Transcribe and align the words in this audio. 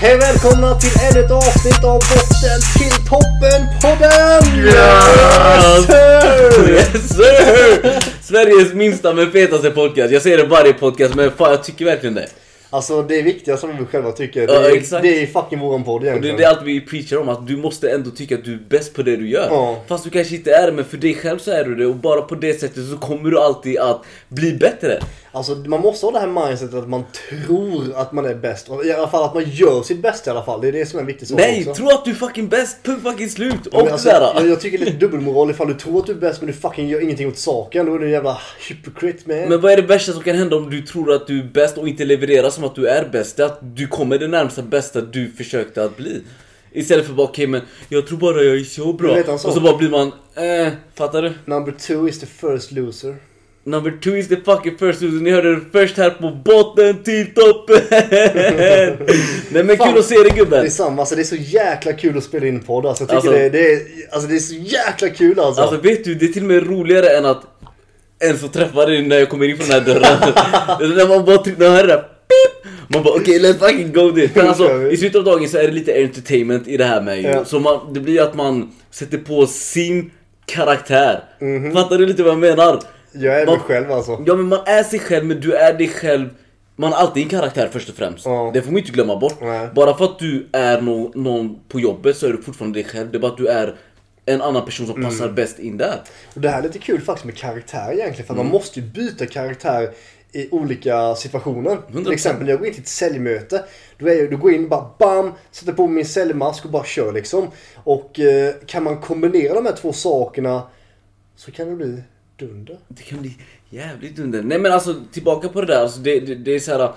Hej 0.00 0.18
välkomna 0.18 0.74
till 0.74 0.90
ännu 1.10 1.24
ett 1.24 1.30
avsnitt 1.30 1.84
av 1.84 1.92
Botten 1.92 2.60
till 2.78 2.92
toppen-podden! 3.10 4.42
Yes! 4.64 5.90
Yes 6.68 7.08
sir! 7.16 8.22
Sveriges 8.22 8.74
minsta 8.74 9.12
men 9.14 9.32
fetaste 9.32 9.70
podcast. 9.70 10.12
Jag 10.12 10.22
säger 10.22 10.36
det 10.38 10.44
varje 10.46 10.72
podcast 10.72 11.14
men 11.14 11.30
fan 11.30 11.50
jag 11.50 11.64
tycker 11.64 11.84
verkligen 11.84 12.14
det. 12.14 12.26
Alltså 12.70 13.02
det 13.02 13.18
är 13.18 13.22
viktiga 13.22 13.56
som 13.56 13.76
vi 13.78 13.84
själva 13.84 14.12
tycker. 14.12 14.46
Det 14.46 14.52
Ja, 14.52 14.60
är, 14.60 14.76
exakt. 14.76 15.02
det 15.02 15.22
är 15.22 15.26
fucking 15.26 15.58
våran 15.58 15.84
podd 15.84 16.04
egentligen. 16.04 16.36
det 16.36 16.44
är 16.44 16.48
allt 16.48 16.62
vi 16.64 16.80
preachar 16.80 17.16
om, 17.16 17.28
att 17.28 17.46
du 17.46 17.56
måste 17.56 17.90
ändå 17.90 18.10
tycka 18.10 18.34
att 18.34 18.44
du 18.44 18.52
är 18.54 18.58
bäst 18.68 18.94
på 18.94 19.02
det 19.02 19.16
du 19.16 19.28
gör. 19.28 19.46
Ja. 19.50 19.82
Fast 19.88 20.04
du 20.04 20.10
kanske 20.10 20.34
inte 20.34 20.50
är 20.50 20.66
det, 20.66 20.72
men 20.72 20.84
för 20.84 20.96
dig 20.96 21.14
själv 21.14 21.38
så 21.38 21.50
är 21.50 21.64
du 21.64 21.74
det. 21.74 21.86
Och 21.86 21.94
bara 21.94 22.20
på 22.22 22.34
det 22.34 22.60
sättet 22.60 22.88
så 22.90 22.96
kommer 22.96 23.30
du 23.30 23.40
alltid 23.40 23.78
att 23.78 24.02
bli 24.28 24.52
bättre. 24.52 25.00
Alltså 25.36 25.54
man 25.54 25.80
måste 25.80 26.06
ha 26.06 26.12
det 26.12 26.18
här 26.18 26.46
mindsetet 26.46 26.74
att 26.74 26.88
man 26.88 27.04
tror 27.28 27.94
att 27.96 28.12
man 28.12 28.26
är 28.26 28.34
bäst. 28.34 28.68
I 28.84 28.92
alla 28.92 29.08
fall 29.08 29.24
att 29.24 29.34
man 29.34 29.44
gör 29.50 29.82
sitt 29.82 30.02
bästa 30.02 30.30
i 30.30 30.32
alla 30.32 30.42
fall. 30.42 30.60
Det 30.60 30.68
är 30.68 30.72
det 30.72 30.86
som 30.86 30.96
är 30.96 31.00
en 31.00 31.06
viktig 31.06 31.28
sak 31.28 31.38
Nej, 31.38 31.60
också. 31.68 31.74
tro 31.74 31.88
att 31.88 32.04
du 32.04 32.10
är 32.10 32.14
fucking 32.14 32.48
bäst, 32.48 32.82
punkt 32.82 33.02
fucking 33.02 33.30
slut. 33.30 33.54
Ja, 33.72 33.80
Och 33.82 33.90
alltså, 33.90 34.08
sådär. 34.08 34.32
jag, 34.34 34.48
jag 34.48 34.60
tycker 34.60 34.78
det 34.78 34.84
är 34.84 34.86
lite 34.86 34.98
dubbelmoral 34.98 35.50
ifall 35.50 35.68
du 35.68 35.74
tror 35.74 35.98
att 36.00 36.06
du 36.06 36.12
är 36.12 36.16
bäst 36.16 36.40
men 36.40 36.46
du 36.46 36.52
fucking 36.52 36.88
gör 36.88 37.00
ingenting 37.00 37.28
åt 37.28 37.38
saken. 37.38 37.86
Då 37.86 37.94
är 37.94 37.98
du 37.98 38.04
en 38.04 38.10
jävla 38.12 38.38
hypocrite 38.68 39.22
man. 39.26 39.48
Men 39.48 39.60
vad 39.60 39.72
är 39.72 39.76
det 39.76 39.82
värsta 39.82 40.12
som 40.12 40.22
kan 40.22 40.36
hända 40.36 40.56
om 40.56 40.70
du 40.70 40.82
tror 40.82 41.12
att 41.12 41.26
du 41.26 41.40
är 41.40 41.44
bäst 41.44 41.78
och 41.78 41.88
inte 41.88 42.04
levererar 42.04 42.50
som 42.50 42.64
att 42.64 42.74
du 42.74 42.88
är 42.88 43.08
bäst? 43.08 43.36
Det 43.36 43.42
är 43.42 43.46
att 43.46 43.58
du 43.76 43.86
kommer 43.86 44.18
det 44.18 44.28
närmsta 44.28 44.62
bästa 44.62 45.00
du 45.00 45.30
försökte 45.30 45.84
att 45.84 45.96
bli. 45.96 46.22
Istället 46.72 47.06
för 47.06 47.12
bara 47.12 47.26
okej 47.26 47.46
men 47.46 47.60
jag 47.88 48.06
tror 48.06 48.18
bara 48.18 48.42
jag 48.42 48.56
är 48.56 48.64
så 48.64 48.92
bra. 48.92 49.16
Och 49.32 49.40
så 49.40 49.60
bara 49.60 49.76
blir 49.76 49.90
man, 49.90 50.12
eh, 50.34 50.72
fattar 50.94 51.22
du? 51.22 51.32
Number 51.44 51.72
two 51.72 52.08
is 52.08 52.20
the 52.20 52.26
first 52.26 52.72
loser. 52.72 53.16
Number 53.66 53.90
two 54.02 54.16
is 54.16 54.28
the 54.28 54.36
fucking 54.36 54.78
first 54.78 55.02
loser. 55.02 55.22
Ni 55.22 55.30
hörde 55.30 55.54
det 55.54 55.60
först 55.72 55.96
här 55.96 56.10
på 56.10 56.30
botten 56.44 57.02
till 57.02 57.34
toppen. 57.34 57.76
Nej 59.50 59.64
men 59.64 59.76
Fan. 59.76 59.88
kul 59.92 59.98
att 59.98 60.04
se 60.04 60.14
dig 60.14 60.24
Det 60.24 60.30
är 60.30 60.36
gubben. 60.36 60.70
samma, 60.70 61.02
alltså 61.02 61.14
det 61.14 61.22
är 61.22 61.24
så 61.24 61.36
jäkla 61.36 61.92
kul 61.92 62.18
att 62.18 62.24
spela 62.24 62.46
in 62.46 62.60
podd 62.60 62.86
alltså. 62.86 63.02
Jag 63.04 63.08
tycker 63.08 63.16
Alltså- 63.16 63.32
det, 63.32 63.48
det, 63.48 63.72
är, 63.72 63.80
alltså 64.12 64.28
det 64.28 64.34
är 64.34 64.38
så 64.38 64.54
jäkla 64.54 65.08
kul 65.08 65.40
alltså. 65.40 65.62
Alltså 65.62 65.80
vet 65.80 66.04
du, 66.04 66.14
det 66.14 66.26
är 66.26 66.32
till 66.32 66.42
och 66.42 66.48
med 66.48 66.66
roligare 66.66 67.08
än 67.08 67.24
att 67.26 67.42
ens 68.24 68.40
få 68.40 68.48
träffa 68.48 68.86
dig 68.86 69.02
när 69.02 69.18
jag 69.18 69.28
kommer 69.28 69.48
in 69.48 69.56
från 69.56 69.68
den 69.68 69.80
här 69.80 69.94
dörren. 69.94 70.96
när 70.96 71.08
man 71.08 71.24
bara 71.24 71.38
trycker, 71.38 71.60
när 71.60 71.68
man 71.68 71.76
hör 71.76 71.86
det 71.86 71.92
där 71.92 71.98
pip, 72.02 72.66
Man 72.88 73.02
bara 73.02 73.14
okej 73.14 73.38
let's 73.40 73.58
fucking 73.58 73.92
go 73.92 74.10
dit. 74.10 74.34
Men 74.36 74.48
alltså 74.48 74.82
i 74.90 74.96
slutet 74.96 75.16
av 75.18 75.24
dagen 75.24 75.48
så 75.48 75.58
är 75.58 75.62
det 75.66 75.72
lite 75.72 75.92
entertainment 76.02 76.68
i 76.68 76.76
det 76.76 76.84
här 76.84 77.02
med 77.02 77.16
ju. 77.22 77.28
Ja. 77.28 77.44
Så 77.44 77.58
man, 77.60 77.92
det 77.92 78.00
blir 78.00 78.22
att 78.22 78.34
man 78.34 78.72
sätter 78.90 79.18
på 79.18 79.46
sin 79.46 80.10
karaktär. 80.46 81.20
Mhm. 81.40 81.72
Fattar 81.72 81.98
du 81.98 82.06
lite 82.06 82.22
vad 82.22 82.32
jag 82.32 82.38
menar? 82.38 82.80
Jag 83.18 83.34
är 83.40 83.46
mig 83.46 83.56
man- 83.56 83.58
själv 83.64 83.92
alltså. 83.92 84.22
Ja 84.26 84.34
men 84.36 84.48
man 84.48 84.60
är 84.66 84.82
sig 84.82 84.98
själv 84.98 85.24
men 85.26 85.40
du 85.40 85.52
är 85.54 85.72
dig 85.74 85.88
själv 85.88 86.28
Man 86.78 86.92
har 86.92 86.98
alltid 87.00 87.22
en 87.22 87.28
karaktär 87.28 87.68
först 87.72 87.88
och 87.88 87.94
främst 87.94 88.24
Ja. 88.26 88.50
Det 88.54 88.62
får 88.62 88.72
man 88.72 88.78
inte 88.78 88.92
glömma 88.92 89.16
bort 89.16 89.36
Nej. 89.40 89.68
Bara 89.74 89.94
för 89.98 90.04
att 90.04 90.18
du 90.18 90.46
är 90.52 90.80
nå- 90.80 91.12
någon 91.14 91.58
på 91.68 91.80
jobbet 91.80 92.16
så 92.16 92.26
är 92.26 92.30
du 92.32 92.42
fortfarande 92.42 92.78
dig 92.78 92.84
själv 92.88 93.10
Det 93.10 93.16
är 93.18 93.20
bara 93.20 93.32
att 93.32 93.38
du 93.38 93.46
är 93.48 93.76
en 94.26 94.42
annan 94.42 94.64
person 94.64 94.86
som 94.86 94.96
Mm. 94.96 95.10
passar 95.10 95.28
bäst 95.28 95.58
in 95.58 95.76
där 95.76 96.00
Och 96.34 96.40
det 96.40 96.48
här 96.48 96.58
är 96.58 96.62
lite 96.62 96.78
kul 96.78 97.00
faktiskt 97.00 97.24
med 97.24 97.36
karaktär 97.36 97.92
egentligen. 97.92 98.26
För 98.26 98.34
Mm. 98.34 98.46
man 98.46 98.52
måste 98.52 98.80
ju 98.80 98.86
byta 98.86 99.26
karaktär 99.26 99.90
i 100.32 100.48
olika 100.50 101.14
situationer. 101.14 101.70
100%. 101.88 102.04
Till 102.04 102.12
exempel 102.12 102.44
när 102.44 102.50
jag 102.52 102.58
går 102.58 102.68
in 102.68 102.74
till 102.74 102.82
ett 102.82 102.88
säljmöte. 102.88 103.64
Då, 103.98 104.08
är 104.08 104.30
då 104.30 104.36
går 104.36 104.50
jag 104.52 104.60
in 104.60 104.68
bara 104.68 104.90
bam, 104.98 105.32
sätter 105.50 105.72
på 105.72 105.86
min 105.88 106.04
säljmask 106.06 106.64
och 106.64 106.70
bara 106.70 106.84
kör 106.84 107.12
liksom. 107.12 107.48
Och 107.84 108.20
eh, 108.20 108.54
kan 108.66 108.82
man 108.82 109.00
kombinera 109.00 109.54
de 109.54 109.66
här 109.66 109.76
två 109.76 109.92
sakerna 109.92 110.62
så 111.36 111.50
kan 111.50 111.68
det 111.68 111.74
bli 111.76 112.02
dunder. 112.36 112.78
Det 112.88 113.02
kan 113.02 113.20
bli 113.20 113.36
jävligt 113.70 114.18
under 114.18 114.42
Nej 114.42 114.58
men 114.58 114.72
alltså 114.72 114.94
tillbaka 115.12 115.48
på 115.48 115.60
det 115.60 115.66
där 115.66 115.82
alltså, 115.82 116.00
det, 116.00 116.20
det, 116.20 116.34
det 116.34 116.54
är 116.54 116.60
så 116.60 116.70
här. 116.72 116.92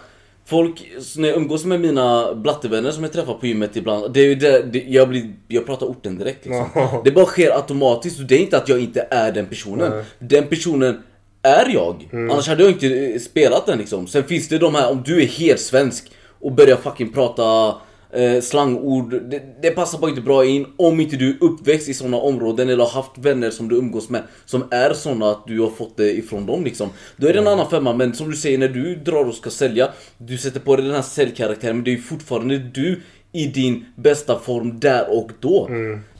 Folk, 0.45 0.91
när 1.17 1.27
jag 1.27 1.37
umgås 1.37 1.65
med 1.65 1.81
mina 1.81 2.35
blattevänner 2.35 2.91
som 2.91 3.03
jag 3.03 3.13
träffar 3.13 3.33
på 3.33 3.47
gymmet 3.47 3.75
ibland 3.75 4.13
Det 4.13 4.19
är 4.19 4.35
det, 4.35 4.61
det 4.61 4.83
jag, 4.87 5.09
blir, 5.09 5.33
jag 5.47 5.65
pratar 5.65 5.85
orten 5.85 6.17
direkt 6.17 6.45
liksom. 6.45 6.67
Det 7.03 7.11
bara 7.11 7.25
sker 7.25 7.55
automatiskt 7.55 8.19
och 8.19 8.25
det 8.25 8.35
är 8.35 8.39
inte 8.39 8.57
att 8.57 8.69
jag 8.69 8.79
inte 8.79 9.07
är 9.11 9.31
den 9.31 9.45
personen 9.45 9.91
Nej. 9.91 10.03
Den 10.19 10.47
personen 10.47 11.01
är 11.41 11.69
jag. 11.73 12.09
Annars 12.11 12.47
hade 12.47 12.63
jag 12.63 12.71
inte 12.71 12.87
eh, 12.87 13.19
spelat 13.19 13.65
den 13.65 13.77
liksom. 13.77 14.07
Sen 14.07 14.23
finns 14.23 14.47
det 14.47 14.57
de 14.57 14.75
här, 14.75 14.91
om 14.91 15.03
du 15.05 15.21
är 15.21 15.27
helt 15.27 15.59
svensk 15.59 16.11
och 16.39 16.51
börjar 16.51 16.77
fucking 16.77 17.13
prata 17.13 17.75
eh, 18.13 18.41
slangord. 18.41 19.21
Det, 19.29 19.41
det 19.61 19.71
passar 19.71 19.99
bara 19.99 20.09
inte 20.09 20.21
bra 20.21 20.45
in 20.45 20.65
om 20.77 20.99
inte 20.99 21.15
du 21.15 21.29
är 21.29 21.43
uppväxt 21.43 21.89
i 21.89 21.93
sådana 21.93 22.17
områden 22.17 22.69
eller 22.69 22.83
har 22.83 22.91
haft 22.91 23.17
vänner 23.17 23.49
som 23.49 23.67
du 23.67 23.75
umgås 23.75 24.09
med 24.09 24.23
som 24.45 24.63
är 24.71 24.93
sådana 24.93 25.31
att 25.31 25.47
du 25.47 25.59
har 25.59 25.69
fått 25.69 25.97
det 25.97 26.17
ifrån 26.17 26.45
dem 26.45 26.63
liksom. 26.63 26.89
Då 27.17 27.27
är 27.27 27.33
det 27.33 27.39
en 27.39 27.47
annan 27.47 27.69
femma 27.69 27.93
men 27.93 28.13
som 28.13 28.29
du 28.29 28.35
säger 28.35 28.57
när 28.57 28.67
du 28.67 28.95
drar 28.95 29.25
och 29.25 29.35
ska 29.35 29.49
sälja, 29.49 29.89
du 30.17 30.37
sätter 30.37 30.59
på 30.59 30.75
dig 30.75 30.85
den 30.85 30.95
här 30.95 31.01
säljkaraktären 31.01 31.75
men 31.75 31.83
det 31.83 31.93
är 31.93 31.97
fortfarande 31.97 32.57
du 32.57 33.01
i 33.31 33.45
din 33.47 33.85
bästa 33.95 34.39
form 34.39 34.79
där 34.79 35.17
och 35.17 35.31
då. 35.39 35.69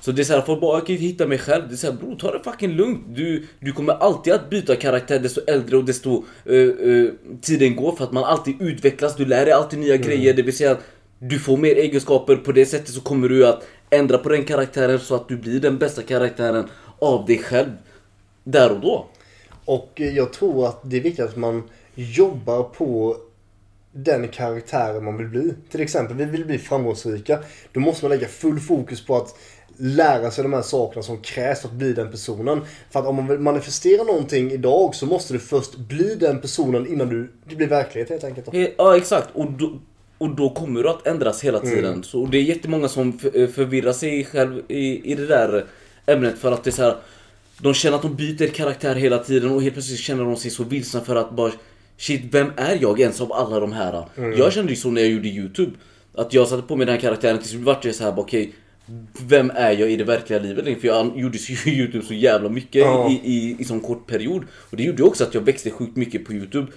Så 0.02 0.12
det 0.12 0.22
är 0.22 0.24
såhär, 0.24 0.42
folk 0.42 0.62
bara 0.62 0.78
jag 0.78 0.86
kan 0.86 0.96
inte 0.96 1.06
hitta 1.06 1.28
mig 1.28 1.38
själv. 1.38 1.64
Det 1.68 1.74
är 1.74 1.78
såhär 1.78 1.94
bror 1.94 2.16
ta 2.16 2.32
det 2.32 2.44
fucking 2.44 2.72
lugnt. 2.72 3.02
Du, 3.16 3.48
du 3.60 3.72
kommer 3.72 3.94
alltid 3.94 4.34
att 4.34 4.50
byta 4.50 4.76
karaktär 4.76 5.20
desto 5.20 5.42
äldre 5.48 5.78
och 5.78 5.86
desto 5.86 6.24
eh, 6.46 6.56
eh, 6.56 7.06
tiden 7.42 7.76
går 7.76 7.96
för 7.96 8.04
att 8.04 8.12
man 8.12 8.24
alltid 8.24 8.62
utvecklas. 8.62 9.16
Du 9.16 9.26
lär 9.26 9.46
dig 9.46 9.54
alltid 9.54 9.80
nya 9.80 9.98
grejer. 9.98 10.34
Det 10.34 10.42
vill 10.42 10.58
säga 10.58 10.78
du 11.20 11.40
får 11.40 11.58
mer 11.58 11.76
egenskaper. 11.76 12.36
På 12.36 12.52
det 12.52 12.66
sättet 12.66 12.90
så 12.90 13.02
kommer 13.02 13.30
du 13.30 13.48
att 13.48 13.64
ändra 13.90 14.18
på 14.18 14.30
den 14.30 14.46
karaktären 14.46 15.00
så 15.00 15.16
att 15.16 15.28
du 15.28 15.38
blir 15.38 15.60
den 15.60 15.78
bästa 15.78 16.02
karaktären 16.02 16.68
av 17.00 17.26
dig 17.26 17.38
själv. 17.38 17.72
Där 18.44 18.72
och 18.72 18.80
då. 18.80 19.06
Och 19.66 20.02
eh, 20.02 20.16
jag 20.16 20.34
tror 20.34 20.68
att 20.68 20.80
det 20.84 20.98
är 20.98 21.02
viktigt 21.02 21.26
att 21.26 21.36
man 21.36 21.64
jobbar 21.96 22.64
på 22.64 23.18
den 23.92 24.28
karaktären 24.28 25.04
man 25.04 25.18
vill 25.18 25.28
bli. 25.28 25.54
Till 25.72 25.82
exempel, 25.82 26.18
vi 26.18 26.26
vill 26.26 26.46
bli 26.46 26.58
framgångsrika. 26.58 27.40
Då 27.72 27.80
måste 27.80 28.06
man 28.06 28.10
lägga 28.10 28.28
full 28.28 28.60
fokus 28.60 29.06
på 29.06 29.18
att 29.18 29.36
lära 29.78 30.32
sig 30.32 30.44
de 30.44 30.54
här 30.54 30.62
sakerna 30.62 31.04
som 31.04 31.18
krävs 31.18 31.62
för 31.62 31.68
att 31.68 31.74
bli 31.74 31.94
den 31.94 32.12
personen. 32.12 32.62
För 32.90 33.00
att 33.00 33.06
om 33.06 33.16
man 33.16 33.28
vill 33.28 33.40
manifestera 33.40 34.04
någonting 34.04 34.52
idag 34.52 34.96
så 34.96 35.06
måste 35.06 35.34
du 35.34 35.40
först 35.40 35.76
bli 35.76 36.16
den 36.16 36.42
personen 36.42 36.88
innan 36.88 37.10
du, 37.10 37.32
det 37.50 37.56
blir 37.56 37.68
verklighet 37.68 38.10
helt 38.10 38.24
enkelt. 38.24 38.54
Eh, 38.54 38.68
Ja 38.78 38.98
exakt 38.98 39.28
och 39.34 39.52
då, 39.52 39.80
och 40.20 40.30
då 40.36 40.50
kommer 40.50 40.84
du 40.84 40.90
att 40.90 41.08
ändras 41.08 41.44
hela 41.44 41.60
tiden. 41.60 42.04
Så 42.04 42.26
det 42.26 42.38
är 42.38 42.42
jättemånga 42.42 42.88
som 42.88 43.20
eh, 43.34 43.48
förvirrar 43.50 43.94
sig 43.94 44.26
själv 44.26 44.62
i, 44.68 45.12
i 45.12 45.16
det 45.16 45.26
där 45.26 45.66
ämnet 46.06 46.40
för 46.40 46.52
att 46.52 46.64
det 46.64 46.70
är 46.70 46.72
så 46.72 46.84
här. 46.84 46.96
De 47.62 47.74
känner 47.74 47.96
att 47.96 48.02
de 48.02 48.16
byter 48.16 48.48
karaktär 48.48 48.96
hela 48.96 49.18
tiden 49.18 49.52
och 49.52 49.62
helt 49.62 49.74
plötsligt 49.74 50.00
känner 50.00 50.24
de 50.24 50.36
sig 50.38 50.52
så 50.52 50.64
vilsna 50.64 51.02
för 51.02 51.16
att 51.16 51.32
bara 51.32 51.52
Shit, 51.98 52.22
vem 52.32 52.52
är 52.56 52.78
jag 52.82 53.00
ens 53.00 53.22
av 53.22 53.34
alla 53.34 53.60
de 53.60 53.72
här? 53.72 54.06
Jag 54.38 54.54
kände 54.54 54.72
ju 54.72 54.76
så 54.76 54.92
när 54.92 55.02
jag 55.02 55.12
gjorde 55.12 55.28
YouTube. 55.28 55.72
Att 56.16 56.34
jag 56.34 56.48
satte 56.48 56.62
på 56.68 56.76
mig 56.76 56.86
den 56.86 56.96
här 56.96 57.02
karaktären 57.02 57.38
till 57.40 57.50
slut 57.50 57.62
vart 57.62 57.86
jag 57.86 57.96
så 57.96 58.04
här 58.04 58.12
bara 58.12 58.22
okej 58.22 58.54
Vem 59.28 59.52
är 59.56 59.72
jag 59.72 59.92
i 59.92 59.96
det 59.96 60.04
verkliga 60.04 60.40
livet? 60.40 60.82
För 60.82 60.88
jag 60.88 61.20
gjorde 61.20 61.38
ju 61.38 61.72
YouTube 61.74 62.06
så 62.06 62.14
jävla 62.14 62.50
mycket 62.50 62.76
Ja. 62.76 63.10
i, 63.10 63.14
i, 63.14 63.56
i 63.60 63.64
sån 63.64 63.80
kort 63.80 64.08
period. 64.08 64.44
Och 64.54 64.78
det 64.78 64.84
gjorde 64.84 65.04
också 65.04 65.24
att 65.24 65.34
jag 65.34 65.42
växte 65.42 65.70
sjukt 65.70 65.96
mycket 65.96 66.26
på 66.26 66.34
YouTube. 66.34 66.68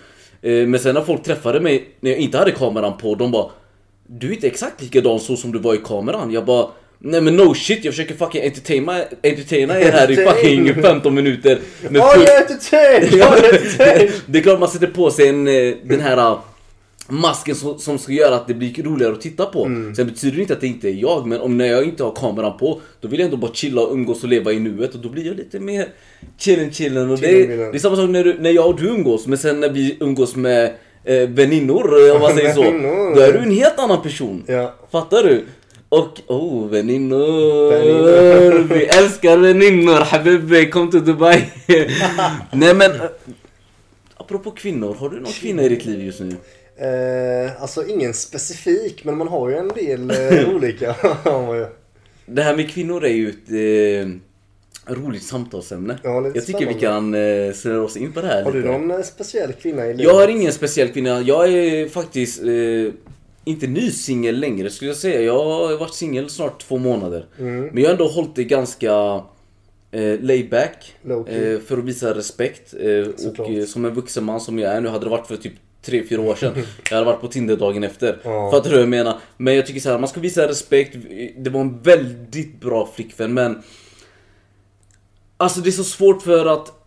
Eh, 0.43 0.67
Men 0.67 0.81
sen 0.81 0.95
när 0.95 1.03
folk 1.03 1.23
träffade 1.23 1.61
mig 1.61 1.89
när 2.01 2.11
jag 2.11 2.19
inte 2.21 2.39
hade 2.39 2.51
kameran 2.51 2.97
på, 2.99 3.15
de 3.15 3.31
bara 3.31 3.51
Du 4.07 4.29
är 4.29 4.33
inte 4.33 4.47
exakt 4.47 4.83
likadan 4.83 5.21
så 5.21 5.37
som 5.37 5.53
du 5.53 5.59
var 5.59 5.75
i 5.75 5.79
kameran. 5.79 6.31
Jag 6.31 6.45
bara 6.45 6.67
Nej 7.05 7.21
men 7.21 7.37
no 7.37 7.55
shit, 7.55 7.85
jag 7.85 7.95
försöker 7.95 8.15
fucking 8.15 8.43
entertaina, 8.45 9.03
entertaina 9.23 9.81
er 9.81 9.93
här 9.93 10.11
i 10.11 10.17
fucking 10.17 10.75
15 10.83 11.15
minuter. 11.15 11.59
med 11.91 12.03
full- 12.03 12.25
jag 12.27 12.35
är 12.37 12.41
entertained! 12.43 14.11
Det 14.27 14.39
är 14.39 14.43
klart 14.43 14.61
man 14.61 14.69
sätter 14.69 14.87
på 14.87 15.11
sig 15.11 15.29
en, 15.29 15.49
eh, 15.49 15.75
den 15.85 16.01
här 16.01 16.37
masken 17.09 17.55
som, 17.55 17.79
som 17.79 17.99
ska 17.99 18.13
göra 18.13 18.35
att 18.35 18.47
det 18.49 18.55
blir 18.55 18.83
roligare 18.83 19.13
att 19.13 19.21
titta 19.21 19.47
på. 19.47 19.65
Sen 19.97 20.07
betyder 20.07 20.37
det 20.37 20.41
inte 20.43 20.55
att 20.55 20.61
det 20.61 20.67
inte 20.67 20.89
är 20.89 20.93
jag, 20.95 21.27
men 21.27 21.41
om 21.41 21.59
när 21.59 21.67
jag 21.67 21.85
inte 21.85 22.05
har 22.05 22.13
kameran 22.15 22.59
på, 22.59 22.81
då 23.01 23.09
vill 23.09 23.21
jag 23.21 23.25
ändå 23.25 23.37
bara 23.37 23.53
chilla 23.55 23.83
och 23.83 23.93
umgås 23.93 24.23
och 24.23 24.29
leva 24.29 24.53
i 24.53 24.61
nuet 24.61 24.95
och 24.95 25.01
då 25.01 25.09
blir 25.09 25.27
jag 25.27 25.37
lite 25.37 25.61
mer 25.61 25.89
chillen 26.39 26.71
chillen. 26.73 27.11
Och 27.11 27.19
det, 27.19 27.27
Chillen, 27.27 27.43
är- 27.43 27.47
chillen. 27.57 27.71
det 27.73 27.77
är 27.77 27.81
samma 27.81 27.97
sak 27.97 28.11
när, 28.11 28.25
du, 28.25 28.39
när 28.39 28.51
jag 28.51 28.67
och 28.67 28.81
du 28.81 28.89
umgås, 28.89 29.27
men 29.27 29.39
sen 29.39 29.61
när 29.61 29.69
vi 29.71 29.97
umgås 30.01 30.37
med 30.37 30.65
eh, 31.05 31.29
väninnor, 31.29 32.13
om 32.15 32.21
man 32.23 32.35
säger 32.37 32.53
så. 32.53 32.63
Då 33.15 33.21
är 33.21 33.33
du 33.33 33.39
en 33.39 33.51
helt 33.51 33.79
annan 33.79 34.03
person. 34.03 34.45
Ja. 34.47 34.75
Fattar 34.93 35.23
du? 35.23 35.45
Och, 35.89 36.21
oh 36.27 36.69
väninnor. 36.69 37.71
Väninnor. 37.71 38.69
Vi 38.75 38.85
älskar 38.85 39.37
väninnor, 39.37 39.93
habibi, 39.95 40.71
kom 40.71 40.91
till 40.91 41.05
Dubai. 41.05 41.45
Nej 42.53 42.75
men, 42.75 42.91
eh, 42.91 43.01
apropå 44.17 44.51
kvinnor, 44.51 44.95
har 44.95 45.09
du 45.09 45.17
någon 45.21 45.33
kvinna 45.33 45.63
i 45.63 45.69
ditt 45.69 45.85
liv 45.87 46.05
just 46.05 46.21
nu? 46.21 46.37
Eh, 46.77 47.63
alltså 47.63 47.87
ingen 47.87 48.15
specifik, 48.15 49.05
men 49.05 49.17
man 49.17 49.29
har 49.29 49.49
ju 49.49 49.57
en 49.57 49.69
del 49.69 50.11
eh, 50.11 50.49
olika. 50.55 50.97
Det 52.27 52.43
här 52.43 52.57
med 52.57 52.71
kvinnor 52.71 53.05
är 53.05 53.09
ju 53.13 53.29
ett 53.29 53.51
eh, 53.51 54.95
roligt 54.95 55.23
samtalsämne. 55.23 55.99
Ja, 56.03 56.31
jag 56.35 56.47
tycker 56.47 56.67
vi 56.67 56.75
spännande. 56.75 56.81
kan 56.81 57.47
eh, 57.49 57.53
snöra 57.53 57.83
oss 57.83 57.97
in 57.97 58.13
på 58.13 58.21
det 58.21 58.27
här 58.27 58.43
Har 58.43 58.53
du 58.53 58.59
lite. 58.59 58.73
någon 58.73 58.91
eh, 58.91 59.03
speciell 59.03 59.53
kvinna 59.53 59.85
i 59.87 59.89
livet? 59.95 60.05
Jag 60.05 60.15
har 60.21 60.29
ingen 60.29 60.53
speciell 60.53 60.89
kvinna. 60.89 61.21
Jag 61.21 61.53
är 61.53 61.89
faktiskt 61.89 62.43
eh, 62.43 62.95
inte 63.45 63.67
ny 63.67 63.91
singel 63.91 64.41
längre 64.41 64.71
skulle 64.71 64.91
jag 64.91 64.97
säga. 64.97 65.21
Jag 65.21 65.45
har 65.45 65.77
varit 65.79 65.95
singel 65.95 66.31
snart 66.31 66.63
två 66.69 66.79
månader. 66.79 67.27
Mm. 67.39 67.61
Men 67.67 67.79
jag 67.83 67.85
har 67.89 67.93
ändå 67.93 68.07
hållit 68.09 68.37
det 68.37 68.45
ganska 68.45 68.93
eh, 69.91 70.21
laid 70.21 70.51
back. 70.51 70.95
Low 71.03 71.27
key. 71.27 71.53
Eh, 71.55 71.61
för 71.61 71.79
att 71.79 71.85
visa 71.85 72.15
respekt. 72.15 72.75
Eh, 72.81 73.29
och 73.31 73.51
eh, 73.51 73.65
som 73.65 73.85
en 73.85 73.95
vuxen 73.95 74.25
man 74.25 74.41
som 74.41 74.59
jag 74.59 74.73
är 74.73 74.81
nu, 74.81 74.89
hade 74.89 75.05
det 75.07 75.11
varit 75.11 75.27
för 75.27 75.37
typ 75.37 75.53
3-4 75.85 76.19
år 76.19 76.35
sedan. 76.35 76.55
Jag 76.91 76.97
hade 76.97 77.07
varit 77.07 77.21
på 77.21 77.29
Tinder 77.29 77.57
dagen 77.57 77.85
efter. 77.85 78.21
Ja. 78.25 78.51
Fattar 78.51 78.71
du 78.71 78.77
vad 78.77 78.83
jag 78.83 78.89
menar? 78.89 79.19
Men 79.37 79.55
jag 79.55 79.67
tycker 79.67 79.81
så 79.81 79.91
här, 79.91 79.99
man 79.99 80.09
ska 80.09 80.21
visa 80.21 80.49
respekt. 80.49 80.97
Det 81.37 81.51
var 81.51 81.61
en 81.61 81.83
väldigt 81.83 82.61
bra 82.61 82.91
flickvän 82.95 83.35
men... 83.35 83.63
Alltså 85.37 85.61
det 85.61 85.71
är 85.71 85.73
så 85.73 85.85
svårt 85.85 86.23
för 86.23 86.47
att 86.47 86.83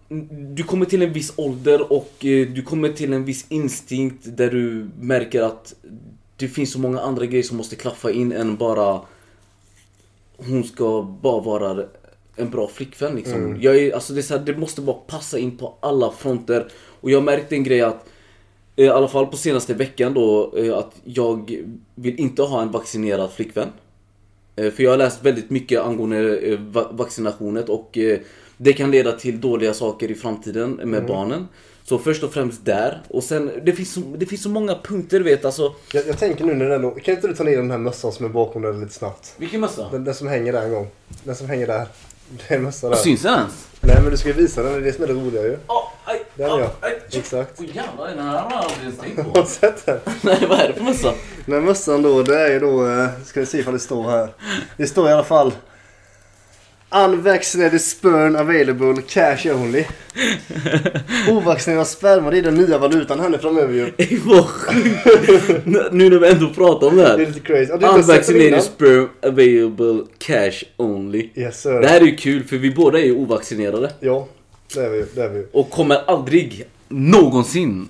du 0.56 0.64
kommer 0.64 0.86
till 0.86 1.02
en 1.02 1.14
viss 1.14 1.34
ålder 1.36 1.94
och 1.94 2.26
eh, 2.26 2.48
du 2.48 2.62
kommer 2.62 2.90
till 2.90 3.14
en 3.14 3.26
viss 3.26 3.46
instinkt 3.50 4.24
där 4.24 4.52
du 4.52 4.90
märker 5.00 5.42
att 5.42 5.76
det 6.38 6.48
finns 6.48 6.72
så 6.72 6.80
många 6.80 7.00
andra 7.02 7.26
grejer 7.26 7.44
som 7.44 7.58
måste 7.58 7.76
klaffa 7.76 8.12
in 8.12 8.32
än 8.32 8.56
bara 8.56 9.02
hon 10.38 10.64
ska 10.64 11.02
bara 11.22 11.42
vara 11.42 11.86
en 12.36 12.50
bra 12.50 12.68
flickvän 12.68 13.16
liksom. 13.16 13.58
Jag 13.62 13.78
är, 13.78 13.94
alltså 13.94 14.14
det, 14.14 14.32
är 14.32 14.38
här, 14.38 14.46
det 14.46 14.58
måste 14.58 14.82
bara 14.82 14.96
passa 14.96 15.40
in 15.40 15.58
på 15.58 15.78
alla 15.80 16.12
fronter. 16.12 16.68
Och 17.02 17.12
jag 17.12 17.24
märkte 17.24 17.56
en 17.56 17.64
grej 17.64 17.82
att 17.82 18.06
i 18.76 18.88
alla 18.90 19.08
fall 19.08 19.28
på 19.28 19.38
senaste 19.38 19.74
veckan 19.74 20.14
då 20.14 20.54
eh, 20.58 20.78
att 20.78 20.92
jag 21.04 21.64
vill 21.96 22.20
inte 22.20 22.42
ha 22.42 22.62
en 22.62 22.72
vaccinerad 22.72 23.32
flickvän. 23.32 23.68
Eh, 24.56 24.72
För 24.72 24.84
jag 24.84 24.92
har 24.92 24.98
läst 24.98 25.24
väldigt 25.26 25.50
mycket 25.50 25.82
angående 25.82 26.38
eh, 26.38 26.60
va- 26.60 26.90
vaccinationet 26.92 27.70
och 27.70 27.98
eh, 27.98 28.20
det 28.58 28.74
kan 28.74 28.92
leda 28.92 29.12
till 29.12 29.42
dåliga 29.42 29.74
saker 29.74 30.12
i 30.12 30.16
framtiden 30.16 30.72
med 30.72 31.06
barnen. 31.06 31.48
Så 31.84 31.98
först 31.98 32.24
och 32.24 32.34
främst 32.34 32.66
där. 32.66 33.02
Och 33.08 33.24
sen, 33.24 33.52
det 33.64 33.72
finns 33.72 33.94
så, 33.94 34.00
det 34.18 34.26
finns 34.26 34.44
så 34.44 34.50
många 34.50 34.76
punkter 34.84 35.18
du 35.20 35.24
vet 35.26 35.46
alltså. 35.46 35.74
Jag, 35.94 36.08
jag 36.08 36.18
tänker 36.20 36.46
nu 36.46 36.54
när 36.54 36.70
den 36.70 36.92
Kan 37.00 37.16
inte 37.16 37.28
du 37.28 37.34
ta 37.36 37.44
ner 37.44 37.58
den 37.58 37.72
här 37.72 37.78
mössan 37.78 38.12
som 38.12 38.26
är 38.26 38.30
bakom 38.30 38.62
dig 38.62 38.74
lite 38.80 38.94
snabbt? 38.94 39.34
Vilken 39.38 39.62
mössa? 39.62 39.90
Den, 39.92 40.04
den 40.04 40.14
som 40.14 40.28
hänger 40.28 40.54
där 40.54 40.62
en 40.66 40.72
gång. 40.74 40.88
Den 41.24 41.36
som 41.36 41.48
hänger 41.50 41.68
där. 41.68 41.88
Det 42.30 42.56
är 42.56 42.60
mössa 42.60 42.90
där. 42.90 42.96
Syns 42.96 43.22
den 43.22 43.34
ens? 43.34 43.68
Nej 43.82 43.98
men 44.02 44.12
du 44.12 44.18
ska 44.18 44.28
ju 44.28 44.34
visa 44.34 44.64
den, 44.64 44.72
det 44.74 44.78
är 44.78 44.82
det 44.82 44.94
som 44.94 45.04
är 45.04 45.08
det 45.08 45.14
roliga 45.14 45.42
ju. 45.44 45.58
Oh, 45.68 45.84
aj, 46.06 46.26
Den 46.36 46.52
ah, 46.52 46.60
ja. 46.60 46.72
aj. 46.82 47.00
Exakt. 47.12 47.52
Åh 47.60 47.66
jävlar, 47.66 48.08
den 48.08 48.20
här 48.20 48.38
har 48.40 48.52
jag 48.52 48.60
aldrig 48.60 48.82
ens 48.84 49.00
tänkt 49.00 49.18
Har 49.24 49.24
på. 49.24 49.42
du 49.42 49.48
sett 49.48 49.86
den? 49.86 50.00
Nej, 50.22 50.46
vad 50.50 50.60
är 50.60 50.68
det 50.68 50.74
för 50.74 50.84
mössa? 50.84 51.14
Den 51.46 51.66
mössan 51.66 52.02
då, 52.02 52.24
det 52.24 52.40
är 52.40 52.52
ju 52.52 52.60
då, 52.60 52.88
eh, 52.88 53.08
ska 53.26 53.40
vi 53.40 53.46
se 53.46 53.58
ifall 53.58 53.74
det 53.74 53.80
står 53.80 54.04
här. 54.10 54.30
Det 54.78 54.88
står 54.88 55.10
i 55.10 55.12
alla 55.14 55.24
fall 55.24 55.54
Unvaccinated 56.96 57.82
sperm 57.82 58.36
available 58.36 59.02
cash 59.02 59.46
only. 59.52 59.86
Ovaccinerad 61.30 61.88
sperma, 61.88 62.32
det 62.32 62.38
är 62.38 62.42
den 62.42 62.56
nya 62.56 62.78
valutan 62.78 63.20
här 63.20 63.30
nu 63.30 63.38
framöver 63.38 63.74
ju. 63.74 63.92
Vad 64.26 64.46
nu 65.94 66.10
när 66.10 66.20
vi 66.20 66.28
ändå 66.28 66.50
pratar 66.50 66.88
om 66.88 66.96
det 66.96 67.02
Det 67.02 67.08
är 67.08 67.18
här. 67.18 67.26
lite 67.26 67.40
crazy. 67.40 67.72
Ja? 67.82 67.96
Unvaccinated 67.96 68.64
sperm 68.64 69.10
available 69.24 70.04
cash 70.18 70.64
only. 70.78 71.30
Yes 71.36 71.62
sir. 71.62 71.82
Det 71.82 71.88
här 71.88 72.02
är 72.02 72.06
ju 72.06 72.16
kul 72.16 72.44
för 72.44 72.58
vi 72.58 72.72
båda 72.72 73.00
är 73.00 73.04
ju 73.06 73.16
ovaccinerade. 73.16 73.92
Ja, 74.00 74.28
det 74.74 74.80
är 74.80 74.90
vi 74.90 74.98
ju. 74.98 75.06
Det 75.16 75.22
är 75.24 75.30
vi 75.30 75.38
ju. 75.40 75.48
Och 75.52 75.70
kommer 75.70 75.98
aldrig 76.08 76.66
någonsin 76.88 77.88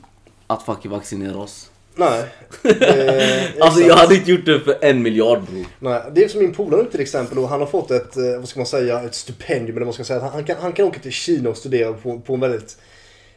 att 0.48 0.64
fucking 0.66 0.92
vaccinera 0.92 1.38
oss. 1.38 1.70
Nej. 1.96 2.24
Eh, 2.64 3.44
Alltså 3.60 3.82
jag 3.82 3.96
hade 3.96 4.16
inte 4.16 4.32
gjort 4.32 4.46
det 4.46 4.60
för 4.60 4.78
en 4.82 5.02
miljard 5.02 5.42
bro. 5.44 5.64
Nej, 5.80 6.02
det 6.12 6.24
är 6.24 6.28
som 6.28 6.40
min 6.40 6.54
polare 6.54 6.84
nu 6.84 6.90
till 6.90 7.02
exempel 7.02 7.38
och 7.40 7.50
han 7.50 7.60
har 7.60 7.68
fått 7.68 7.92
ett, 7.92 8.18
eh, 8.18 8.38
vad 8.40 8.48
ska 8.50 8.60
man 8.60 8.68
säga, 8.68 9.02
ett 9.02 9.16
stipendium 9.16 9.70
eller 9.78 9.80
vad 9.80 9.88
man 9.88 9.94
ska 9.94 10.04
säga. 10.04 10.20
Han, 10.20 10.32
han, 10.32 10.44
kan, 10.44 10.56
han 10.60 10.74
kan 10.74 10.86
åka 10.86 11.00
till 11.00 11.12
Kina 11.12 11.50
och 11.50 11.58
studera 11.58 11.94
på, 11.94 12.20
på 12.20 12.34
en 12.34 12.40
väldigt, 12.40 12.78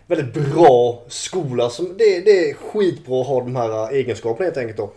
väldigt 0.06 0.34
bra 0.34 1.04
skola. 1.08 1.70
Som, 1.70 1.96
det, 1.98 2.20
det 2.20 2.50
är 2.50 2.54
skitbra 2.54 3.20
att 3.20 3.26
ha 3.26 3.40
de 3.40 3.56
här 3.56 3.70
eh, 3.92 3.98
egenskaperna 3.98 4.44
helt 4.44 4.56
enkelt 4.56 4.76
då. 4.76 4.92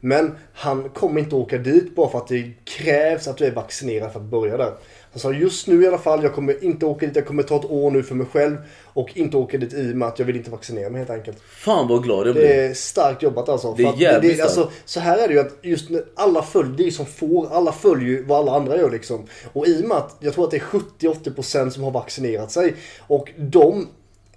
Men 0.00 0.38
han 0.54 0.88
kommer 0.88 1.20
inte 1.20 1.34
åka 1.34 1.58
dit 1.58 1.94
bara 1.94 2.10
för 2.10 2.18
att 2.18 2.28
det 2.28 2.50
krävs 2.64 3.28
att 3.28 3.36
du 3.36 3.44
är 3.44 3.50
vaccinerad 3.50 4.12
för 4.12 4.20
att 4.20 4.26
börja 4.26 4.56
där. 4.56 4.72
Han 5.14 5.20
sa 5.20 5.32
just 5.32 5.66
nu 5.66 5.82
i 5.82 5.86
alla 5.88 5.98
fall, 5.98 6.22
jag 6.22 6.34
kommer 6.34 6.64
inte 6.64 6.86
åka 6.86 7.06
dit, 7.06 7.16
jag 7.16 7.26
kommer 7.26 7.42
ta 7.42 7.56
ett 7.56 7.70
år 7.70 7.90
nu 7.90 8.02
för 8.02 8.14
mig 8.14 8.26
själv 8.32 8.56
och 8.84 9.16
inte 9.16 9.36
åka 9.36 9.58
dit 9.58 9.74
i 9.74 9.92
och 9.92 9.96
med 9.96 10.08
att 10.08 10.18
jag 10.18 10.26
vill 10.26 10.36
inte 10.36 10.50
vaccinera 10.50 10.90
mig 10.90 10.98
helt 10.98 11.10
enkelt. 11.10 11.38
Fan 11.48 11.88
vad 11.88 12.02
glad 12.02 12.18
jag 12.18 12.34
Det 12.34 12.40
blev. 12.40 12.70
är 12.70 12.74
starkt 12.74 13.22
jobbat 13.22 13.48
alltså. 13.48 13.74
Det 13.76 13.82
är 13.82 13.88
att 13.88 14.00
jävligt 14.00 14.36
det, 14.36 14.42
alltså, 14.42 14.70
Så 14.84 15.00
här 15.00 15.18
är 15.18 15.28
det 15.28 15.34
ju 15.34 15.40
att 15.40 15.58
just 15.62 15.90
när 15.90 16.04
alla 16.14 16.42
följer, 16.42 16.72
det 16.76 16.82
är 16.82 16.84
ju 16.84 16.90
som 16.90 17.06
får, 17.06 17.48
alla 17.52 17.72
följer 17.72 18.08
ju 18.08 18.24
vad 18.24 18.38
alla 18.38 18.56
andra 18.56 18.76
gör 18.76 18.90
liksom. 18.90 19.26
Och 19.52 19.66
i 19.66 19.82
och 19.82 19.88
med 19.88 19.96
att 19.96 20.16
jag 20.20 20.34
tror 20.34 20.44
att 20.44 20.50
det 20.50 20.56
är 20.56 20.60
70-80% 20.60 21.70
som 21.70 21.82
har 21.82 21.90
vaccinerat 21.90 22.52
sig. 22.52 22.74
Och 23.06 23.32
de 23.36 23.88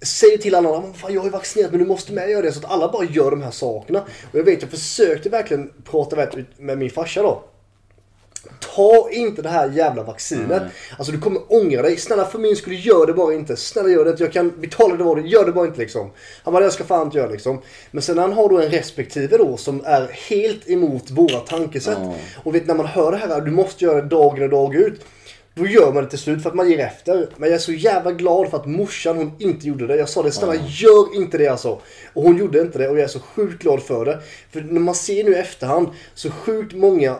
säger 0.02 0.38
till 0.38 0.54
alla 0.54 0.76
andra, 0.76 0.92
fan 0.92 1.14
jag 1.14 1.26
är 1.26 1.30
vaccinerad 1.30 1.70
men 1.70 1.80
du 1.80 1.86
måste 1.86 2.12
med 2.12 2.30
göra 2.30 2.42
det. 2.42 2.52
Så 2.52 2.58
att 2.58 2.72
alla 2.72 2.92
bara 2.92 3.04
gör 3.04 3.30
de 3.30 3.42
här 3.42 3.50
sakerna. 3.50 4.00
Och 4.32 4.38
jag 4.38 4.44
vet, 4.44 4.62
jag 4.62 4.70
försökte 4.70 5.28
verkligen 5.28 5.72
prata 5.84 6.26
med 6.58 6.78
min 6.78 6.90
farsa 6.90 7.22
då. 7.22 7.42
Ta 8.60 9.10
inte 9.10 9.42
det 9.42 9.48
här 9.48 9.70
jävla 9.70 10.02
vaccinet. 10.02 10.62
Alltså 10.98 11.12
du 11.12 11.20
kommer 11.20 11.42
ångra 11.48 11.82
dig. 11.82 11.96
Snälla 11.96 12.24
för 12.24 12.38
min 12.38 12.56
skull, 12.56 12.86
gör 12.86 13.06
det 13.06 13.12
bara 13.12 13.34
inte. 13.34 13.56
Snälla 13.56 13.88
gör 13.88 14.04
det 14.04 14.10
inte. 14.10 14.22
Jag 14.22 14.32
kan 14.32 14.52
betala 14.60 14.96
det 14.96 15.04
bara. 15.04 15.20
Gör 15.20 15.44
det 15.44 15.52
bara 15.52 15.66
inte 15.66 15.78
liksom. 15.78 16.10
Han 16.42 16.54
bara, 16.54 16.64
jag 16.64 16.72
ska 16.72 16.84
fan 16.84 17.06
inte 17.06 17.18
göra 17.18 17.30
liksom. 17.30 17.62
Men 17.90 18.02
sen 18.02 18.18
han 18.18 18.32
har 18.32 18.48
då 18.48 18.60
en 18.60 18.70
respektive 18.70 19.36
då 19.36 19.56
som 19.56 19.82
är 19.84 20.08
helt 20.28 20.70
emot 20.70 21.10
våra 21.10 21.38
tankesätt. 21.38 21.98
Ja. 22.00 22.14
Och 22.44 22.54
vet 22.54 22.66
när 22.66 22.74
man 22.74 22.86
hör 22.86 23.12
det 23.12 23.18
här, 23.18 23.40
du 23.40 23.50
måste 23.50 23.84
göra 23.84 24.02
det 24.02 24.08
dagen 24.08 24.42
och 24.42 24.50
dag 24.50 24.74
ut. 24.74 25.00
Då 25.58 25.66
gör 25.66 25.92
man 25.92 26.04
det 26.04 26.10
till 26.10 26.18
slut 26.18 26.42
för 26.42 26.50
att 26.50 26.56
man 26.56 26.70
ger 26.70 26.78
efter. 26.78 27.28
Men 27.36 27.48
jag 27.48 27.54
är 27.54 27.60
så 27.60 27.72
jävla 27.72 28.12
glad 28.12 28.50
för 28.50 28.56
att 28.56 28.66
morsan 28.66 29.16
hon 29.16 29.32
inte 29.38 29.66
gjorde 29.66 29.86
det. 29.86 29.96
Jag 29.96 30.08
sa 30.08 30.22
det, 30.22 30.32
snälla 30.32 30.54
gör 30.54 31.16
inte 31.16 31.38
det 31.38 31.48
alltså. 31.48 31.80
Och 32.12 32.22
hon 32.22 32.36
gjorde 32.36 32.60
inte 32.60 32.78
det 32.78 32.88
och 32.88 32.96
jag 32.96 33.04
är 33.04 33.08
så 33.08 33.20
sjukt 33.20 33.62
glad 33.62 33.82
för 33.82 34.04
det. 34.04 34.20
För 34.52 34.60
när 34.60 34.80
man 34.80 34.94
ser 34.94 35.24
nu 35.24 35.30
i 35.30 35.34
efterhand 35.34 35.88
så 36.14 36.30
sjukt 36.30 36.74
många 36.74 37.16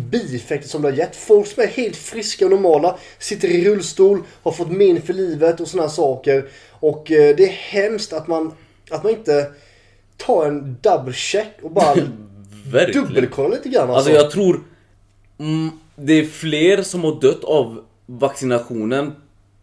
bieffekter 0.00 0.68
som 0.68 0.82
det 0.82 0.88
har 0.88 0.96
gett. 0.96 1.16
Folk 1.16 1.46
som 1.46 1.62
är 1.62 1.66
helt 1.66 1.96
friska 1.96 2.44
och 2.44 2.50
normala, 2.50 2.98
sitter 3.18 3.48
i 3.48 3.64
rullstol, 3.64 4.22
har 4.42 4.52
fått 4.52 4.70
men 4.70 5.02
för 5.02 5.12
livet 5.12 5.60
och 5.60 5.68
sådana 5.68 5.88
saker. 5.88 6.48
Och 6.70 7.10
eh, 7.10 7.36
det 7.36 7.44
är 7.44 7.52
hemskt 7.52 8.12
att 8.12 8.28
man, 8.28 8.52
att 8.90 9.02
man 9.02 9.12
inte 9.12 9.50
tar 10.16 10.46
en 10.46 10.76
double 10.82 11.12
check 11.12 11.58
och 11.62 11.70
bara 11.70 11.94
dubbelkollar 12.92 13.56
lite 13.56 13.68
grann. 13.68 13.90
Alltså 13.90 14.10
jag 14.10 14.30
tror 14.30 14.60
mm, 15.38 15.70
det 15.96 16.12
är 16.12 16.24
fler 16.24 16.82
som 16.82 17.04
har 17.04 17.20
dött 17.20 17.44
av 17.44 17.84
vaccinationen 18.06 19.12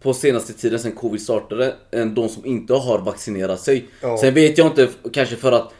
på 0.01 0.13
senaste 0.13 0.53
tiden 0.53 0.79
sen 0.79 0.91
covid 0.91 1.21
startade 1.21 1.75
än 1.91 2.15
de 2.15 2.29
som 2.29 2.45
inte 2.45 2.73
har 2.73 2.99
vaccinerat 2.99 3.59
sig. 3.59 3.85
Ja. 4.01 4.17
Sen 4.17 4.33
vet 4.33 4.57
jag 4.57 4.67
inte, 4.67 4.89
kanske 5.11 5.35
för 5.35 5.51
att 5.51 5.73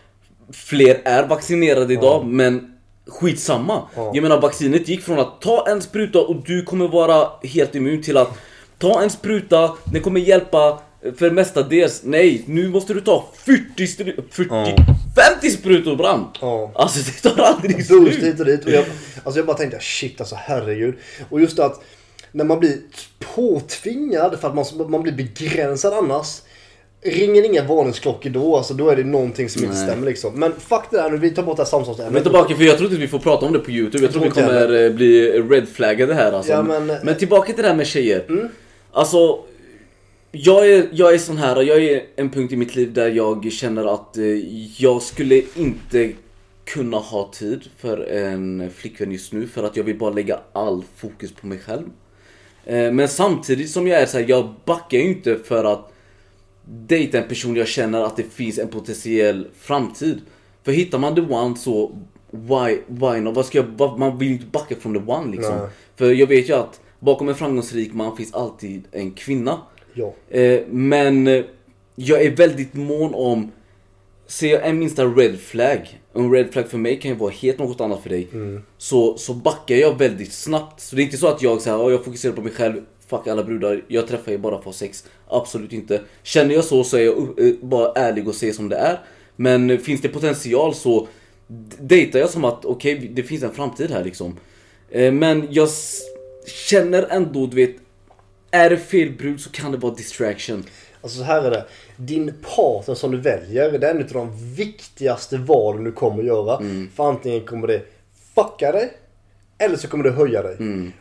fler 0.51 1.01
är 1.03 1.27
vaccinerade 1.27 1.93
idag 1.93 2.25
men 2.25 2.72
skitsamma. 3.07 3.81
Ja. 3.95 4.11
Jag 4.13 4.21
menar 4.21 4.41
vaccinet 4.41 4.87
gick 4.87 5.01
från 5.03 5.19
att 5.19 5.41
ta 5.41 5.67
en 5.67 5.81
spruta 5.81 6.19
och 6.21 6.35
du 6.45 6.63
kommer 6.65 6.87
vara 6.87 7.27
helt 7.43 7.75
immun 7.75 8.01
till 8.03 8.17
att 8.17 8.29
ta 8.79 9.01
en 9.03 9.09
spruta, 9.09 9.71
den 9.83 10.01
kommer 10.01 10.19
hjälpa 10.21 10.79
för 11.17 11.31
mestadels. 11.31 12.01
Nej, 12.03 12.43
nu 12.47 12.69
måste 12.69 12.93
du 12.93 13.01
ta 13.01 13.25
40, 13.35 13.61
stru- 13.77 14.23
40 14.31 14.49
Ja. 14.49 14.75
50 15.35 15.49
sprutor 15.51 15.95
bram! 15.95 16.25
Ja. 16.41 16.71
Alltså 16.75 16.99
det 16.99 17.29
tar 17.29 17.43
aldrig 17.43 17.75
Boost 17.75 17.87
slut. 17.87 18.23
hit 18.23 18.39
och 18.39 18.45
dit. 18.45 18.65
Och 18.65 18.71
jag, 18.71 18.85
alltså 19.23 19.39
jag 19.39 19.45
bara 19.45 19.57
tänkte 19.57 19.79
shit 19.79 20.19
alltså 20.19 20.35
herregud. 20.39 20.95
Och 21.29 21.41
just 21.41 21.59
att 21.59 21.81
när 22.31 22.43
man 22.45 22.59
blir 22.59 22.77
påtvingad 23.35 24.39
för 24.39 24.47
att 24.47 24.55
man, 24.55 24.91
man 24.91 25.01
blir 25.03 25.13
begränsad 25.13 25.93
annars. 25.93 26.27
Ringer 27.05 27.43
inga 27.45 27.63
varningsklockor 27.63 28.29
då, 28.29 28.57
alltså 28.57 28.73
då 28.73 28.89
är 28.89 28.95
det 28.95 29.03
någonting 29.03 29.49
som 29.49 29.63
inte 29.63 29.75
Nej. 29.75 29.85
stämmer 29.87 30.05
liksom. 30.05 30.39
Men 30.39 30.51
fuck 30.59 30.83
det 30.91 30.97
där 30.97 31.09
nu, 31.09 31.17
vi 31.17 31.29
tar 31.31 31.43
bort 31.43 31.57
det 31.57 31.63
här 31.63 31.77
Men 31.77 31.85
samtalsämnet. 31.85 32.23
tillbaka 32.23 32.55
för 32.55 32.63
jag 32.63 32.77
tror 32.77 32.89
inte 32.89 33.01
vi 33.01 33.07
får 33.07 33.19
prata 33.19 33.45
om 33.45 33.53
det 33.53 33.59
på 33.59 33.71
youtube, 33.71 34.03
jag 34.03 34.11
tror 34.11 34.21
vi 34.21 34.27
inte 34.27 34.41
kommer 34.41 34.83
eh, 34.85 34.91
bli 34.91 35.31
redflaggade 35.41 36.13
här 36.13 36.31
alltså. 36.31 36.51
Ja, 36.51 36.63
men- 36.63 36.87
men 37.03 37.17
tillbaka 37.17 37.53
till 37.53 37.61
det 37.63 37.67
här 37.69 37.75
med 37.75 37.87
tjejer. 37.87 38.49
Alltså, 38.91 39.39
jag 40.31 40.69
är, 40.71 40.87
jag 40.91 41.13
är 41.13 41.17
sån 41.17 41.37
här, 41.37 41.61
jag 41.61 41.83
är 41.83 42.01
en 42.15 42.29
punkt 42.29 42.51
i 42.53 42.55
mitt 42.55 42.75
liv 42.75 42.93
där 42.93 43.09
jag 43.09 43.51
känner 43.51 43.93
att 43.93 44.17
eh, 44.17 44.23
jag 44.81 45.01
skulle 45.01 45.41
inte 45.55 46.11
kunna 46.65 46.97
ha 46.97 47.31
tid 47.33 47.61
för 47.77 47.97
en 48.11 48.69
flickvän 48.75 49.11
just 49.11 49.33
nu 49.33 49.47
för 49.47 49.63
att 49.63 49.77
jag 49.77 49.83
vill 49.83 49.97
bara 49.97 50.09
lägga 50.09 50.39
all 50.53 50.83
fokus 50.97 51.31
på 51.33 51.47
mig 51.47 51.59
själv. 51.59 51.85
Eh, 52.65 52.91
Men 52.91 53.07
samtidigt 53.07 53.69
som 53.69 53.87
jag 53.87 54.01
är 54.01 54.05
så 54.05 54.17
här, 54.17 54.25
jag 54.29 54.53
backar 54.65 54.97
ju 54.97 55.03
inte 55.03 55.37
för 55.45 55.63
att 55.63 55.89
dejta 56.65 57.17
en 57.17 57.27
person 57.27 57.55
jag 57.55 57.67
känner 57.67 58.01
att 58.03 58.17
det 58.17 58.23
finns 58.23 58.59
en 58.59 58.67
potentiell 58.67 59.47
framtid. 59.59 60.21
För 60.63 60.71
hittar 60.71 60.97
man 60.99 61.15
the 61.15 61.21
one 61.21 61.57
så 61.57 61.91
why, 62.31 62.77
why 62.87 63.19
not? 63.19 63.35
Vad 63.35 63.45
ska 63.45 63.57
jag, 63.57 63.99
man 63.99 64.17
vill 64.17 64.27
ju 64.27 64.33
inte 64.33 64.45
backa 64.45 64.75
från 64.75 64.93
the 64.93 65.11
one 65.11 65.31
liksom. 65.31 65.55
Nej. 65.57 65.67
För 65.95 66.11
jag 66.11 66.27
vet 66.27 66.49
ju 66.49 66.53
att 66.53 66.79
bakom 66.99 67.29
en 67.29 67.35
framgångsrik 67.35 67.93
man 67.93 68.17
finns 68.17 68.33
alltid 68.33 68.83
en 68.91 69.11
kvinna. 69.11 69.61
Ja. 69.93 70.13
Eh, 70.29 70.61
men 70.69 71.27
eh, 71.27 71.43
jag 71.95 72.21
är 72.21 72.31
väldigt 72.35 72.73
mån 72.73 73.13
om 73.13 73.51
Ser 74.27 74.51
jag 74.51 74.67
en 74.67 74.79
minsta 74.79 75.05
red 75.05 75.39
flag, 75.39 76.01
en 76.13 76.31
red 76.31 76.53
flag 76.53 76.67
för 76.69 76.77
mig 76.77 76.99
kan 76.99 77.11
ju 77.11 77.17
vara 77.17 77.31
helt 77.31 77.59
något 77.59 77.81
annat 77.81 78.01
för 78.03 78.09
dig. 78.09 78.27
Så, 78.77 79.17
så 79.17 79.33
backar 79.33 79.75
jag 79.75 79.97
väldigt 79.97 80.33
snabbt. 80.33 80.81
Så 80.81 80.95
det 80.95 81.01
är 81.01 81.03
inte 81.03 81.17
så 81.17 81.27
att 81.27 81.41
jag 81.41 81.61
säger 81.61 81.77
"Ja, 81.77 81.91
jag 81.91 82.05
fokuserar 82.05 82.33
på 82.33 82.41
mig 82.41 82.51
själv, 82.51 82.81
fuck 83.07 83.27
alla 83.27 83.43
brudar, 83.43 83.83
jag 83.87 84.07
träffar 84.07 84.31
ju 84.31 84.37
bara 84.37 84.61
för 84.61 84.71
sex. 84.71 85.05
Absolut 85.33 85.73
inte. 85.73 86.01
Känner 86.23 86.55
jag 86.55 86.63
så 86.63 86.83
så 86.83 86.97
är 86.97 87.01
jag 87.01 87.39
uh, 87.39 87.55
bara 87.61 87.91
ärlig 87.91 88.27
och 88.27 88.35
säger 88.35 88.53
som 88.53 88.69
det 88.69 88.75
är. 88.75 88.99
Men 89.35 89.69
eh, 89.69 89.77
finns 89.77 90.01
det 90.01 90.09
potential 90.09 90.75
så 90.75 91.07
dejtar 91.79 92.19
jag 92.19 92.29
som 92.29 92.45
att 92.45 92.65
okej, 92.65 93.11
det 93.13 93.23
finns 93.23 93.43
en 93.43 93.53
framtid 93.53 93.91
här 93.91 94.03
liksom. 94.03 94.37
Eh, 94.89 95.11
Men 95.11 95.47
jag 95.49 95.69
känner 96.69 97.07
ändå, 97.09 97.45
du 97.45 97.55
vet, 97.55 97.75
är 98.51 98.69
det 98.69 98.77
fel 98.77 99.11
brud 99.11 99.41
så 99.41 99.49
kan 99.49 99.71
det 99.71 99.77
vara 99.77 99.93
distraction. 99.93 100.63
Alltså 101.01 101.17
så 101.17 101.23
här 101.23 101.43
är 101.43 101.51
det. 101.51 101.65
Din 101.97 102.33
partner 102.55 102.95
som 102.95 103.11
du 103.11 103.17
väljer, 103.17 103.71
det 103.71 103.87
är 103.87 103.91
en 103.91 104.01
av 104.01 104.09
de 104.09 104.53
viktigaste 104.55 105.37
valen 105.37 105.83
du 105.83 105.91
kommer 105.91 106.19
att 106.19 106.25
göra. 106.25 106.61
För 106.95 107.09
antingen 107.09 107.45
kommer 107.45 107.67
det 107.67 107.81
fucka 108.35 108.71
dig 108.71 108.91
eller 109.65 109.77
så 109.77 109.87
kommer 109.87 110.03
det 110.03 110.11
höja 110.11 110.41
dig. 110.41 110.57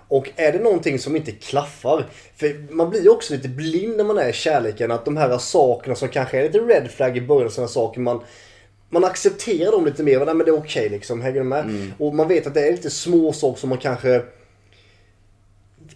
Och 0.09 0.31
är 0.37 0.53
det 0.53 0.59
någonting 0.59 0.99
som 0.99 1.17
inte 1.17 1.33
klaffar. 1.33 2.07
För 2.37 2.73
man 2.75 2.91
blir 2.91 3.03
ju 3.03 3.09
också 3.09 3.35
lite 3.35 3.49
blind 3.49 3.97
när 3.97 4.05
man 4.05 4.19
är 4.19 4.29
i 4.29 4.33
kärleken. 4.33 4.91
Att 4.91 5.05
de 5.05 5.17
här 5.17 5.39
sakerna 5.39 5.95
som 5.95 6.09
kanske 6.09 6.39
är 6.39 6.43
lite 6.43 6.59
red 6.59 6.91
flag 6.91 7.17
i 7.17 7.21
början. 7.21 7.51
Sådana 7.51 7.69
saker 7.69 8.01
man 8.01 8.21
man 8.91 9.05
accepterar 9.05 9.73
dem 9.73 9.85
lite 9.85 10.03
mer. 10.03 10.25
Nej, 10.25 10.35
men 10.35 10.47
det 10.47 10.51
är 10.51 10.59
okej 10.59 10.89
liksom. 10.89 11.21
Hänger 11.21 11.39
du 11.39 11.45
med? 11.45 11.93
Och 11.99 12.15
man 12.15 12.29
vet 12.29 12.47
att 12.47 12.55
det 12.55 12.67
är 12.67 12.73
lite 12.73 12.91
små 12.91 13.33
saker 13.33 13.61
som 13.61 13.69
man 13.69 13.79
kanske 13.79 14.23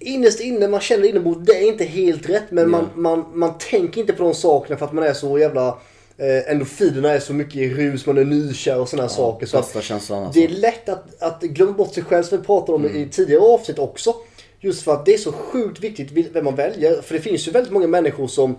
innerst 0.00 0.40
inne, 0.40 0.68
man 0.68 0.80
känner 0.80 1.08
inombords, 1.08 1.46
det 1.46 1.52
är 1.52 1.68
inte 1.68 1.84
helt 1.84 2.28
rätt. 2.28 2.50
Men 2.50 2.70
man, 2.70 2.88
man, 2.94 3.24
man 3.34 3.58
tänker 3.58 4.00
inte 4.00 4.12
på 4.12 4.22
de 4.22 4.34
sakerna 4.34 4.78
för 4.78 4.86
att 4.86 4.92
man 4.92 5.04
är 5.04 5.12
så 5.12 5.38
jävla... 5.38 5.78
Eh, 6.18 6.50
endorfinerna 6.50 7.10
är 7.12 7.20
så 7.20 7.32
mycket 7.34 7.56
i 7.56 7.74
rus, 7.74 8.06
man 8.06 8.18
är 8.18 8.24
nykär 8.24 8.80
och 8.80 8.88
sådana 8.88 9.08
saker. 9.08 9.46
Så 9.46 9.58
att 9.58 9.84
känslan 9.84 10.24
alltså. 10.24 10.40
det 10.40 10.46
är 10.46 10.48
lätt 10.48 10.88
att, 10.88 11.22
att 11.22 11.42
glömma 11.42 11.72
bort 11.72 11.94
sig 11.94 12.02
själv 12.02 12.22
som 12.22 12.38
vi 12.38 12.44
pratade 12.44 12.76
om 12.76 12.86
i 12.86 13.08
tidigare 13.10 13.42
avsnitt 13.42 13.78
också. 13.78 14.14
Just 14.60 14.82
för 14.82 14.92
att 14.92 15.06
det 15.06 15.14
är 15.14 15.18
så 15.18 15.32
sjukt 15.32 15.80
viktigt 15.80 16.12
vem 16.32 16.44
man 16.44 16.54
väljer. 16.54 17.02
För 17.02 17.14
det 17.14 17.20
finns 17.20 17.48
ju 17.48 17.52
väldigt 17.52 17.72
många 17.72 17.86
människor 17.86 18.28
som 18.28 18.56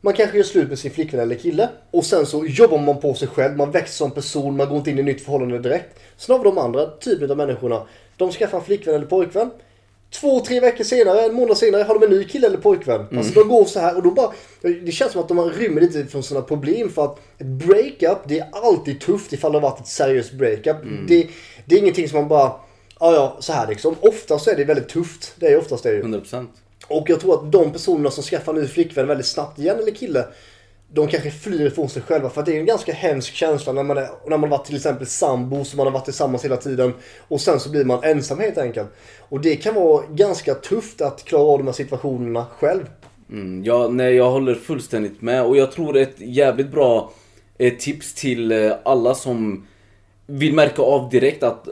man 0.00 0.14
kanske 0.14 0.36
gör 0.36 0.44
slut 0.44 0.68
med 0.68 0.78
sin 0.78 0.90
flickvän 0.90 1.20
eller 1.20 1.34
kille 1.34 1.68
och 1.90 2.04
sen 2.04 2.26
så 2.26 2.44
jobbar 2.46 2.78
man 2.78 3.00
på 3.00 3.14
sig 3.14 3.28
själv, 3.28 3.56
man 3.56 3.70
växer 3.70 3.94
som 3.94 4.10
person, 4.10 4.56
man 4.56 4.68
går 4.68 4.78
inte 4.78 4.90
in 4.90 4.96
i 4.96 5.00
ett 5.00 5.06
nytt 5.06 5.24
förhållande 5.24 5.58
direkt. 5.58 5.98
Sen 6.16 6.32
har 6.32 6.44
vi 6.44 6.50
de 6.50 6.58
andra 6.58 6.86
typen 6.86 7.30
av 7.30 7.36
människorna. 7.36 7.86
De 8.16 8.32
skaffar 8.32 8.58
en 8.58 8.64
flickvän 8.64 8.94
eller 8.94 9.06
pojkvän. 9.06 9.50
Två, 10.10 10.40
tre 10.40 10.60
veckor 10.60 10.84
senare, 10.84 11.20
en 11.20 11.34
månad 11.34 11.58
senare 11.58 11.82
har 11.82 11.98
de 11.98 12.06
en 12.06 12.10
ny 12.10 12.24
kille 12.24 12.46
eller 12.46 12.58
pojkvän. 12.58 13.06
Alltså 13.16 13.34
de 13.34 13.48
går 13.48 13.64
så 13.64 13.80
här 13.80 13.96
och 13.96 14.02
då 14.02 14.10
bara... 14.10 14.32
Det 14.60 14.92
känns 14.92 15.12
som 15.12 15.20
att 15.20 15.28
de 15.28 15.50
rymmer 15.50 15.80
lite 15.80 16.06
från 16.06 16.22
sina 16.22 16.42
problem 16.42 16.90
för 16.90 17.04
att 17.04 17.18
ett 17.38 17.46
breakup, 17.46 18.18
det 18.26 18.38
är 18.38 18.48
alltid 18.52 19.00
tufft 19.00 19.32
ifall 19.32 19.52
det 19.52 19.58
har 19.58 19.70
varit 19.70 19.80
ett 19.80 19.86
seriöst 19.86 20.32
breakup. 20.32 20.76
Det, 21.08 21.28
det 21.64 21.74
är 21.74 21.78
ingenting 21.78 22.08
som 22.08 22.18
man 22.18 22.28
bara... 22.28 22.52
Ja, 23.00 23.14
ja, 23.14 23.36
så 23.40 23.52
här 23.52 23.68
liksom. 23.68 23.94
Oftast 24.00 24.48
är 24.48 24.56
det 24.56 24.64
väldigt 24.64 24.88
tufft. 24.88 25.32
Det 25.36 25.46
är 25.46 25.58
oftast 25.58 25.82
det 25.82 25.92
ju. 25.92 26.02
100%. 26.02 26.46
Och 26.88 27.10
jag 27.10 27.20
tror 27.20 27.34
att 27.34 27.52
de 27.52 27.72
personerna 27.72 28.10
som 28.10 28.24
skaffar 28.24 28.52
ny 28.52 28.66
flickvän 28.66 29.06
väldigt 29.06 29.26
snabbt 29.26 29.58
igen 29.58 29.78
eller 29.78 29.90
kille. 29.90 30.24
De 30.92 31.08
kanske 31.08 31.30
flyr 31.30 31.66
ifrån 31.66 31.88
sig 31.88 32.02
själva 32.02 32.30
för 32.30 32.40
att 32.40 32.46
det 32.46 32.56
är 32.56 32.60
en 32.60 32.66
ganska 32.66 32.92
hemsk 32.92 33.34
känsla 33.34 33.72
när 33.72 33.82
man, 33.82 33.98
är, 33.98 34.08
när 34.24 34.30
man 34.30 34.42
har 34.42 34.58
varit 34.58 34.66
till 34.66 34.76
exempel 34.76 35.06
sambo 35.06 35.64
så 35.64 35.76
man 35.76 35.86
har 35.86 35.92
varit 35.92 36.04
tillsammans 36.04 36.44
hela 36.44 36.56
tiden. 36.56 36.94
Och 37.28 37.40
sen 37.40 37.60
så 37.60 37.70
blir 37.70 37.84
man 37.84 38.04
ensam 38.04 38.38
helt 38.40 38.58
enkelt. 38.58 38.88
Och 39.18 39.40
det 39.40 39.56
kan 39.56 39.74
vara 39.74 40.06
ganska 40.06 40.54
tufft 40.54 41.00
att 41.00 41.24
klara 41.24 41.42
av 41.42 41.58
de 41.58 41.66
här 41.66 41.74
situationerna 41.74 42.46
själv. 42.58 42.84
Mm, 43.30 43.64
ja, 43.64 43.88
nej, 43.88 44.14
jag 44.14 44.30
håller 44.30 44.54
fullständigt 44.54 45.22
med 45.22 45.44
och 45.44 45.56
jag 45.56 45.72
tror 45.72 45.96
ett 45.96 46.14
jävligt 46.18 46.70
bra 46.70 47.12
eh, 47.58 47.74
tips 47.74 48.14
till 48.14 48.52
eh, 48.52 48.72
alla 48.82 49.14
som 49.14 49.66
vill 50.26 50.54
märka 50.54 50.82
av 50.82 51.10
direkt 51.10 51.42
att 51.42 51.68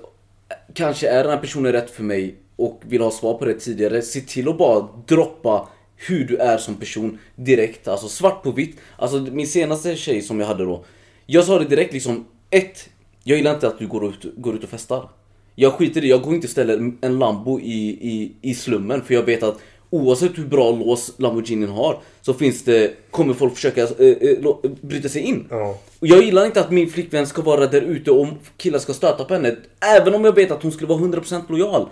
kanske 0.75 1.09
är 1.09 1.23
den 1.23 1.33
här 1.33 1.41
personen 1.41 1.73
rätt 1.73 1.91
för 1.91 2.03
mig 2.03 2.37
och 2.57 2.81
vill 2.85 3.03
ha 3.03 3.11
svar 3.11 3.35
på 3.35 3.45
det 3.45 3.55
tidigare. 3.55 4.03
Se 4.03 4.21
till 4.21 4.49
att 4.49 4.59
bara 4.59 4.89
droppa 5.07 5.69
hur 6.07 6.25
du 6.25 6.37
är 6.37 6.59
som 6.59 6.75
person 6.75 7.19
direkt, 7.37 7.89
alltså 7.89 8.09
svart 8.09 8.43
på 8.43 8.51
vitt. 8.51 8.77
Alltså 8.97 9.19
min 9.21 9.47
senaste 9.47 9.97
tjej 9.97 10.23
som 10.23 10.41
jag 10.41 10.47
hade 10.47 10.65
då. 10.65 10.85
Jag 11.27 11.45
sa 11.45 11.59
det 11.59 11.65
direkt 11.65 11.93
liksom, 11.93 12.25
ett, 12.51 12.89
jag 13.25 13.37
gillar 13.39 13.55
inte 13.55 13.69
att 13.69 13.79
du 13.79 13.87
går 13.87 14.09
ut, 14.09 14.27
går 14.37 14.55
ut 14.55 14.65
och 14.65 14.71
festar. 14.71 15.09
Jag 15.55 15.73
skiter 15.73 15.99
i 15.99 16.01
det, 16.01 16.07
jag 16.07 16.23
går 16.23 16.35
inte 16.35 16.47
och 16.47 16.51
ställer 16.51 16.93
en 17.01 17.19
Lambo 17.19 17.61
i, 17.61 17.89
i, 17.89 18.33
i 18.43 18.55
slummen 18.55 19.03
för 19.05 19.15
jag 19.15 19.23
vet 19.23 19.43
att 19.43 19.59
oavsett 19.91 20.39
hur 20.39 20.45
bra 20.47 20.71
lås 20.71 21.13
Lamborghinin 21.17 21.69
har 21.69 21.99
så 22.23 22.35
finns 22.35 22.63
det, 22.65 22.95
kommer 23.11 23.35
folk 23.35 23.55
försöka 23.55 23.83
eh, 23.83 24.41
lo- 24.43 24.63
bryta 24.81 25.09
sig 25.09 25.23
in. 25.23 25.47
Ja. 25.51 25.79
Jag 26.01 26.23
gillar 26.23 26.47
inte 26.47 26.61
att 26.61 26.71
min 26.71 26.91
flickvän 26.91 27.27
ska 27.27 27.43
vara 27.43 27.67
där 27.67 27.81
ute 27.83 28.11
och 28.11 28.27
killar 28.57 28.79
ska 28.79 28.93
stöta 28.95 29.25
på 29.25 29.35
henne. 29.35 29.57
Även 29.97 30.15
om 30.15 30.25
jag 30.25 30.35
vet 30.35 30.51
att 30.51 30.63
hon 30.63 30.73
skulle 30.73 30.89
vara 30.89 30.99
100% 31.01 31.43
lojal. 31.49 31.89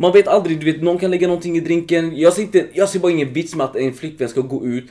Man 0.00 0.12
vet 0.12 0.28
aldrig, 0.28 0.60
du 0.60 0.72
vet 0.72 0.82
någon 0.82 0.98
kan 0.98 1.10
lägga 1.10 1.26
någonting 1.26 1.56
i 1.56 1.60
drinken. 1.60 2.16
Jag 2.16 2.32
ser, 2.32 2.42
inte, 2.42 2.66
jag 2.72 2.88
ser 2.88 2.98
bara 2.98 3.12
ingen 3.12 3.32
vits 3.32 3.54
med 3.54 3.64
att 3.64 3.76
en 3.76 3.92
flickvän 3.92 4.28
ska 4.28 4.40
gå 4.40 4.66
ut 4.66 4.84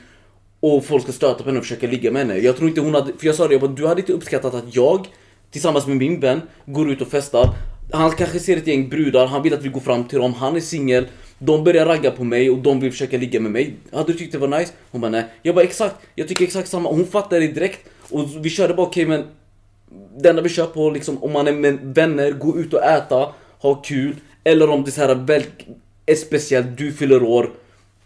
och 0.60 0.84
folk 0.84 1.02
ska 1.02 1.12
stöta 1.12 1.38
på 1.38 1.44
henne 1.44 1.58
och 1.58 1.64
försöka 1.64 1.86
ligga 1.86 2.12
med 2.12 2.22
henne. 2.22 2.38
Jag 2.38 2.56
tror 2.56 2.68
inte 2.68 2.80
hon 2.80 2.94
hade, 2.94 3.12
för 3.18 3.26
jag 3.26 3.34
sa 3.34 3.48
det, 3.48 3.54
jag 3.54 3.60
bara, 3.60 3.70
du 3.70 3.86
hade 3.86 4.00
inte 4.00 4.12
uppskattat 4.12 4.54
att 4.54 4.76
jag 4.76 5.06
tillsammans 5.50 5.86
med 5.86 5.96
min 5.96 6.20
vän 6.20 6.40
går 6.66 6.90
ut 6.90 7.00
och 7.00 7.08
festar. 7.08 7.48
Han 7.92 8.10
kanske 8.10 8.38
ser 8.38 8.56
ett 8.56 8.66
gäng 8.66 8.88
brudar, 8.88 9.26
han 9.26 9.42
vill 9.42 9.54
att 9.54 9.62
vi 9.62 9.68
går 9.68 9.80
fram 9.80 10.04
till 10.04 10.18
dem, 10.18 10.34
han 10.34 10.56
är 10.56 10.60
singel. 10.60 11.06
De 11.38 11.64
börjar 11.64 11.86
ragga 11.86 12.10
på 12.10 12.24
mig 12.24 12.50
och 12.50 12.58
de 12.58 12.80
vill 12.80 12.92
försöka 12.92 13.18
ligga 13.18 13.40
med 13.40 13.52
mig. 13.52 13.74
Hade 13.92 14.12
du 14.12 14.18
tyckt 14.18 14.32
det 14.32 14.38
var 14.38 14.58
nice? 14.58 14.72
Hon 14.90 15.00
bara 15.00 15.10
nej. 15.10 15.24
Jag 15.42 15.54
bara 15.54 15.64
exakt, 15.64 15.96
jag 16.14 16.28
tycker 16.28 16.44
exakt 16.44 16.68
samma. 16.68 16.88
Hon 16.88 17.06
fattade 17.06 17.46
det 17.46 17.52
direkt. 17.52 17.88
Och 18.10 18.44
vi 18.44 18.50
körde 18.50 18.74
bara 18.74 18.86
okej 18.86 19.06
men 19.06 19.24
det 20.18 20.28
enda 20.28 20.42
vi 20.42 20.48
kör 20.48 20.66
på 20.66 20.90
liksom 20.90 21.22
om 21.22 21.32
man 21.32 21.48
är 21.48 21.52
med 21.52 21.78
vänner, 21.82 22.32
gå 22.32 22.58
ut 22.58 22.74
och 22.74 22.84
äta, 22.84 23.34
ha 23.58 23.74
kul. 23.74 24.16
Eller 24.44 24.70
om 24.70 24.84
det 24.84 24.88
är 24.88 24.92
så 24.92 25.00
här 25.00 25.14
väl, 25.14 25.42
är 26.06 26.14
speciellt, 26.14 26.78
du 26.78 26.92
fyller 26.92 27.22
år, 27.22 27.50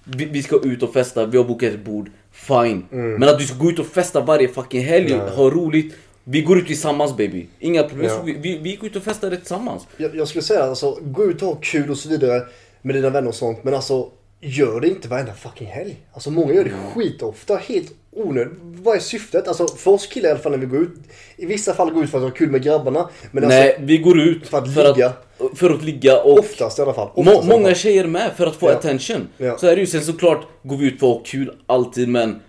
vi, 0.05 0.25
vi 0.25 0.43
ska 0.43 0.61
ut 0.65 0.83
och 0.83 0.93
festa, 0.93 1.27
vi 1.27 1.37
har 1.39 1.45
bokat 1.45 1.73
ett 1.73 1.85
bord. 1.85 2.11
Fine. 2.33 2.85
Men 2.91 3.23
att 3.23 3.39
du 3.39 3.47
ska 3.47 3.57
gå 3.57 3.71
ut 3.71 3.79
och 3.79 3.87
festa 3.87 4.21
varje 4.21 4.49
fucking 4.49 4.85
helg, 4.85 5.13
Mm. 5.13 5.27
Nej. 5.27 5.37
ha 5.37 5.51
roligt. 5.51 5.95
Vi 6.25 6.43
går 6.43 6.59
ut 6.59 6.67
tillsammans 6.67 7.17
baby. 7.17 7.47
Inga 7.59 7.83
problem. 7.83 8.11
Ja. 8.11 8.23
Vi, 8.23 8.59
vi, 8.59 8.77
går 8.77 8.89
ut 8.89 8.97
och 8.97 9.03
festar 9.03 9.31
tillsammans. 9.31 9.87
Jag, 9.97 10.17
jag 10.17 10.29
skulle 10.29 10.43
säga 10.43 10.65
alltså, 10.65 10.99
gå 11.03 11.25
ut 11.25 11.43
och 11.43 11.49
ha 11.49 11.55
kul 11.55 11.91
och 11.91 11.99
så 11.99 12.09
vidare 12.09 12.43
med 12.83 12.95
dina 12.95 13.11
vänner 13.11 13.29
och 13.29 13.35
sånt. 13.35 13.65
Men 13.65 13.75
alltså, 13.75 14.11
gör 14.41 14.81
det 14.81 14.89
inte 14.89 15.09
varenda 15.09 15.33
fucking 15.35 15.67
helg. 15.67 15.97
Alltså 16.13 16.31
många 16.31 16.53
gör 16.53 16.65
det 16.65 16.73
skitofta, 16.95 17.57
helt 17.57 17.93
onödigt. 18.17 18.53
Vad 18.63 18.97
är 18.97 19.01
syftet? 19.01 19.49
Alltså 19.49 19.69
för 19.69 19.91
oss 19.91 20.07
killar 20.07 20.29
i 20.29 20.33
alla 20.33 20.41
fall 20.41 20.53
när 20.53 20.59
vi 20.59 20.67
går 20.67 20.83
ut. 20.83 20.95
I 21.37 21.47
vissa 21.47 21.75
fall 21.75 21.91
går 21.91 22.01
vi 22.01 22.05
ut 22.05 22.11
för 22.11 22.19
att 22.19 22.25
ha 22.25 22.31
kul 22.31 22.51
med 22.51 22.63
grabbarna. 22.63 23.09
Men 23.33 23.45
alltså, 23.45 23.59
Nej, 23.59 23.77
vi 23.81 23.99
går 23.99 24.21
ut 24.21 24.49
för 24.49 24.59
att 24.59 24.69
ligga. 24.69 25.07
Att, 25.07 25.59
för 25.59 25.71
att 25.71 25.85
ligga 25.85 26.21
och 26.23 26.39
oftast 26.39 26.79
i 26.79 26.83
alla 26.83 26.95
fall. 26.95 27.09
Må, 27.17 27.43
många 27.43 27.65
fall. 27.67 27.75
tjejer 27.75 28.07
med 28.07 28.31
för 28.37 28.47
att 28.47 28.57
få 28.57 28.67
Ja. 28.71 28.73
attention. 28.73 29.29
Ja. 29.39 29.59
Så 29.59 29.67
är 29.67 29.75
det 29.77 29.81
ju. 29.81 29.87
Sen 29.87 30.03
såklart 30.03 30.47
går 30.63 30.77
vi 30.77 30.87
ut 30.87 31.01
för 31.01 31.07
att 31.07 31.13
ha 31.17 31.23
kul 31.25 31.53
alltid 31.67 32.09
men 32.09 32.41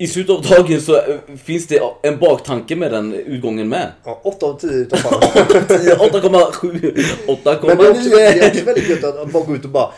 i 0.00 0.06
slutet 0.06 0.36
av 0.36 0.42
dagen 0.42 0.80
så 0.80 0.96
eh, 0.96 1.02
finns 1.44 1.66
det 1.66 1.80
en 2.02 2.18
baktanke 2.18 2.76
med 2.76 2.92
den 2.92 3.14
utgången 3.14 3.68
med. 3.68 3.92
Ja, 4.04 4.20
8 4.24 4.46
av 4.46 4.58
10 4.60 4.70
utav 4.70 4.96
fallen. 5.02 5.20
8,7 5.20 7.66
Men 7.66 7.76
det 7.78 7.84
är, 7.84 7.90
också, 7.90 8.10
det 8.10 8.22
är 8.26 8.50
också 8.50 8.60
8,9 8.60 8.64
väldigt 8.64 8.88
gött 8.88 9.04
att 9.04 9.32
bara 9.32 9.44
gå 9.44 9.54
ut 9.56 9.64
och 9.64 9.70
bara 9.70 9.90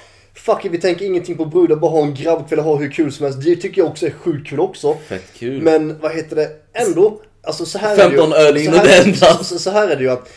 Fuck 0.42 0.64
it, 0.64 0.72
vi 0.72 0.78
tänker 0.78 1.04
ingenting 1.04 1.36
på 1.36 1.44
brudar, 1.44 1.76
bara 1.76 1.90
ha 1.90 2.02
en 2.02 2.14
grabbkväll 2.14 2.58
och 2.58 2.64
ha 2.64 2.76
hur 2.76 2.90
kul 2.90 3.12
som 3.12 3.24
helst. 3.24 3.44
Det 3.44 3.56
tycker 3.56 3.82
jag 3.82 3.90
också 3.90 4.06
är 4.06 4.10
sjukt 4.10 4.48
kul 4.48 4.60
också. 4.60 4.96
Fett 5.08 5.32
kul. 5.34 5.62
Men 5.62 5.98
vad 6.00 6.12
heter 6.12 6.36
det, 6.36 6.48
ändå. 6.72 7.20
Alltså 7.42 7.66
så 7.66 7.78
här 7.78 7.96
15 7.96 8.32
är 8.32 8.36
det 8.36 8.42
ju, 8.42 8.48
öl 8.48 8.56
in 8.56 8.70
det 8.70 8.96
enda. 8.96 9.44
så, 9.44 9.58
så, 9.58 9.70
här 9.70 9.88
är 9.88 9.96
det 9.96 10.02
ju 10.02 10.10
att 10.10 10.28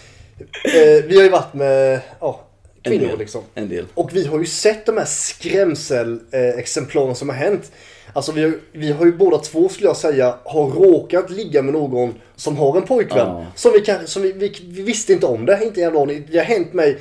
eh, 0.66 1.04
Vi 1.08 1.16
har 1.16 1.24
ju 1.24 1.30
varit 1.30 1.54
med 1.54 2.00
ja, 2.20 2.42
En 2.84 2.92
kvinnor 2.92 3.08
del. 3.08 3.20
liksom. 3.20 3.42
En 3.56 3.70
del. 3.70 3.86
Och 3.94 4.10
vi 4.14 4.28
har 4.28 4.40
ju 4.40 4.46
sett 4.46 4.86
de 4.86 4.98
här 4.98 5.06
skrämselexemplaren 5.06 7.16
som 7.16 7.30
har 7.30 7.36
hänt. 7.36 7.72
Alltså 8.14 8.32
vi 8.32 8.44
har, 8.44 8.54
vi 8.72 8.92
har 8.92 9.06
ju 9.06 9.18
båda 9.18 9.38
två 9.38 9.70
skulle 9.70 9.88
jag 9.88 9.98
säga 9.98 10.36
har 10.44 10.70
råkat 10.70 11.32
ligga 11.32 11.62
med 11.62 11.74
någon 11.74 12.14
som 12.36 12.58
har 12.58 12.78
en 12.78 12.84
pojkvän. 12.84 13.28
Ja. 13.28 13.46
Som, 13.56 13.72
vi, 13.72 13.80
kan, 13.80 14.08
som 14.08 14.22
vi, 14.22 14.32
vi, 14.32 14.56
vi 14.64 14.82
visste 14.82 15.14
inte 15.14 15.26
om 15.26 15.46
det. 15.46 15.60
Inte 15.64 15.80
en 15.80 15.84
jävla 15.84 16.02
aning. 16.02 16.28
Det 16.32 16.38
har 16.38 16.46
hänt 16.46 16.74
mig. 16.74 17.00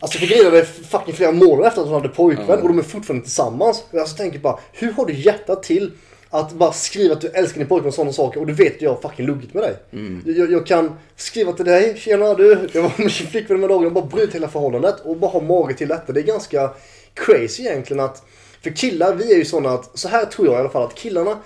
Alltså 0.00 0.18
reda 0.18 0.50
på 0.50 0.56
det 0.56 0.64
fucking 0.64 1.14
flera 1.14 1.32
månader 1.32 1.68
efter 1.68 1.80
att 1.80 1.86
hon 1.88 1.96
hade 1.96 2.08
pojkvän 2.08 2.46
Ja. 2.48 2.56
och 2.56 2.68
de 2.68 2.78
är 2.78 2.82
fortfarande 2.82 3.24
tillsammans. 3.24 3.78
Och 3.80 3.88
jag 3.90 4.00
alltså 4.00 4.16
tänker 4.16 4.38
bara, 4.38 4.58
hur 4.72 4.92
har 4.92 5.06
du 5.06 5.14
hjärtat 5.14 5.62
till 5.62 5.92
att 6.30 6.52
bara 6.52 6.72
skriva 6.72 7.14
att 7.14 7.20
du 7.20 7.28
älskar 7.28 7.58
din 7.58 7.68
pojkvän 7.68 7.88
och 7.88 7.94
sådana 7.94 8.12
saker 8.12 8.40
och 8.40 8.46
du 8.46 8.52
vet 8.52 8.76
att 8.76 8.82
jag 8.82 8.90
har 8.90 9.00
fucking 9.10 9.26
luggit 9.26 9.54
med 9.54 9.62
dig. 9.62 9.74
Mm. 9.92 10.22
Jag, 10.26 10.52
jag 10.52 10.66
kan 10.66 10.98
skriva 11.16 11.52
till 11.52 11.64
dig, 11.64 11.96
tjena 11.98 12.34
du, 12.34 12.68
jag 12.72 12.82
var 12.82 12.88
med 12.88 12.98
min 12.98 13.10
flickvän 13.10 13.60
med 13.60 13.68
dagen 13.68 13.86
och 13.86 13.92
bara 13.92 14.06
bryta 14.06 14.32
hela 14.32 14.48
förhållandet 14.48 14.94
och 15.04 15.16
bara 15.16 15.30
ha 15.30 15.40
mage 15.40 15.74
till 15.74 15.88
detta. 15.88 16.12
Det 16.12 16.20
är 16.20 16.24
ganska 16.24 16.70
crazy 17.14 17.62
egentligen 17.62 18.00
att, 18.04 18.22
för 18.62 18.70
killar 18.70 19.14
vi 19.14 19.32
är 19.32 19.36
ju 19.36 19.44
sådana 19.44 19.70
att, 19.70 19.98
så 19.98 20.08
här 20.08 20.24
tror 20.24 20.46
jag 20.46 20.56
i 20.56 20.58
alla 20.58 20.68
fall 20.68 20.82
att 20.84 20.94
killarna, 20.94 21.38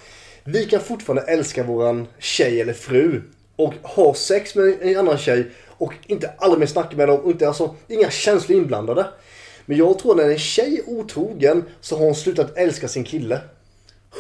vi 0.45 0.65
kan 0.65 0.81
fortfarande 0.81 1.33
älska 1.33 1.63
våran 1.63 2.07
tjej 2.19 2.61
eller 2.61 2.73
fru 2.73 3.23
och 3.57 3.75
ha 3.83 4.15
sex 4.15 4.55
med 4.55 4.83
en 4.83 4.99
annan 4.99 5.19
tjej 5.19 5.51
och 5.79 5.95
inte 6.07 6.31
aldrig 6.39 6.61
mer 6.61 6.67
snacka 6.67 6.97
med 6.97 7.09
dem 7.09 7.21
och 7.21 7.31
inte, 7.31 7.49
alltså, 7.49 7.75
inga 7.89 8.11
känslor 8.11 8.59
inblandade. 8.59 9.07
Men 9.67 9.77
jag 9.77 9.99
tror 9.99 10.15
när 10.15 10.31
en 10.31 10.39
tjej 10.39 10.79
är 10.79 10.91
otrogen 10.91 11.65
så 11.81 11.97
har 11.97 12.05
hon 12.05 12.15
slutat 12.15 12.57
älska 12.57 12.89
sin 12.89 13.05
kille. 13.05 13.41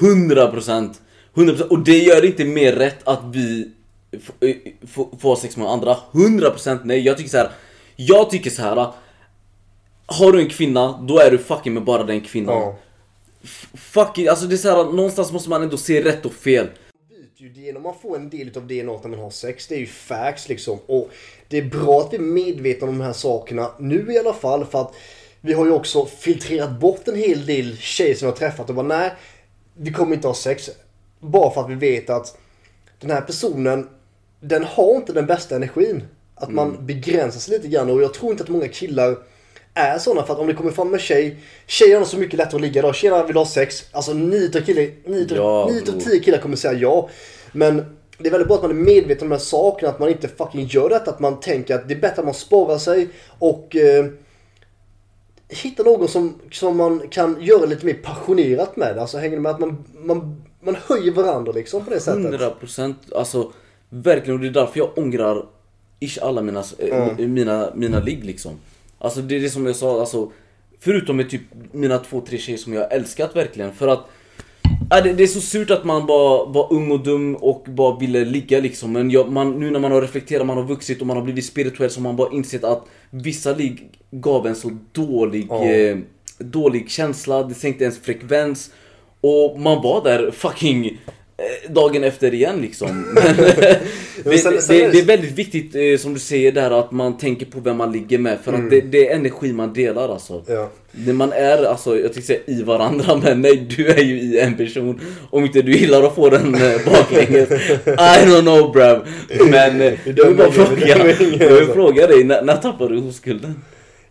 100%. 0.00 0.94
100% 1.34 1.62
och 1.62 1.78
det 1.78 1.98
gör 1.98 2.20
det 2.20 2.26
inte 2.26 2.44
mer 2.44 2.72
rätt 2.72 3.08
att 3.08 3.20
vi 3.32 3.70
eh, 4.40 4.56
får 5.20 5.36
sex 5.36 5.56
med 5.56 5.68
andra. 5.68 5.96
100% 6.12 6.80
nej. 6.84 7.00
Jag 7.00 7.16
tycker 7.16 7.30
så 7.30 7.36
här. 7.36 7.50
Jag 7.96 8.30
tycker 8.30 8.50
så 8.50 8.62
här. 8.62 8.92
Har 10.06 10.32
du 10.32 10.40
en 10.40 10.48
kvinna, 10.48 11.00
då 11.02 11.18
är 11.18 11.30
du 11.30 11.38
fucking 11.38 11.74
med 11.74 11.84
bara 11.84 12.02
den 12.02 12.20
kvinnan. 12.20 12.54
Ja. 12.54 12.78
Fuck 13.74 14.18
it, 14.18 14.28
alltså 14.28 14.46
det 14.46 14.54
är 14.54 14.56
så 14.56 14.68
här, 14.68 14.92
någonstans 14.92 15.32
måste 15.32 15.50
man 15.50 15.62
ändå 15.62 15.76
se 15.76 16.04
rätt 16.04 16.26
och 16.26 16.32
fel. 16.32 16.68
Ju 17.48 17.78
man 17.78 17.94
får 18.02 18.16
en 18.16 18.30
del 18.30 18.50
av 18.56 18.66
DNA 18.66 19.00
när 19.02 19.08
man 19.08 19.18
har 19.18 19.30
sex. 19.30 19.66
Det 19.66 19.74
är 19.74 19.78
ju 19.78 19.86
facts 19.86 20.48
liksom. 20.48 20.78
Och 20.86 21.10
det 21.48 21.58
är 21.58 21.64
bra 21.64 22.00
att 22.00 22.12
vi 22.12 22.16
är 22.16 22.20
medvetna 22.20 22.88
om 22.88 22.98
de 22.98 23.04
här 23.04 23.12
sakerna 23.12 23.70
nu 23.78 24.12
i 24.12 24.18
alla 24.18 24.32
fall. 24.32 24.64
För 24.64 24.80
att 24.80 24.94
vi 25.40 25.52
har 25.52 25.66
ju 25.66 25.72
också 25.72 26.06
filtrerat 26.06 26.80
bort 26.80 27.08
en 27.08 27.16
hel 27.16 27.46
del 27.46 27.76
tjejer 27.76 28.14
som 28.14 28.26
jag 28.26 28.32
har 28.32 28.38
träffat 28.38 28.68
och 28.68 28.74
bara 28.74 28.86
nej. 28.86 29.12
vi 29.74 29.92
kommer 29.92 30.14
inte 30.14 30.26
ha 30.26 30.34
sex. 30.34 30.70
Bara 31.20 31.50
för 31.50 31.60
att 31.60 31.70
vi 31.70 31.74
vet 31.74 32.10
att 32.10 32.38
den 33.00 33.10
här 33.10 33.20
personen, 33.20 33.88
den 34.40 34.64
har 34.64 34.96
inte 34.96 35.12
den 35.12 35.26
bästa 35.26 35.56
energin. 35.56 36.02
Att 36.34 36.50
man 36.50 36.86
begränsar 36.86 37.40
sig 37.40 37.54
lite 37.54 37.68
grann 37.68 37.90
och 37.90 38.02
jag 38.02 38.14
tror 38.14 38.30
inte 38.30 38.42
att 38.42 38.48
många 38.48 38.68
killar 38.68 39.18
är 39.74 39.98
sådana 39.98 40.26
för 40.26 40.32
att 40.32 40.40
om 40.40 40.46
det 40.46 40.54
kommer 40.54 40.70
fram 40.70 40.94
en 40.94 41.00
tjej, 41.00 41.36
tjejer 41.66 41.98
har 41.98 42.04
så 42.04 42.16
mycket 42.16 42.38
lättare 42.38 42.56
att 42.56 42.62
ligga 42.62 42.78
idag. 42.78 42.94
Tjejerna 42.94 43.26
vill 43.26 43.36
ha 43.36 43.46
sex. 43.46 43.84
Alltså 43.92 44.12
9 44.12 44.38
utav 44.38 44.60
killar, 44.60 44.90
9 45.04 45.20
utav 45.20 45.36
Ja, 45.36 45.68
9 45.70 45.78
utav 45.78 45.94
bro. 45.94 46.04
10 46.04 46.20
killar 46.20 46.38
kommer 46.38 46.56
säga 46.56 46.74
ja. 46.74 47.08
Men 47.52 47.96
det 48.18 48.28
är 48.28 48.30
väldigt 48.30 48.48
bra 48.48 48.56
att 48.56 48.62
man 48.62 48.70
är 48.70 48.74
medveten 48.74 49.24
om 49.24 49.28
de 49.28 49.34
här 49.34 49.42
sakerna, 49.42 49.90
att 49.92 49.98
man 49.98 50.08
inte 50.08 50.28
fucking 50.28 50.66
gör 50.66 50.88
detta. 50.88 51.10
Att 51.10 51.20
man 51.20 51.40
tänker 51.40 51.74
att 51.74 51.88
det 51.88 51.94
är 51.94 52.00
bättre 52.00 52.18
att 52.18 52.24
man 52.24 52.34
sparar 52.34 52.78
sig 52.78 53.08
och 53.38 53.76
eh, 53.76 54.06
hitta 55.48 55.82
någon 55.82 56.08
som, 56.08 56.34
som 56.50 56.76
man 56.76 57.08
kan 57.10 57.36
göra 57.40 57.66
lite 57.66 57.86
mer 57.86 57.94
passionerat 57.94 58.76
med. 58.76 58.98
Alltså 58.98 59.18
hänger 59.18 59.40
med 59.40 59.52
att 59.52 59.60
man, 59.60 59.84
man, 59.94 60.42
man 60.60 60.76
höjer 60.86 61.12
varandra 61.12 61.52
liksom 61.52 61.84
på 61.84 61.90
det 61.90 62.00
sättet. 62.00 62.40
100% 62.62 62.94
alltså 63.14 63.52
verkligen 63.88 64.34
och 64.34 64.40
det 64.40 64.48
är 64.48 64.52
därför 64.52 64.78
jag 64.78 64.98
ångrar 64.98 65.46
ish 66.00 66.18
alla 66.22 66.42
mina, 66.42 66.64
eh, 66.78 67.18
mina, 67.18 67.70
mina 67.74 68.00
ligg 68.00 68.24
liksom. 68.24 68.52
Alltså 69.04 69.20
det 69.22 69.36
är 69.36 69.40
det 69.40 69.50
som 69.50 69.66
jag 69.66 69.76
sa, 69.76 70.00
alltså 70.00 70.32
förutom 70.80 71.16
med 71.16 71.30
typ 71.30 71.42
mina 71.72 71.98
två, 71.98 72.20
tre 72.20 72.38
tjejer 72.38 72.58
som 72.58 72.72
jag 72.72 72.92
älskat 72.92 73.36
verkligen 73.36 73.72
för 73.72 73.88
att 73.88 74.06
Ja, 74.90 75.00
det, 75.00 75.12
det 75.12 75.22
är 75.22 75.26
så 75.26 75.40
surt 75.40 75.70
att 75.70 75.84
man 75.84 76.06
bara 76.06 76.44
var 76.44 76.72
ung 76.72 76.90
och 76.90 77.00
dum 77.00 77.36
och 77.36 77.64
bara 77.68 77.98
ville 77.98 78.24
ligga 78.24 78.60
liksom 78.60 78.92
Men 78.92 79.10
jag, 79.10 79.32
man, 79.32 79.60
nu 79.60 79.70
när 79.70 79.80
man 79.80 79.92
har 79.92 80.02
reflekterat, 80.02 80.46
man 80.46 80.56
har 80.56 80.64
vuxit 80.64 81.00
och 81.00 81.06
man 81.06 81.16
har 81.16 81.24
blivit 81.24 81.44
spirituell 81.44 81.90
så 81.90 82.00
har 82.00 82.02
man 82.02 82.16
bara 82.16 82.32
insett 82.32 82.64
att 82.64 82.86
vissa 83.10 83.54
ligg 83.54 83.90
gav 84.10 84.46
en 84.46 84.56
så 84.56 84.70
dålig, 84.92 85.46
Ja. 85.50 85.64
eh, 85.64 85.96
dålig 86.38 86.90
känsla, 86.90 87.42
det 87.42 87.54
sänkte 87.54 87.84
ens 87.84 87.98
frekvens 87.98 88.70
Och 89.20 89.60
man 89.60 89.82
var 89.82 90.04
där 90.04 90.30
fucking 90.30 91.00
dagen 91.68 92.04
efter 92.04 92.34
igen 92.34 92.60
liksom 92.62 92.88
Men, 93.14 93.24
det, 94.24 94.38
sen- 94.38 94.52
det, 94.52 94.62
sen 94.62 94.76
det, 94.92 94.98
är 94.98 95.04
väldigt 95.04 95.32
viktigt 95.32 95.74
eh, 95.74 95.98
som 95.98 96.14
du 96.14 96.20
säger 96.20 96.52
där 96.52 96.70
att 96.70 96.92
man 96.92 97.18
tänker 97.18 97.46
på 97.46 97.60
vem 97.60 97.76
man 97.76 97.92
ligger 97.92 98.18
med 98.18 98.38
för 98.44 98.52
att 98.52 98.70
det, 98.70 98.80
det 98.80 99.08
är 99.08 99.14
energi 99.16 99.52
man 99.52 99.72
delar 99.72 100.08
alltså 100.08 100.42
Ja. 100.46 100.70
man 101.12 101.32
är 101.32 101.64
alltså, 101.64 101.94
jag 101.94 102.12
tänkte 102.12 102.22
säga 102.22 102.40
i 102.46 102.62
varandra 102.62 103.16
men 103.22 103.40
nej 103.40 103.66
du 103.76 103.88
är 103.88 104.02
ju 104.02 104.20
i 104.20 104.38
en 104.40 104.56
person 104.56 105.00
Om 105.30 105.44
inte 105.44 105.62
du 105.62 105.72
gillar 105.72 106.02
att 106.02 106.14
få 106.14 106.30
den 106.30 106.54
eh, 106.54 106.80
baklänges 106.86 107.50
I 107.86 108.26
don't 108.26 108.40
know 108.40 108.72
bruv 108.72 108.98
Men 109.50 109.80
eh, 109.80 109.92
jag 110.04 110.26
vill 110.26 110.36
bara 110.36 110.52
fråga, 110.52 110.88
jag 110.88 111.04
vill 111.04 111.42
alltså. 111.42 111.72
fråga 111.72 112.06
dig, 112.06 112.24
när, 112.24 112.42
när 112.42 112.56
tappade 112.56 112.94
du 112.94 113.00
oskulden? 113.00 113.54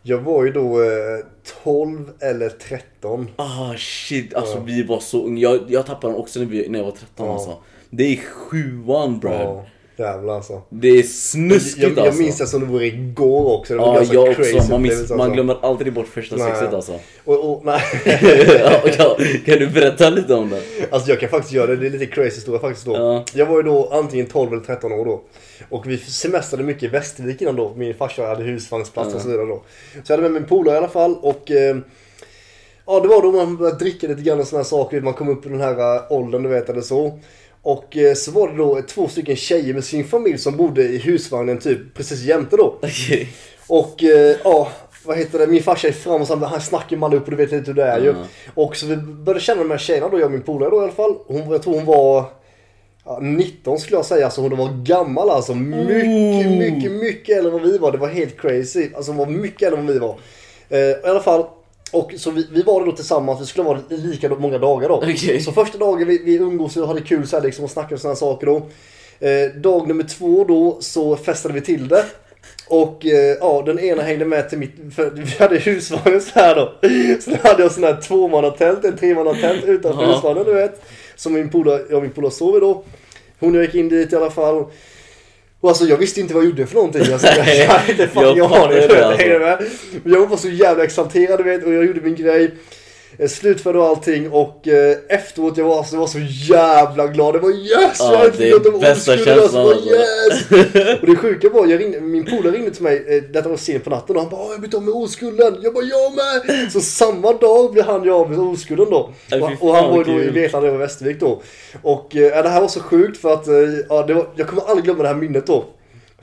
Jag 0.06 0.18
var 0.18 0.46
ju 0.46 0.52
då 0.52 0.82
eh, 0.82 1.26
12 1.64 2.12
eller 2.20 2.50
13. 2.50 3.28
Ah 3.36 3.74
shit, 3.78 4.34
alltså 4.34 4.60
vi 4.60 4.84
var 4.84 5.00
så 5.00 5.26
unga. 5.26 5.42
Jag, 5.42 5.60
jag 5.68 5.86
tappade 5.86 6.14
den 6.14 6.22
också 6.22 6.40
när, 6.40 6.46
vi, 6.46 6.70
när 6.70 6.80
jag 6.80 6.86
var 6.86 6.92
13 6.92 7.28
Ja. 7.28 7.34
alltså. 7.34 7.58
Det 7.90 8.04
är 8.04 8.18
sjuan 8.18 9.20
bruv 9.20 9.32
Ja, 9.34 9.66
jävlar 9.98 10.36
alltså. 10.36 10.62
Det 10.70 10.88
är 10.88 11.04
snuskigt 11.04 11.84
Jag, 11.84 11.92
jag 11.92 12.00
alltså 12.00 12.22
minns 12.22 12.38
det 12.38 12.48
som 12.48 12.60
det 12.60 12.66
var 12.66 12.82
igår 12.82 13.58
också. 13.60 13.74
Det 13.74 13.80
var 13.80 13.88
Ja, 13.88 13.94
ganska 13.94 14.14
jag 14.16 14.36
crazy 14.36 14.58
också. 14.58 14.72
Man, 14.72 14.82
minns, 14.82 15.00
alltså. 15.00 15.16
man 15.16 15.34
glömmer 15.34 15.58
aldrig 15.62 15.94
bort 15.94 16.08
första 16.08 16.36
Nej. 16.36 16.52
sexet 16.52 16.74
alltså. 16.74 17.00
Och, 17.24 17.52
och, 17.52 17.66
nej. 17.66 17.82
ja, 18.60 18.82
ja, 18.98 19.18
kan 19.46 19.60
du 19.60 19.68
berätta 19.68 20.10
lite 20.10 20.34
om 20.34 20.50
det? 20.50 20.62
Alltså 20.92 21.10
jag 21.10 21.20
kan 21.20 21.30
faktiskt 21.30 21.54
göra 21.54 21.68
det, 21.68 21.76
det 21.76 21.88
är 21.88 21.92
lite 21.92 22.06
crazy 22.06 22.36
historia 22.36 22.60
faktiskt 22.62 22.86
då. 22.86 22.96
Ja. 22.96 23.26
Jag 23.34 23.46
var 23.46 23.58
ju 23.58 23.64
då 23.64 23.90
antingen 23.92 24.26
12 24.26 24.54
eller 24.54 24.64
13 24.64 24.92
år 24.92 25.06
då. 25.06 25.22
Och 25.70 25.88
vi 25.88 25.98
semestrade 25.98 26.64
mycket 26.64 26.84
i 26.84 26.88
Västervik 26.88 27.42
innan 27.42 27.56
då. 27.56 27.74
Min 27.76 27.94
farsa 27.94 28.26
hade 28.26 28.44
husvagnsplats 28.44 29.16
och 29.16 29.22
så 29.22 29.28
vidare 29.28 29.46
då. 29.46 29.64
Så 30.04 30.12
jag 30.14 30.18
hade 30.18 30.30
med 30.30 30.42
min 30.42 30.50
polare 30.50 30.76
i 30.76 30.78
alla 30.78 30.88
fall 30.88 31.16
och 31.22 31.52
eh, 31.52 31.78
Ja 32.86 33.00
det 33.00 33.08
var 33.08 33.22
då 33.22 33.32
man 33.32 33.58
började 33.58 33.78
dricka 33.78 34.08
lite 34.08 34.22
grann 34.22 34.40
och 34.40 34.48
sådana 34.48 34.64
saker. 34.64 35.02
Man 35.02 35.14
kom 35.14 35.30
upp 35.30 35.46
i 35.46 35.50
den 35.50 35.62
här 35.62 35.96
eh, 35.96 36.02
åldern 36.10 36.44
du 36.44 36.50
vet 36.50 36.70
eller 36.70 36.82
så. 36.82 37.20
Och 37.64 37.98
eh, 37.98 38.14
så 38.14 38.32
var 38.32 38.48
det 38.48 38.58
då 38.58 38.82
två 38.82 39.08
stycken 39.08 39.36
tjejer 39.36 39.74
med 39.74 39.84
sin 39.84 40.04
familj 40.04 40.38
som 40.38 40.58
bodde 40.58 40.84
i 40.84 40.98
husvagnen 40.98 41.60
typ 41.60 41.94
precis 41.94 42.24
jämte 42.24 42.58
då. 42.58 42.66
Okej. 42.82 43.30
Och 43.68 44.04
eh, 44.04 44.36
ja, 44.44 44.72
vad 45.06 45.18
heter 45.18 45.40
det, 45.40 45.48
min 45.48 45.64
farsa 45.64 45.88
är 45.88 45.92
fram 45.92 46.22
och 46.22 46.28
så, 46.28 46.36
han 46.36 46.62
snackar 46.62 46.98
med 46.98 47.14
upp 47.14 47.24
och 47.24 47.32
du 47.32 47.38
vet 47.38 47.52
lite 47.52 47.68
hur 47.68 47.74
det 47.74 47.84
är 47.84 48.00
ju. 48.00 48.08
Ja. 48.08 48.14
Och 48.54 48.76
så 48.76 48.86
vi 48.86 48.98
började 48.98 49.40
känna 49.40 49.62
de 49.62 49.72
här 49.72 49.78
tjejerna 49.78 50.10
då, 50.10 50.20
jag 50.20 50.26
och 50.26 50.32
min 50.32 50.42
polare 50.42 50.70
då 50.70 50.76
i 50.76 50.84
alla 50.84 50.92
fall. 50.92 51.16
Hon, 51.28 51.52
jag 51.52 51.64
tror 51.64 51.74
hon 51.74 51.86
var 51.86 52.26
ja, 53.06 53.20
19 53.22 53.80
skulle 53.80 53.98
jag 53.98 54.06
säga, 54.06 54.26
alltså 54.26 54.42
hon 54.42 54.58
var 54.58 54.84
gammal 54.84 55.30
alltså. 55.30 55.56
Mycket, 55.56 56.06
Ooh. 56.06 56.58
mycket, 56.58 56.92
mycket 56.92 57.38
äldre 57.38 57.52
än 57.52 57.60
vad 57.62 57.72
vi 57.72 57.78
var. 57.78 57.92
Det 57.92 57.98
var 57.98 58.08
helt 58.08 58.42
crazy. 58.42 58.90
Alltså 58.96 59.12
hon 59.12 59.18
var 59.18 59.26
mycket 59.26 59.62
äldre 59.62 59.80
än 59.80 59.86
vad 59.86 59.94
vi 59.94 60.00
var. 60.00 60.18
Eh, 60.70 60.80
I 60.80 61.04
alla 61.04 61.20
fall. 61.20 61.46
Och 61.94 62.14
så 62.18 62.32
vi, 62.32 62.48
vi 62.52 62.62
var 62.62 62.86
då 62.86 62.92
tillsammans, 62.92 63.42
vi 63.42 63.46
skulle 63.46 63.68
vara 63.68 63.80
lika 63.90 64.30
många 64.30 64.58
dagar 64.58 64.90
då. 64.90 64.96
Okej. 64.96 65.42
Så 65.42 65.52
första 65.52 65.78
dagen 65.78 66.08
vi, 66.08 66.18
vi 66.18 66.36
umgås 66.36 66.78
och 66.78 66.88
hade 66.88 67.02
kul 67.02 67.28
så 67.28 67.36
här 67.36 67.44
liksom 67.44 67.66
och 67.66 67.72
snackade 67.72 67.96
om 67.96 68.00
sådana 68.00 68.16
saker 68.16 68.48
då. 68.48 68.56
Eh, 69.28 69.56
dag 69.62 69.88
nummer 69.88 70.04
två 70.04 70.44
då 70.44 70.78
så 70.80 71.16
festade 71.16 71.54
vi 71.54 71.62
till 71.62 71.88
det. 71.88 72.06
Och 72.68 73.06
eh, 73.06 73.38
ja, 73.40 73.64
den 73.66 73.80
ena 73.80 74.02
hängde 74.04 74.26
med 74.26 74.50
till 74.50 74.58
mitt, 74.58 74.72
för 74.96 75.10
vi 75.10 75.36
hade 75.40 75.58
husvagnen 75.58 76.22
så 76.22 76.40
här 76.40 76.56
då. 76.56 76.74
Så 77.22 77.30
då 77.30 77.38
hade 77.50 77.64
jag 77.64 77.72
sån 77.72 77.84
här 77.84 78.02
tvåmannatält, 78.02 78.86
en 78.86 78.98
tremannatält 78.98 79.64
utanför 79.66 80.04
Ja. 80.04 80.14
husvagnen 80.16 80.44
du 80.46 80.54
vet. 80.54 80.82
Som 81.16 81.34
min 81.34 81.50
polare, 81.50 81.82
jag 81.90 81.98
och 81.98 82.04
min 82.04 82.12
polare 82.12 82.32
sov 82.32 82.58
i 82.58 82.60
då. 82.60 82.84
Hon 83.40 83.50
och 83.52 83.56
jag 83.58 83.66
gick 83.66 83.76
in 83.76 83.90
dit 83.90 84.14
i 84.14 84.16
alla 84.16 84.32
fall. 84.32 84.66
Och 85.64 85.70
alltså 85.70 85.86
jag 85.86 85.98
visste 85.98 86.20
inte 86.20 86.34
vad 86.34 86.44
jag 86.44 86.50
gjorde 86.50 86.66
för 86.66 86.76
någonting. 86.76 87.14
Alltså, 87.14 87.28
jag, 87.28 87.56
jag 87.56 87.68
hade 87.68 87.92
inte 87.92 88.08
fucking 88.08 88.38
Jag 88.38 88.48
alltså. 89.04 89.24
hängde 89.24 89.40
med. 89.40 89.64
Men 90.04 90.14
jag 90.14 90.28
var 90.28 90.38
så 90.38 90.50
jävla 90.50 90.84
exalterad 90.84 91.44
vet 91.44 91.64
och 91.64 91.74
jag 91.74 91.86
gjorde 91.86 92.02
min 92.02 92.16
grej. 92.16 92.52
Eh, 93.20 93.28
Slutförde 93.28 93.84
allting 93.84 94.32
och 94.32 94.68
eh, 94.68 94.98
efteråt 95.10 95.58
jag 95.58 95.66
var, 95.66 95.78
alltså, 95.78 95.96
jag 95.96 96.00
var 96.00 96.08
så 96.08 96.20
jävla 96.54 97.08
glad. 97.08 97.34
Det 97.36 97.40
var 97.40 97.50
yes! 97.52 97.98
Ja, 98.00 98.24
jag 98.24 98.34
det 98.38 98.50
är 98.50 98.74
en 98.74 98.80
bästa 98.80 99.12
alltså, 99.12 99.26
känslan, 99.26 99.68
alltså. 99.68 99.90
Yes! 99.90 101.00
Och 101.02 101.08
det 101.08 101.16
sjuka 101.16 101.50
var, 101.50 101.68
jag 101.68 101.80
ringde, 101.80 102.00
min 102.02 102.26
polare 102.26 102.56
ringde 102.56 102.72
till 102.72 102.84
mig, 102.84 103.06
eh, 103.08 103.24
detta 103.34 103.50
var 103.50 103.58
sent 103.58 103.84
på 103.84 103.90
natten 103.90 104.16
och 104.16 104.22
han 104.22 104.32
bara 104.32 104.42
"Åh, 104.42 104.52
jag 104.52 104.60
blivit 104.60 104.76
av 104.76 104.84
med 104.84 104.94
oskulden. 104.94 105.58
Jag 105.62 105.74
bara 105.74 105.84
jag 105.84 106.14
med! 106.16 106.72
Så 106.72 106.82
samma 106.82 107.34
dag 107.34 107.72
blev 107.72 107.86
han 107.86 108.04
jag 108.04 108.16
av 108.16 108.30
med 108.30 108.40
oskulden 108.40 108.88
då. 108.90 109.10
Aj, 109.32 109.40
fy 109.40 109.44
Och, 109.44 109.50
fan, 109.50 109.58
och 109.62 109.76
han 109.76 109.90
var 109.90 109.98
ju 109.98 110.04
då 110.04 110.22
i. 110.24 110.30
Vetlanda 110.30 110.68
över 110.68 110.78
Västervik 110.78 111.20
då. 111.20 111.42
Och 111.82 112.16
eh, 112.16 112.44
det 112.44 112.50
här 112.50 112.62
var 112.62 112.68
så 112.68 112.80
sjukt 112.80 113.18
för 113.22 113.34
att, 113.34 113.48
eh, 113.48 113.54
ja, 113.90 114.04
det 114.08 114.14
var, 114.14 114.28
jag 114.36 114.48
kommer 114.48 114.64
aldrig 114.64 114.86
glömma 114.86 115.04
det 115.04 115.10
här 115.10 115.16
minnet 115.16 115.48
då. 115.48 115.66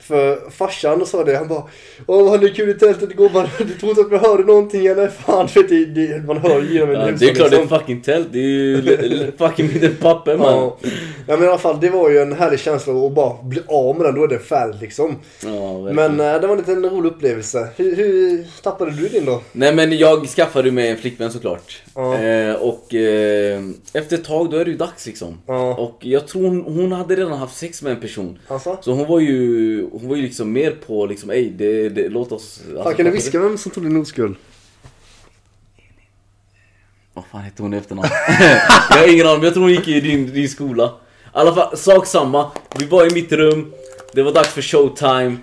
För 0.01 0.49
farsan 0.49 1.05
sa 1.05 1.23
det, 1.23 1.35
han 1.35 1.47
bara 1.47 1.63
Åh 2.07 2.23
vad 2.23 2.31
hade 2.31 2.49
kul 2.49 2.69
i 2.69 2.73
tältet 2.73 3.11
igår, 3.11 3.29
man, 3.33 3.47
du 3.57 3.73
tror 3.73 3.89
inte 3.89 4.01
att 4.01 4.11
vi 4.11 4.17
hörde 4.17 4.43
någonting 4.43 4.85
eller? 4.85 5.07
Fan 5.25 5.47
du 5.53 5.61
vet, 5.61 5.69
det, 5.69 5.85
det, 5.85 6.27
man 6.27 6.37
hör 6.37 6.61
ju 6.61 6.73
genom 6.73 6.89
en 6.89 6.95
Ja, 6.95 7.11
det 7.19 7.29
är 7.29 7.33
klart 7.33 7.49
det 7.49 7.55
är 7.55 7.61
liksom. 7.61 7.79
fucking 7.79 8.01
tält, 8.01 8.27
det 8.31 8.39
är 8.39 8.43
ju 8.43 9.31
fucking 9.37 9.67
lite 9.67 9.89
papper 9.89 10.37
man. 10.37 10.47
Ja. 10.47 10.77
ja 11.27 11.37
men 11.37 11.43
i 11.43 11.47
alla 11.47 11.57
fall 11.57 11.79
det 11.81 11.89
var 11.89 12.09
ju 12.09 12.19
en 12.19 12.33
härlig 12.33 12.59
känsla 12.59 12.93
att 12.93 13.13
bara 13.13 13.43
bli 13.43 13.61
av 13.67 13.95
med 13.97 14.05
den, 14.05 14.15
då 14.15 14.23
är 14.23 14.27
det 14.27 14.39
färdigt 14.39 14.81
liksom. 14.81 15.15
Ja. 15.45 15.79
Men 15.79 16.19
eh, 16.19 16.41
det 16.41 16.47
var 16.47 16.55
en 16.55 16.57
liten 16.57 16.89
rolig 16.89 17.09
upplevelse. 17.09 17.67
Hur, 17.75 17.95
hur 17.95 18.45
tappade 18.63 18.91
du 18.91 19.07
din 19.07 19.25
då? 19.25 19.41
Nej 19.51 19.75
men 19.75 19.97
jag 19.97 20.27
skaffade 20.27 20.71
mig 20.71 20.89
en 20.89 20.97
flickvän 20.97 21.31
såklart. 21.31 21.83
Ja. 21.95 22.17
Eh, 22.17 22.55
och 22.55 22.93
eh, 22.93 23.63
efter 23.93 24.15
ett 24.15 24.23
tag 24.23 24.49
då 24.49 24.57
är 24.57 24.65
det 24.65 24.71
ju 24.71 24.77
dags 24.77 25.05
liksom. 25.05 25.41
Ja. 25.45 25.75
Och 25.75 26.05
jag 26.05 26.27
tror 26.27 26.41
hon, 26.41 26.61
hon 26.61 26.91
hade 26.91 27.15
redan 27.15 27.33
haft 27.33 27.57
sex 27.57 27.81
med 27.81 27.91
en 27.91 27.99
person. 27.99 28.39
Alltså? 28.47 28.77
Så 28.81 28.91
hon 28.91 29.07
var 29.07 29.19
ju, 29.19 29.89
hon 29.91 30.09
var 30.09 30.15
ju 30.15 30.21
liksom 30.21 30.53
mer 30.53 30.71
på 30.71 31.05
liksom, 31.05 31.29
ej 31.29 31.49
det, 31.57 31.89
det, 31.89 32.09
låt 32.09 32.31
oss... 32.31 32.61
Alltså, 32.67 32.83
Fan, 32.83 32.95
kan 32.95 33.05
du 33.05 33.11
viska 33.11 33.39
vem 33.39 33.57
som 33.57 33.71
tog 33.71 33.83
din 33.83 34.01
oskuld? 34.01 34.35
Vad 37.13 37.25
fan 37.31 37.41
hette 37.41 37.61
hon 37.63 37.73
i 37.73 37.77
efternamn? 37.77 38.09
jag 38.89 38.97
har 38.97 39.13
ingen 39.13 39.27
aning, 39.27 39.43
jag 39.43 39.53
tror 39.53 39.63
hon 39.63 39.71
gick 39.71 39.87
i 39.87 40.01
din, 40.01 40.33
din 40.33 40.49
skola. 40.49 40.85
I 40.85 41.29
alla 41.31 41.55
fall, 41.55 41.77
sak 41.77 42.05
samma. 42.05 42.51
Vi 42.79 42.85
var 42.85 43.11
i 43.11 43.13
mitt 43.13 43.31
rum, 43.31 43.73
det 44.13 44.23
var 44.23 44.31
dags 44.31 44.49
för 44.49 44.61
showtime. 44.61 45.37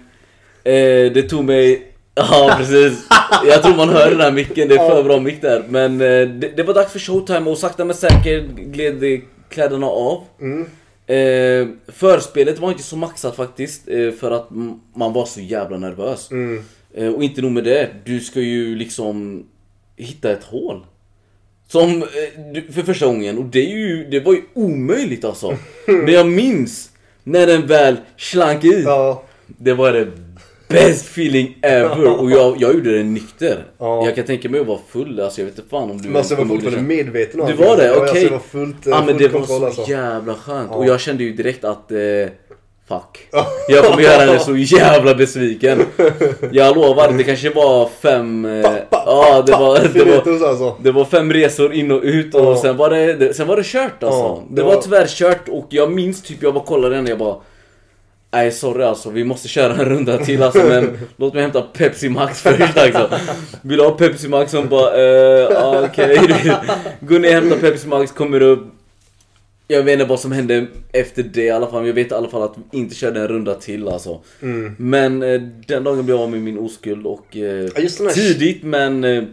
Eh, 0.64 1.12
det 1.12 1.22
tog 1.22 1.44
mig... 1.44 1.87
Ja 2.18 2.54
precis. 2.58 3.06
Jag 3.46 3.62
tror 3.62 3.76
man 3.76 3.88
hör 3.88 4.10
den 4.10 4.20
här 4.20 4.32
micken, 4.32 4.68
det 4.68 4.74
är 4.74 4.90
för 4.90 5.02
bra 5.02 5.20
mick 5.20 5.42
där. 5.42 5.64
Men 5.68 5.92
eh, 6.00 6.28
det, 6.28 6.56
det 6.56 6.62
var 6.62 6.74
dags 6.74 6.92
för 6.92 6.98
showtime 6.98 7.50
och 7.50 7.58
sakta 7.58 7.84
men 7.84 7.96
säkert 7.96 8.44
gled 8.56 9.20
kläderna 9.48 9.86
av. 9.86 10.24
Mm. 10.40 10.66
Eh, 11.06 11.68
förspelet 11.92 12.58
var 12.58 12.70
inte 12.70 12.82
så 12.82 12.96
maxat 12.96 13.36
faktiskt, 13.36 13.88
eh, 13.88 14.10
för 14.10 14.30
att 14.30 14.48
man 14.94 15.12
var 15.12 15.26
så 15.26 15.40
jävla 15.40 15.78
nervös. 15.78 16.30
Mm. 16.30 16.64
Eh, 16.94 17.08
och 17.08 17.22
inte 17.24 17.42
nog 17.42 17.52
med 17.52 17.64
det, 17.64 17.88
du 18.04 18.20
ska 18.20 18.40
ju 18.40 18.76
liksom 18.76 19.46
hitta 19.96 20.30
ett 20.32 20.44
hål. 20.44 20.84
Som 21.68 22.04
du- 22.54 22.72
för 22.72 22.82
första 22.82 23.06
gången, 23.06 23.38
och 23.38 23.44
det, 23.44 23.58
är 23.72 23.76
ju, 23.76 24.04
det 24.10 24.20
var 24.20 24.32
ju 24.32 24.42
omöjligt 24.54 25.24
alltså. 25.24 25.56
Men 25.86 26.08
jag 26.14 26.26
minns 26.26 26.90
när 27.24 27.46
den 27.46 27.66
väl 27.66 27.96
slank 28.16 28.64
i. 28.64 28.82
Ja. 28.84 29.24
Det 29.46 29.74
var 29.74 29.92
det 29.92 30.08
best 30.68 31.06
feeling 31.06 31.58
ever. 31.62 32.20
Och 32.20 32.30
jag, 32.30 32.56
jag 32.58 32.74
gjorde 32.74 32.96
det 32.98 33.02
nykter. 33.04 33.64
Ja. 33.78 34.04
Jag 34.06 34.14
kan 34.14 34.24
tänka 34.24 34.48
mig 34.48 34.60
att 34.60 34.66
vara 34.66 34.78
full, 34.88 35.20
alltså 35.20 35.40
jag 35.40 35.46
vet 35.46 35.58
inte 35.58 35.70
fan 35.70 35.90
om 35.90 35.98
du... 36.02 36.08
Men 36.08 36.16
alltså 36.16 36.34
jag 36.34 36.38
var 36.38 36.44
du 36.44 36.60
fortfarande 36.60 36.88
medveten 36.94 37.40
om 37.40 37.46
Du 37.46 37.52
allting. 37.52 37.66
var 37.68 37.76
det? 37.76 37.86
Ja, 37.86 37.92
Okej. 37.96 38.08
Alltså, 38.08 38.24
jag 38.24 38.30
var 38.30 38.38
fullt, 38.38 38.76
Ja 38.84 38.96
men 39.06 39.08
full 39.08 39.18
det 39.18 39.28
var 39.28 39.42
så 39.46 39.66
alltså. 39.66 39.90
jävla 39.90 40.34
skönt. 40.34 40.68
Ja. 40.70 40.76
Och 40.76 40.86
jag 40.86 41.00
kände 41.00 41.24
ju 41.24 41.32
direkt 41.32 41.64
att... 41.64 41.90
Eh, 41.92 41.98
Fuck. 42.88 43.28
Jag 43.68 43.84
kommer 43.84 44.02
göra 44.02 44.22
henne 44.22 44.38
så 44.38 44.56
jävla 44.76 45.14
besviken. 45.14 45.82
Jag 46.52 46.76
lovar, 46.76 47.12
det 47.12 47.24
kanske 47.24 47.50
var 47.50 47.88
fem... 48.02 48.44
eh, 48.44 48.72
Ja, 48.90 49.42
det 49.46 49.52
var, 49.52 49.80
det 49.94 50.04
var, 50.04 50.48
alltså. 50.48 50.76
det 50.82 50.92
var 50.92 51.04
fem 51.04 51.32
resor 51.32 51.72
in 51.72 51.90
och 51.90 52.00
ut 52.02 52.34
och 52.34 52.58
sen, 52.58 52.76
var 52.76 52.90
det, 52.90 53.12
det- 53.14 53.34
sen 53.34 53.46
var 53.46 53.56
det 53.56 53.62
kört 53.66 54.02
alltså. 54.02 54.42
Det, 54.50 54.56
det 54.56 54.62
var 54.62 54.76
tyvärr 54.82 55.06
kört 55.06 55.48
och 55.48 55.66
jag 55.70 55.92
minns 55.92 56.22
typ, 56.22 56.42
jag 56.42 56.54
bara 56.54 56.64
kollade 56.64 56.96
henne 56.96 57.08
jag 57.10 57.18
bara 57.18 57.36
Nej 58.30 58.52
sorry 58.52 58.84
alltså, 58.84 59.10
vi 59.10 59.24
måste 59.24 59.48
köra 59.48 59.72
en 59.72 59.84
runda 59.84 60.18
till 60.24 60.42
alltså 60.42 60.64
men 60.64 60.98
låt 61.16 61.34
mig 61.34 61.42
hämta 61.42 61.62
Pepsi 61.62 62.08
Max 62.08 62.42
först 62.42 62.76
alltså. 62.76 63.10
Vill 63.62 63.78
du 63.78 63.84
ha 63.84 63.90
Pepsi 63.90 64.28
Max? 64.28 64.52
Hon 64.52 64.68
bara 64.68 64.96
eh, 64.96 65.84
okej. 65.84 66.20
Gå 67.00 67.18
ner 67.18 67.28
och 67.28 67.42
hämta 67.42 67.56
Pepsi 67.56 67.88
Max, 67.88 68.12
kommer 68.12 68.42
upp. 68.42 68.74
Jag 69.70 69.82
vet 69.82 69.92
inte 69.92 70.04
vad 70.04 70.20
som 70.20 70.32
hände 70.32 70.66
efter 70.92 71.22
det 71.22 71.42
i 71.42 71.50
alla 71.50 71.66
fall, 71.66 71.86
jag 71.86 71.94
vet 71.94 72.10
i 72.10 72.14
alla 72.14 72.28
fall 72.28 72.42
att 72.42 72.54
vi 72.70 72.78
inte 72.78 72.94
körde 72.94 73.20
en 73.20 73.28
runda 73.28 73.54
till 73.54 73.88
alltså. 73.88 74.20
Mm. 74.42 74.74
Men 74.78 75.22
eh, 75.22 75.40
den 75.66 75.84
dagen 75.84 76.04
blev 76.04 76.16
jag 76.16 76.22
av 76.22 76.30
med 76.30 76.40
min 76.40 76.58
oskuld 76.58 77.06
och 77.06 77.36
eh, 77.36 77.68
Ja, 77.76 78.10
tidigt 78.14 78.62
men 78.62 79.04
eh, 79.04 79.24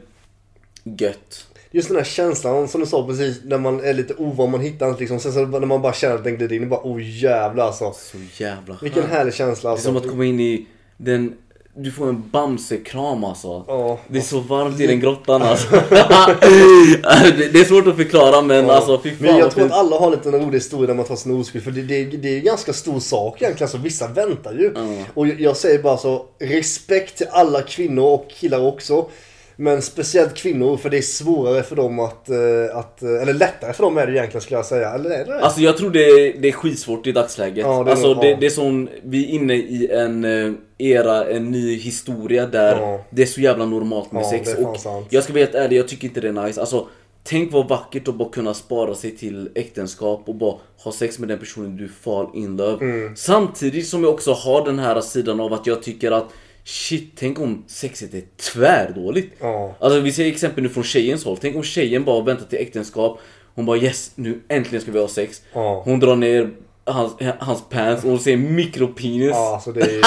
gött. 0.83 1.47
Just 1.75 1.87
den 1.87 1.97
här 1.97 2.03
känslan 2.03 2.67
som 2.67 2.81
du 2.81 2.87
sa 2.87 3.07
precis 3.07 3.41
när 3.43 3.57
man 3.57 3.83
är 3.83 3.93
lite 3.93 4.13
ovan, 4.13 4.51
man 4.51 4.59
hittar 4.61 4.87
inte 4.87 4.99
liksom. 4.99 5.19
Sen 5.19 5.33
så 5.33 5.45
när 5.45 5.59
man 5.59 5.81
bara 5.81 5.93
känner 5.93 6.15
att 6.15 6.23
den 6.23 6.37
glider 6.37 6.55
in, 6.55 6.61
det 6.61 6.67
bara 6.67 6.79
oh 6.83 7.01
jävlar 7.03 7.65
alltså. 7.65 7.93
Så 7.93 8.17
jävla 8.43 8.77
Vilken 8.81 9.01
skönt. 9.01 9.13
härlig 9.13 9.33
känsla 9.33 9.69
Det 9.69 9.71
är 9.71 9.71
alltså. 9.71 9.87
som 9.87 9.97
att 9.97 10.07
komma 10.07 10.25
in 10.25 10.39
i 10.39 10.67
den, 10.97 11.33
du 11.75 11.91
får 11.91 12.09
en 12.09 12.23
Bamse-kram 12.31 13.23
alltså. 13.23 13.65
Ja. 13.67 13.99
Det 14.07 14.17
är 14.17 14.21
så 14.21 14.39
varmt 14.39 14.79
i 14.79 14.87
den 14.87 14.99
grottan 14.99 15.41
alltså. 15.41 15.69
det, 17.51 17.59
är 17.59 17.63
svårt 17.65 17.87
att 17.87 17.95
förklara 17.95 18.41
men 18.41 18.65
Ja. 18.65 18.73
alltså 18.73 19.01
fy 19.03 19.09
fan 19.09 19.17
Men 19.27 19.37
jag 19.37 19.51
tror 19.51 19.65
att 19.65 19.71
alla 19.71 19.97
har 19.99 20.05
en 20.07 20.11
liten 20.13 20.31
rolig 20.31 20.53
historia 20.53 20.87
när 20.87 20.93
man 20.95 21.05
tar 21.05 21.15
sin 21.15 21.39
oskuld. 21.39 21.63
För 21.63 21.71
det, 21.71 21.81
det, 21.81 22.05
det 22.05 22.27
är 22.27 22.31
ju 22.31 22.39
en 22.39 22.45
ganska 22.45 22.73
stor 22.73 22.99
sak 22.99 23.41
egentligen. 23.41 23.69
Så 23.69 23.77
vissa 23.77 24.07
väntar 24.07 24.53
ju. 24.53 24.71
Ja. 24.75 24.81
Och 25.13 25.27
jag, 25.27 25.41
jag 25.41 25.57
säger 25.57 25.79
bara 25.79 25.97
så, 25.97 26.25
respekt 26.39 27.17
till 27.17 27.27
alla 27.31 27.61
kvinnor 27.61 28.03
och 28.03 28.29
killar 28.29 28.59
också. 28.67 29.05
Men 29.57 29.81
speciellt 29.81 30.33
kvinnor, 30.35 30.77
för 30.77 30.89
det 30.89 30.97
är 30.97 31.01
svårare 31.01 31.63
för 31.63 31.75
dem 31.75 31.99
att, 31.99 32.29
eh, 32.29 32.77
att 32.77 33.01
eh, 33.03 33.21
eller 33.21 33.33
lättare 33.33 33.73
för 33.73 33.83
dem 33.83 33.97
är 33.97 34.05
det 34.07 34.11
egentligen 34.13 34.41
skulle 34.41 34.57
jag 34.57 34.65
säga. 34.65 34.89
Eller 34.89 35.09
är 35.09 35.25
det? 35.25 35.39
Alltså 35.39 35.61
jag 35.61 35.77
tror 35.77 35.89
det 35.89 36.03
är, 36.05 36.41
det 36.41 36.47
är 36.47 36.51
skitsvårt 36.51 37.07
i 37.07 37.11
dagsläget. 37.11 37.57
Ja, 37.65 37.83
det 37.83 37.89
är 37.89 37.91
alltså 37.91 38.07
nog- 38.07 38.21
det, 38.21 38.29
ja. 38.29 38.37
det 38.39 38.45
är 38.45 38.49
som, 38.49 38.89
vi 39.03 39.25
är 39.25 39.29
inne 39.29 39.53
i 39.55 39.89
en 39.91 40.25
eh, 40.25 40.51
era, 40.77 41.25
en 41.25 41.51
ny 41.51 41.75
historia 41.75 42.45
där 42.45 42.79
Ja. 42.79 43.05
det 43.09 43.21
är 43.21 43.25
så 43.25 43.41
jävla 43.41 43.65
normalt 43.65 44.11
med 44.11 44.25
sex. 44.25 44.49
är 44.53 44.67
Och 44.67 44.79
sant. 44.79 45.07
jag 45.09 45.23
ska 45.23 45.33
vara 45.33 45.43
helt 45.43 45.55
ärlig, 45.55 45.77
jag 45.77 45.87
tycker 45.87 46.07
inte 46.07 46.21
det 46.21 46.27
är 46.27 46.45
nice. 46.45 46.59
Alltså 46.61 46.87
Tänk 47.27 47.53
vad 47.53 47.67
vackert 47.67 48.07
att 48.07 48.15
bara 48.15 48.29
kunna 48.29 48.53
spara 48.53 48.95
sig 48.95 49.11
till 49.17 49.49
äktenskap 49.55 50.23
och 50.25 50.35
bara 50.35 50.55
ha 50.83 50.91
sex 50.91 51.19
med 51.19 51.29
den 51.29 51.39
personen 51.39 51.77
du 51.77 51.87
fall 51.89 52.27
in 52.33 52.57
love. 52.57 52.85
Mm. 52.85 53.15
Samtidigt 53.15 53.87
som 53.87 54.03
jag 54.03 54.13
också 54.13 54.31
har 54.33 54.65
den 54.65 54.79
här 54.79 55.01
sidan 55.01 55.39
av 55.39 55.53
att 55.53 55.67
jag 55.67 55.83
tycker 55.83 56.11
att 56.11 56.25
Shit, 56.67 57.11
tänk 57.15 57.39
om 57.39 57.63
sexet 57.67 58.13
är 58.13 58.23
tvärdåligt. 58.53 59.35
Ja. 59.39 59.75
Alltså 59.79 59.99
vi 59.99 60.11
ser 60.11 60.25
exempel 60.25 60.63
nu 60.63 60.69
från 60.69 60.83
tjejens 60.83 61.25
håll. 61.25 61.37
Tänk 61.41 61.55
om 61.55 61.63
tjejen 61.63 62.03
bara 62.03 62.23
väntar 62.23 62.45
till 62.45 62.59
äktenskap. 62.59 63.19
Hon 63.55 63.65
bara 63.65 63.77
yes, 63.77 64.11
nu 64.15 64.41
äntligen 64.47 64.81
ska 64.81 64.91
vi 64.91 64.99
ha 64.99 65.07
sex. 65.07 65.41
Ja. 65.53 65.81
Hon 65.85 65.99
drar 65.99 66.15
ner 66.15 66.49
hans, 66.85 67.13
hans 67.39 67.63
pants 67.69 68.03
och 68.03 68.09
hon 68.09 68.19
ser 68.19 68.37
mikropenis. 68.37 69.29
Ja, 69.29 69.53
alltså 69.53 69.71
det 69.71 69.81
är 69.81 70.01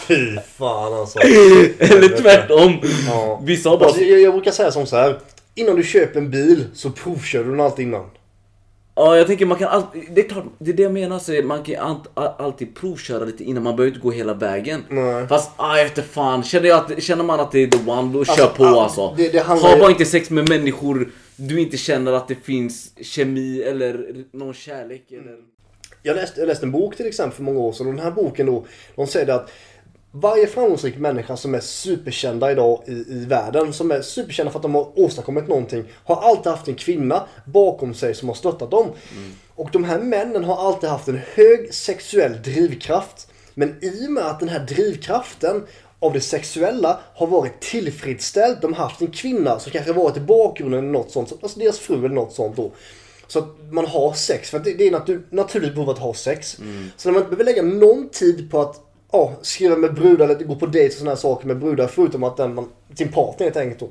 Fy 0.06 0.36
fan 0.56 0.94
alltså. 0.94 1.18
Eller 1.18 2.16
tvärtom. 2.16 2.80
Ja. 3.08 3.40
Vissa 3.44 3.68
har 3.68 3.78
bara... 3.78 3.86
Alltså, 3.86 4.02
jag, 4.02 4.20
jag 4.20 4.32
brukar 4.32 4.50
säga 4.50 4.70
som 4.70 4.86
så 4.86 4.96
här. 4.96 5.18
Innan 5.54 5.76
du 5.76 5.82
köper 5.82 6.20
en 6.20 6.30
bil 6.30 6.64
så 6.74 6.90
provkör 6.90 7.44
du 7.44 7.50
den 7.50 7.60
alltid 7.60 7.86
innan. 7.86 8.04
Ja, 8.96 9.16
jag 9.16 9.26
tänker 9.26 9.46
man 9.46 9.58
kan 9.58 9.68
alltid... 9.68 10.02
Det 10.14 10.20
är 10.20 10.28
klart, 10.28 10.44
det 10.58 10.70
är 10.70 10.74
det 10.74 10.82
jag 10.82 10.92
menar. 10.92 11.18
Så 11.18 11.32
man 11.32 11.62
kan 11.62 11.76
all, 11.76 11.96
all, 12.14 12.32
alltid 12.38 12.74
provköra 12.76 13.24
lite 13.24 13.44
innan. 13.44 13.62
Man 13.62 13.76
behöver 13.76 13.94
inte 13.94 14.02
gå 14.02 14.10
hela 14.10 14.34
vägen. 14.34 14.84
Nej. 14.88 15.28
Fast, 15.28 15.50
ah, 15.56 15.76
jag 15.78 15.90
fan. 16.04 16.42
Känner, 16.42 16.68
jag 16.68 16.78
att, 16.92 17.02
känner 17.02 17.24
man 17.24 17.40
att 17.40 17.52
det 17.52 17.62
är 17.62 17.66
the 17.66 17.90
one, 17.90 18.12
då 18.12 18.18
Alltså, 18.18 18.34
kör 18.36 18.46
på 18.46 18.64
ah, 18.64 18.82
alltså. 18.82 19.14
det- 19.16 19.28
det 19.28 19.40
ha 19.40 19.78
bara 19.78 19.90
inte 19.90 20.04
sex 20.04 20.30
med 20.30 20.48
människor 20.48 21.08
du 21.36 21.60
inte 21.60 21.76
känner 21.76 22.12
att 22.12 22.28
det 22.28 22.34
finns 22.34 22.92
kemi 23.00 23.62
eller 23.62 24.14
någon 24.32 24.54
kärlek 24.54 25.12
eller... 25.12 25.36
Jag 26.02 26.16
läste, 26.16 26.40
jag 26.40 26.46
läste 26.46 26.66
en 26.66 26.72
bok 26.72 26.96
till 26.96 27.06
exempel 27.06 27.36
för 27.36 27.42
många 27.42 27.58
år 27.58 27.72
sedan 27.72 27.86
och 27.86 27.92
den 27.94 28.02
här 28.04 28.10
boken 28.10 28.46
då, 28.46 28.66
de 28.96 29.06
säger 29.06 29.28
att 29.34 29.50
varje 30.16 30.46
framgångsrik 30.46 30.98
människa 30.98 31.36
som 31.36 31.54
är 31.54 31.60
superkända 31.60 32.52
idag 32.52 32.82
i, 32.86 32.92
i 32.92 33.24
världen, 33.28 33.72
som 33.72 33.90
är 33.90 34.02
superkända 34.02 34.52
för 34.52 34.58
att 34.58 34.62
de 34.62 34.74
har 34.74 34.98
åstadkommit 34.98 35.48
någonting, 35.48 35.84
har 36.04 36.16
alltid 36.16 36.52
haft 36.52 36.68
en 36.68 36.74
kvinna 36.74 37.26
bakom 37.44 37.94
sig 37.94 38.14
som 38.14 38.28
har 38.28 38.34
stöttat 38.34 38.70
dem. 38.70 38.86
Och 39.54 39.68
de 39.72 39.84
här 39.84 39.98
männen 39.98 40.44
har 40.44 40.68
alltid 40.68 40.90
haft 40.90 41.08
en 41.08 41.20
hög 41.34 41.74
sexuell 41.74 42.42
drivkraft. 42.42 43.28
Men 43.54 43.84
i 43.84 44.06
och 44.06 44.12
med 44.12 44.26
att 44.26 44.40
den 44.40 44.48
här 44.48 44.66
drivkraften 44.66 45.62
av 45.98 46.12
det 46.12 46.20
sexuella 46.20 47.00
har 47.14 47.26
varit 47.26 47.60
tillfredsställd, 47.60 48.58
de 48.60 48.72
har 48.72 48.84
haft 48.84 49.00
en 49.00 49.10
kvinna 49.10 49.58
som 49.58 49.72
kanske 49.72 49.92
varit 49.92 50.16
i 50.16 50.20
bakgrunden 50.20 50.80
eller 50.80 50.92
något 50.92 51.10
sånt, 51.10 51.32
alltså 51.42 51.58
deras 51.58 51.78
fru 51.78 51.98
eller 51.98 52.08
något 52.08 52.32
sånt 52.32 52.56
då. 52.56 52.72
Så 53.26 53.38
att 53.38 53.48
man 53.70 53.86
har 53.86 54.12
sex, 54.12 54.50
för 54.50 54.58
det, 54.58 54.74
det 54.74 54.86
är 54.86 54.90
natur, 54.90 55.26
naturligt 55.30 55.74
behov 55.74 55.90
att 55.90 55.98
ha 55.98 56.14
sex. 56.14 56.56
Så 56.96 57.08
när 57.08 57.12
man 57.12 57.22
inte 57.22 57.36
behöver 57.36 57.52
lägga 57.52 57.62
någon 57.62 58.08
tid 58.08 58.50
på 58.50 58.60
att 58.60 58.80
ja, 59.14 59.32
skriva 59.42 59.76
med 59.76 59.94
brudar 59.94 60.28
eller 60.28 60.44
gå 60.44 60.54
på 60.54 60.66
dejt 60.66 60.94
och 60.94 60.98
sådana 60.98 61.16
saker 61.16 61.46
med 61.46 61.58
brudar 61.58 61.86
förutom 61.86 62.22
att 62.22 62.36
den 62.36 62.54
man, 62.54 62.68
sin 62.94 63.12
partner 63.12 63.46
helt 63.46 63.56
enkelt 63.56 63.80
då. 63.80 63.90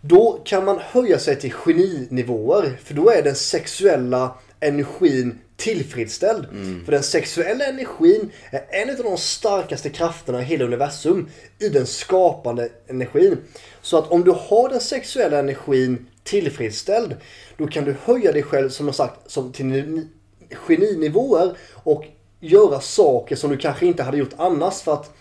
Då 0.00 0.40
kan 0.44 0.64
man 0.64 0.78
höja 0.78 1.18
sig 1.18 1.36
till 1.36 1.52
geninivåer. 1.52 2.78
För 2.84 2.94
då 2.94 3.10
är 3.10 3.22
den 3.22 3.34
sexuella 3.34 4.34
energin 4.60 5.38
tillfredsställd. 5.56 6.46
För 6.84 6.92
den 6.92 7.02
sexuella 7.02 7.64
energin 7.64 8.30
är 8.50 8.82
en 8.82 8.90
av 8.90 8.96
de 8.96 9.16
starkaste 9.16 9.90
krafterna 9.90 10.40
i 10.40 10.44
hela 10.44 10.64
universum. 10.64 11.28
I 11.58 11.68
den 11.68 11.86
skapande 11.86 12.68
energin. 12.88 13.38
Så 13.82 13.98
att 13.98 14.10
om 14.10 14.24
du 14.24 14.30
har 14.30 14.68
den 14.68 14.80
sexuella 14.80 15.38
energin 15.38 16.06
tillfredsställd. 16.24 17.16
Då 17.56 17.66
kan 17.66 17.84
du 17.84 17.96
höja 18.04 18.32
dig 18.32 18.42
själv 18.42 18.68
som 18.68 18.86
jag 18.86 18.94
sagt 18.94 19.30
som 19.30 19.52
till 19.52 19.66
ni- 19.66 20.08
geninivåer. 20.50 21.56
Och 21.72 22.04
göra 22.40 22.80
saker 22.80 23.36
som 23.36 23.50
du 23.50 23.56
kanske 23.56 23.86
inte 23.86 24.02
hade 24.02 24.16
gjort 24.16 24.34
annars. 24.36 24.80
För 24.80 24.92
att 24.92 25.14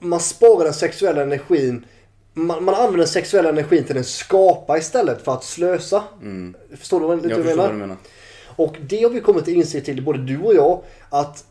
man 0.00 0.20
sparar 0.20 0.64
den 0.64 0.74
sexuella 0.74 1.22
energin 1.22 1.84
man, 2.32 2.64
man 2.64 2.74
använder 2.74 2.98
den 2.98 3.08
sexuella 3.08 3.48
energin 3.48 3.84
till 3.84 3.98
att 3.98 4.06
skapa 4.06 4.78
istället 4.78 5.24
för 5.24 5.32
att 5.32 5.44
slösa. 5.44 6.04
Förstår 6.78 7.00
du 7.00 7.06
vad, 7.06 7.16
Jag 7.16 7.22
vad 7.22 7.32
förstår 7.32 7.50
jag 7.50 7.56
vad 7.56 7.68
du 7.68 7.72
menar? 7.72 7.86
menar. 7.86 7.96
Och 8.56 8.76
det 8.80 9.02
har 9.02 9.10
vi 9.10 9.20
kommit 9.20 9.44
till 9.44 9.54
insikt 9.54 9.86
till, 9.86 10.02
både 10.02 10.18
du 10.18 10.38
och 10.38 10.54
jag, 10.54 10.82
att 11.10 11.44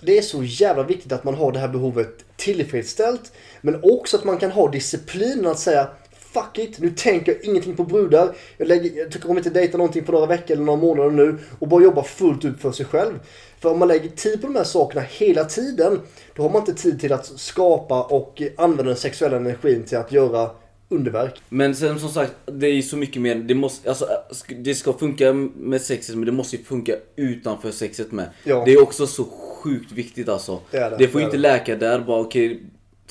det 0.00 0.18
är 0.18 0.22
så 0.22 0.42
jävla 0.42 0.82
viktigt 0.82 1.12
att 1.12 1.24
man 1.24 1.34
har 1.34 1.52
det 1.52 1.58
här 1.58 1.68
behovet 1.68 2.24
tillfredsställt. 2.36 3.32
Men 3.60 3.80
också 3.82 4.16
att 4.16 4.24
man 4.24 4.38
kan 4.38 4.50
ha 4.50 4.70
disciplinen 4.70 5.46
att 5.46 5.58
säga 5.58 5.88
Fuck 6.32 6.58
it, 6.58 6.78
nu 6.78 6.90
tänker 6.90 7.32
jag 7.32 7.44
ingenting 7.44 7.76
på 7.76 7.84
brudar. 7.84 8.34
Jag, 8.56 8.68
lägger, 8.68 8.98
jag 8.98 9.12
tycker 9.12 9.30
om 9.30 9.38
inte 9.38 9.50
dejta 9.50 9.78
någonting 9.78 10.04
på 10.04 10.12
några 10.12 10.26
veckor 10.26 10.54
eller 10.54 10.64
några 10.64 10.80
månader 10.80 11.10
nu. 11.10 11.38
Och 11.58 11.68
bara 11.68 11.82
jobba 11.82 12.02
fullt 12.02 12.44
ut 12.44 12.60
för 12.60 12.72
sig 12.72 12.86
själv. 12.86 13.14
För 13.60 13.70
om 13.70 13.78
man 13.78 13.88
lägger 13.88 14.08
tid 14.08 14.40
på 14.40 14.46
de 14.46 14.56
här 14.56 14.64
sakerna 14.64 15.00
hela 15.00 15.44
tiden. 15.44 16.00
Då 16.34 16.42
har 16.42 16.50
man 16.50 16.60
inte 16.60 16.74
tid 16.74 17.00
till 17.00 17.12
att 17.12 17.26
skapa 17.26 18.02
och 18.02 18.42
använda 18.56 18.82
den 18.82 18.96
sexuella 18.96 19.36
energin 19.36 19.84
till 19.84 19.98
att 19.98 20.12
göra 20.12 20.50
underverk. 20.88 21.42
Men 21.48 21.74
sen 21.74 22.00
som 22.00 22.08
sagt, 22.08 22.32
det 22.46 22.66
är 22.66 22.72
ju 22.72 22.82
så 22.82 22.96
mycket 22.96 23.22
mer. 23.22 23.34
Det, 23.34 23.54
måste, 23.54 23.88
alltså, 23.88 24.06
det 24.48 24.74
ska 24.74 24.92
funka 24.92 25.32
med 25.56 25.82
sexet 25.82 26.16
men 26.16 26.26
det 26.26 26.32
måste 26.32 26.56
ju 26.56 26.64
funka 26.64 26.92
utanför 27.16 27.70
sexet 27.70 28.12
med. 28.12 28.30
Ja. 28.44 28.62
Det 28.64 28.72
är 28.72 28.82
också 28.82 29.06
så 29.06 29.24
sjukt 29.24 29.92
viktigt 29.92 30.28
alltså. 30.28 30.60
Det 30.70 30.76
är 30.76 30.90
det, 30.98 31.08
får 31.08 31.20
ju 31.20 31.26
det 31.26 31.36
inte 31.36 31.36
det. 31.36 31.40
läka 31.40 31.76
där 31.76 31.98
bara 32.00 32.20
okej. 32.20 32.62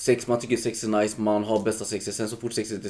Sex, 0.02 0.28
man 0.28 0.40
tycker 0.40 0.58
sex 0.58 0.84
är 0.84 0.88
nice, 0.88 1.22
man 1.22 1.44
har 1.44 1.64
bästa 1.64 1.86
sexet. 1.86 2.16
Sen 2.16 2.30
så 2.30 2.36
fort 2.38 2.54
sexet 2.54 2.86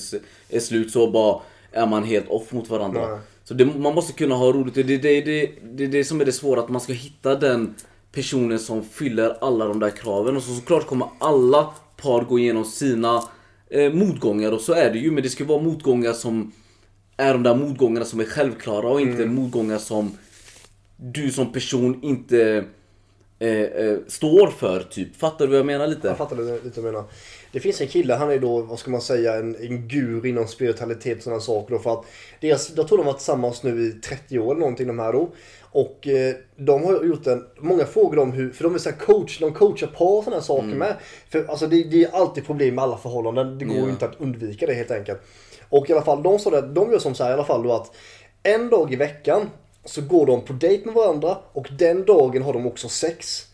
är, 0.50 0.60
slut 0.60 0.92
så 0.92 1.12
bara 1.12 1.42
är 1.72 1.86
man 1.86 2.04
helt 2.04 2.28
off 2.30 2.52
mot 2.52 2.70
varandra. 2.70 3.08
Nej. 3.08 3.20
Så 3.44 3.54
det, 3.54 3.66
man 3.66 3.96
måste 3.96 4.14
kunna 4.14 4.36
ha 4.36 4.52
roligt. 4.52 4.74
Det 4.74 4.82
är 4.82 4.84
det, 4.84 4.98
det, 4.98 5.22
det, 5.22 5.52
det, 5.64 5.88
det 5.88 6.04
som 6.04 6.22
är 6.22 6.26
det 6.26 6.32
svåra, 6.32 6.60
att 6.60 6.70
man 6.70 6.82
ska 6.82 6.94
hitta 6.94 7.36
den 7.36 7.76
personen 8.12 8.60
som 8.60 8.84
fyller 8.84 9.38
alla 9.42 9.66
de 9.66 9.80
där 9.80 9.90
kraven. 9.90 10.38
Och 10.38 10.44
så 10.44 10.56
såklart 10.56 10.88
kommer 10.88 11.08
alla 11.20 11.74
par 11.98 12.24
gå 12.24 12.40
igenom 12.40 12.66
sina 12.66 13.24
eh, 13.70 13.94
motgångar 13.94 14.52
och 14.52 14.62
så 14.62 14.74
är 14.74 14.92
det 14.94 15.00
ju. 15.00 15.12
Men 15.12 15.24
det 15.24 15.30
ska 15.30 15.46
vara 15.46 15.62
motgångar 15.62 16.14
som 16.14 16.52
är 17.18 17.34
de 17.34 17.44
där 17.44 17.56
motgångarna 17.56 18.06
som 18.06 18.20
är 18.20 18.26
självklara 18.26 18.90
och 18.90 19.02
inte 19.02 19.24
Mm. 19.24 19.36
motgångar 19.36 19.78
som 19.78 20.18
du 20.98 21.32
som 21.32 21.52
person 21.52 22.00
inte 22.04 22.66
eh, 23.42 23.50
eh, 23.50 23.98
står 24.08 24.48
för 24.48 24.84
typ. 24.84 25.16
Fattar 25.16 25.46
du 25.46 25.52
vad 25.52 25.60
jag 25.60 25.66
menar 25.66 25.88
lite? 25.88 26.08
Jag 26.08 26.18
fattar 26.18 26.36
lite 26.36 26.62
vad 26.62 26.74
du 26.74 26.82
menar. 26.82 27.04
Det 27.52 27.60
finns 27.60 27.82
en 27.82 27.88
kille, 27.88 28.14
han 28.14 28.32
är 28.32 28.40
då, 28.40 28.62
vad 28.62 28.80
ska 28.80 28.92
man 28.92 29.02
säga, 29.02 29.36
en, 29.36 29.56
en 29.56 29.88
gur 29.88 30.26
inom 30.26 30.48
spiritualitet 30.48 31.18
och 31.18 31.24
sådana 31.24 31.42
saker. 31.42 31.74
Då, 31.74 31.80
för 31.80 31.94
att 31.94 32.06
deras, 32.42 32.72
jag 32.76 32.88
tror 32.88 32.98
de 32.98 33.04
har 33.04 33.14
varit 33.14 33.20
tillsammans 33.20 33.64
nu 33.64 33.82
i 33.82 33.92
30 33.92 34.40
år 34.40 34.52
eller 34.52 34.60
någonting 34.60 34.88
de 34.88 35.00
här 35.00 35.14
då. 35.14 35.30
Och 35.72 36.08
eh, 36.08 36.36
de 36.56 36.84
har 36.84 37.04
gjort 37.04 37.28
en, 37.28 37.46
många 37.60 37.86
frågor 37.86 38.20
om 38.20 38.32
hur, 38.32 38.52
för 38.52 38.64
de 38.64 38.76
är 38.76 38.80
så 38.80 38.92
coach, 38.92 39.40
de 39.40 39.54
coachar 39.54 39.90
och 39.98 40.24
sådana 40.24 40.42
saker 40.42 40.68
med. 40.68 40.96
För 41.30 41.46
alltså 41.46 41.68
det, 41.68 41.84
det 41.84 42.04
är 42.04 42.12
alltid 42.12 42.46
problem 42.46 42.76
med 42.76 42.84
alla 42.84 42.98
förhållanden, 42.98 43.58
det 43.58 43.66
går 43.66 43.76
ju 43.76 43.90
inte 43.90 44.06
att 44.06 44.22
undvika 44.22 44.66
det 44.66 44.74
helt 44.74 44.92
enkelt. 44.92 45.20
Och 45.70 45.90
i 45.90 45.94
alla 45.94 46.02
fall, 46.02 46.24
de 46.24 46.40
sa 46.40 46.50
det, 46.50 46.62
de 46.62 46.92
gör 46.92 47.00
som 47.00 47.16
så 47.16 47.24
här 47.24 47.32
i 47.32 47.34
alla 47.34 47.44
fall 47.44 47.64
då 47.64 47.74
att 47.74 47.96
en 48.44 48.70
dag 48.70 48.94
i 48.94 48.96
veckan 48.96 49.50
så 49.86 50.02
går 50.02 50.26
de 50.26 50.42
på 50.42 50.54
dejt 50.54 50.86
med 50.86 50.94
varandra 50.94 51.38
och 51.54 51.68
den 51.80 52.06
dagen 52.06 52.42
har 52.42 52.54
de 52.54 52.68
också 52.68 52.90
sex. 52.90 53.48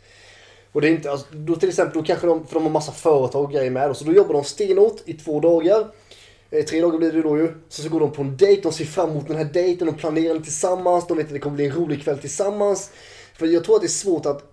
Och 0.72 0.82
det 0.82 0.88
är 0.88 0.92
inte, 0.92 1.12
alltså, 1.12 1.28
då 1.32 1.56
till 1.56 1.70
exempel, 1.70 1.98
då 1.98 2.04
kanske 2.04 2.28
de, 2.28 2.48
för 2.48 2.54
de 2.54 2.64
har 2.64 2.72
massa 2.72 2.92
företag 2.92 3.44
och 3.44 3.52
grejer 3.52 3.72
med. 3.72 3.90
Och 3.90 3.98
så 3.98 4.06
då 4.06 4.14
jobbar 4.14 4.34
de 4.34 4.44
stenhårt 4.44 5.02
i 5.06 5.14
två 5.14 5.40
dagar. 5.40 5.88
Eh, 6.52 6.66
tre 6.66 6.82
dagar 6.82 6.98
blir 6.98 7.12
det 7.12 7.22
då 7.22 7.38
ju. 7.38 7.48
Sen 7.70 7.86
så 7.86 7.92
går 7.92 8.00
de 8.00 8.12
på 8.12 8.22
en 8.22 8.38
dejt, 8.38 8.62
de 8.62 8.72
ser 8.72 8.86
fram 8.86 9.10
emot 9.10 9.28
den 9.28 9.38
här 9.38 9.46
dejten, 9.46 9.88
de 9.88 9.94
planerar 9.96 10.34
den 10.34 10.44
tillsammans, 10.44 11.08
de 11.08 11.18
vet 11.18 11.26
att 11.26 11.34
det 11.34 11.40
kommer 11.40 11.56
bli 11.56 11.66
en 11.66 11.76
rolig 11.76 12.04
kväll 12.04 12.18
tillsammans. 12.18 12.92
För 13.34 13.46
jag 13.46 13.64
tror 13.64 13.76
att 13.76 13.82
det 13.82 13.88
är 13.88 13.90
svårt 13.90 14.26
att, 14.26 14.44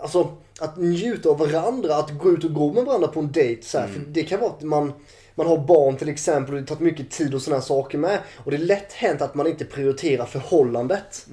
alltså, 0.00 0.36
att 0.60 0.76
njuta 0.76 1.28
av 1.28 1.38
varandra, 1.38 1.96
att 1.96 2.18
gå 2.18 2.30
ut 2.30 2.44
och 2.44 2.54
gå 2.54 2.72
med 2.72 2.84
varandra 2.84 3.08
på 3.08 3.20
en 3.20 3.32
dejt. 3.32 3.62
Så 3.62 3.78
här, 3.78 3.88
För 3.88 4.00
det 4.00 4.22
kan 4.22 4.40
vara 4.40 4.50
att 4.50 4.62
man, 4.62 4.92
man 5.38 5.46
har 5.46 5.58
barn 5.58 5.96
till 5.96 6.08
exempel 6.08 6.54
och 6.54 6.60
det 6.60 6.66
tar 6.66 6.76
mycket 6.84 7.10
tid 7.10 7.34
och 7.34 7.42
sådana 7.42 7.62
saker 7.62 7.98
med. 7.98 8.18
Och 8.44 8.50
det 8.50 8.56
är 8.56 8.58
lätt 8.58 8.92
hänt 8.92 9.22
att 9.22 9.34
man 9.34 9.46
inte 9.46 9.64
prioriterar 9.64 10.24
förhållandet. 10.26 11.26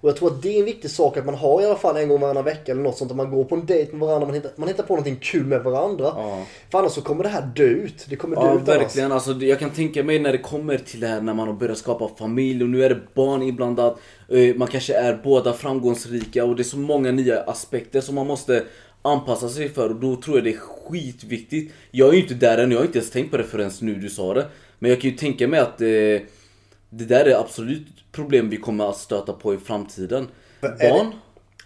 Och 0.00 0.08
jag 0.08 0.16
tror 0.16 0.28
att 0.28 0.42
det 0.42 0.54
är 0.54 0.58
en 0.58 0.64
viktig 0.64 0.90
sak 0.90 1.16
att 1.16 1.26
man 1.26 1.34
har 1.34 1.62
i 1.62 1.64
alla 1.64 1.76
fall 1.76 1.96
en 1.96 2.08
gång 2.08 2.20
varannan 2.20 2.44
vecka 2.44 2.72
eller 2.72 2.82
något 2.82 2.96
sånt. 2.98 3.10
Att 3.10 3.16
man 3.16 3.30
går 3.30 3.44
på 3.44 3.54
en 3.54 3.66
dejt 3.66 3.92
med 3.96 4.06
varandra, 4.08 4.26
man 4.26 4.34
hittar, 4.34 4.50
man 4.56 4.68
hittar 4.68 4.82
på 4.82 4.92
någonting 4.92 5.16
kul 5.20 5.44
med 5.46 5.62
varandra. 5.62 6.12
Ja. 6.16 6.44
För 6.70 6.78
annars 6.78 6.92
så 6.92 7.00
kommer 7.02 7.22
det 7.24 7.30
här 7.30 7.42
dö 7.56 7.64
ut. 7.64 8.06
Det 8.08 8.16
kommer 8.16 8.36
dö 8.36 8.42
Ja 8.42 8.54
ut 8.54 8.68
annars. 8.68 8.68
verkligen, 8.82 9.12
alltså, 9.12 9.32
jag 9.32 9.58
kan 9.58 9.70
tänka 9.70 10.02
mig 10.04 10.18
när 10.18 10.32
det 10.32 10.38
kommer 10.38 10.78
till 10.78 11.00
det 11.00 11.06
här 11.06 11.20
när 11.20 11.34
man 11.34 11.46
har 11.48 11.54
börjat 11.54 11.78
skapa 11.78 12.08
familj 12.18 12.62
och 12.62 12.68
nu 12.70 12.84
är 12.84 12.88
det 12.88 13.00
barn 13.14 13.42
inblandat. 13.42 13.98
eh, 14.28 14.54
Man 14.56 14.68
kanske 14.68 14.94
är 14.94 15.20
båda 15.24 15.52
framgångsrika 15.52 16.44
och 16.44 16.56
det 16.56 16.62
är 16.62 16.64
så 16.64 16.78
många 16.78 17.12
nya 17.12 17.40
aspekter 17.42 18.00
som 18.00 18.14
man 18.14 18.26
måste 18.26 18.62
anpassa 19.02 19.48
sig 19.48 19.68
för 19.68 19.88
och 19.88 19.96
då 20.00 20.16
tror 20.16 20.36
jag 20.36 20.44
det 20.44 20.50
är 20.52 20.58
skitviktigt. 20.58 21.72
Jag 21.90 22.08
är 22.08 22.12
ju 22.12 22.20
inte 22.20 22.34
där 22.34 22.58
än, 22.58 22.70
jag 22.70 22.78
har 22.78 22.84
inte 22.86 22.98
ens 22.98 23.10
tänkt 23.10 23.30
på 23.30 23.36
det 23.36 23.44
förrän 23.44 23.70
nu 23.80 23.94
du 23.94 24.08
sa 24.10 24.34
det. 24.34 24.46
Men 24.78 24.90
jag 24.90 25.00
kan 25.00 25.10
ju 25.10 25.16
tänka 25.16 25.48
mig 25.48 25.60
att 25.60 25.80
eh, 25.80 25.86
det 26.90 27.04
där 27.04 27.24
är 27.24 27.40
absolut 27.40 27.86
problem 28.12 28.50
vi 28.50 28.56
kommer 28.56 28.90
att 28.90 28.96
stöta 28.96 29.32
på 29.32 29.54
i 29.54 29.58
framtiden. 29.58 30.28
det- 30.60 30.68
Barn? 30.90 31.12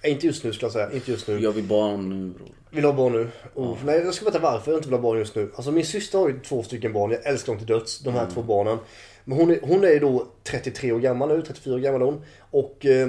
Nej, 0.02 0.12
Inte 0.12 0.26
just 0.26 0.44
nu 0.44 0.52
skulle 0.52 0.66
jag 0.66 0.72
säga. 0.72 0.92
Inte 0.92 1.10
just 1.10 1.28
nu. 1.28 1.38
Jag 1.40 1.52
vill 1.52 1.64
barn 1.64 2.08
nu 2.08 2.30
bror. 2.38 2.48
Vill 2.70 2.84
ha 2.84 2.92
barn 2.92 3.12
nu? 3.12 3.28
Oh, 3.54 3.76
Nej, 3.84 3.98
jag 4.00 4.14
ska 4.14 4.24
berätta 4.24 4.38
varför 4.38 4.70
jag 4.72 4.78
inte 4.78 4.88
vill 4.88 4.94
ha 4.98 5.02
barn 5.02 5.18
just 5.18 5.34
nu. 5.34 5.50
Alltså 5.54 5.70
min 5.72 5.84
syster 5.86 6.18
har 6.18 6.28
ju 6.28 6.40
två 6.40 6.62
stycken 6.62 6.92
barn. 6.92 7.10
Jag 7.10 7.26
älskar 7.26 7.52
dem 7.52 7.58
till 7.58 7.66
döds. 7.66 7.98
De 8.00 8.14
här 8.14 8.26
två 8.34 8.42
barnen. 8.42 8.78
Men 9.24 9.38
hon 9.38 9.50
är, 9.50 9.58
hon 9.62 9.84
är 9.84 9.88
ju 9.88 9.98
då 9.98 10.26
33 10.42 10.92
år 10.92 10.98
gammal 11.00 11.28
nu. 11.28 11.42
34 11.42 11.74
år 11.74 11.78
gammal 11.78 12.02
hon. 12.02 12.20
Och 12.50 12.86
eh, 12.86 13.08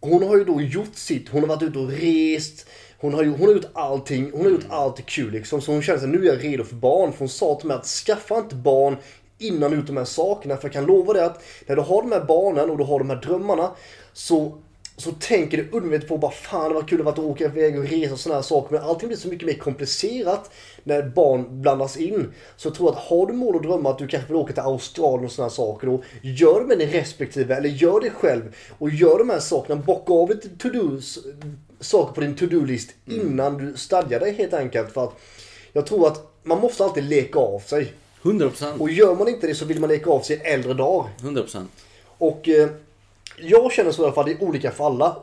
hon 0.00 0.22
har 0.22 0.36
ju 0.36 0.44
då 0.44 0.60
gjort 0.60 0.94
sitt. 0.94 1.28
Hon 1.28 1.40
har 1.40 1.48
varit 1.48 1.62
ute 1.62 1.78
och 1.78 1.88
rest. 1.90 2.66
Hon 3.02 3.14
har, 3.14 3.24
hon 3.24 3.40
har 3.40 3.54
gjort 3.54 3.70
allting. 3.72 4.30
Hon 4.32 4.42
har 4.44 4.50
gjort 4.50 4.66
allt 4.68 5.06
kul 5.06 5.32
liksom. 5.32 5.60
Så 5.60 5.72
hon 5.72 5.82
känner 5.82 5.98
sig 5.98 6.08
nu 6.08 6.22
är 6.28 6.32
jag 6.32 6.44
redo 6.44 6.64
för 6.64 6.76
barn. 6.76 7.12
För 7.12 7.18
hon 7.18 7.28
sa 7.28 7.54
till 7.54 7.68
mig 7.68 7.76
att 7.76 7.86
skaffa 7.86 8.38
inte 8.38 8.54
barn 8.54 8.96
innan 9.38 9.70
du 9.70 9.76
gjort 9.76 9.86
de 9.86 9.96
här 9.96 10.04
sakerna. 10.04 10.56
För 10.56 10.64
jag 10.64 10.72
kan 10.72 10.86
lova 10.86 11.12
dig 11.12 11.24
att 11.24 11.44
när 11.66 11.76
du 11.76 11.82
har 11.82 12.02
de 12.02 12.12
här 12.12 12.24
barnen 12.24 12.70
och 12.70 12.78
du 12.78 12.84
har 12.84 12.98
de 12.98 13.10
här 13.10 13.16
drömmarna. 13.16 13.70
Så 14.12 14.58
så 14.96 15.12
tänker 15.12 15.56
du 15.56 15.62
undermedvetet 15.62 16.08
på 16.08 16.18
bara 16.18 16.30
fan 16.30 16.68
det 16.68 16.74
var 16.74 16.82
kul 16.82 17.08
att 17.08 17.18
åka 17.18 17.44
iväg 17.44 17.78
och 17.78 17.84
resa 17.84 18.12
och 18.12 18.20
sådana 18.20 18.36
här 18.36 18.42
saker. 18.42 18.74
Men 18.74 18.84
allting 18.84 19.08
blir 19.08 19.18
så 19.18 19.28
mycket 19.28 19.46
mer 19.46 19.54
komplicerat 19.54 20.50
när 20.84 21.02
barn 21.02 21.62
blandas 21.62 21.96
in. 21.96 22.32
Så 22.56 22.68
jag 22.68 22.74
tror 22.74 22.90
att 22.90 22.96
har 22.96 23.26
du 23.26 23.32
mål 23.32 23.54
och 23.54 23.62
drömmar 23.62 23.90
att 23.90 23.98
du 23.98 24.06
kanske 24.06 24.28
vill 24.28 24.36
åka 24.36 24.52
till 24.52 24.62
Australien 24.62 25.24
och 25.24 25.32
sådana 25.32 25.48
här 25.48 25.54
saker. 25.54 25.86
Då 25.86 26.02
gör 26.22 26.60
det 26.60 26.66
med 26.66 26.78
din 26.78 26.88
respektive 26.88 27.54
eller 27.54 27.68
gör 27.68 28.00
det 28.00 28.10
själv. 28.10 28.54
Och 28.78 28.90
gör 28.90 29.18
de 29.18 29.30
här 29.30 29.38
sakerna. 29.38 29.82
Bocka 29.82 30.12
av 30.12 30.30
lite 30.30 30.48
to-dos, 30.48 31.18
saker 31.82 32.14
på 32.14 32.20
din 32.20 32.36
to-do-list 32.36 32.90
innan 33.06 33.58
du 33.58 33.76
stadgar 33.76 34.20
dig 34.20 34.32
helt 34.32 34.54
enkelt. 34.54 34.92
För 34.92 35.04
att 35.04 35.12
jag 35.72 35.86
tror 35.86 36.06
att 36.06 36.32
man 36.42 36.58
måste 36.60 36.84
alltid 36.84 37.04
leka 37.04 37.38
av 37.38 37.58
sig. 37.60 37.92
100%. 38.22 38.78
Och 38.78 38.90
gör 38.90 39.14
man 39.14 39.28
inte 39.28 39.46
det 39.46 39.54
så 39.54 39.64
vill 39.64 39.80
man 39.80 39.88
leka 39.88 40.10
av 40.10 40.20
sig 40.20 40.40
äldre 40.44 40.74
dag. 40.74 41.08
100%. 41.20 41.66
Och 42.04 42.48
eh, 42.48 42.68
jag 43.36 43.72
känner 43.72 43.92
så 43.92 44.02
i 44.02 44.04
alla 44.04 44.14
fall, 44.14 44.26
det 44.26 44.32
är 44.32 44.42
olika 44.42 44.70
för 44.70 44.86
alla. 44.86 45.16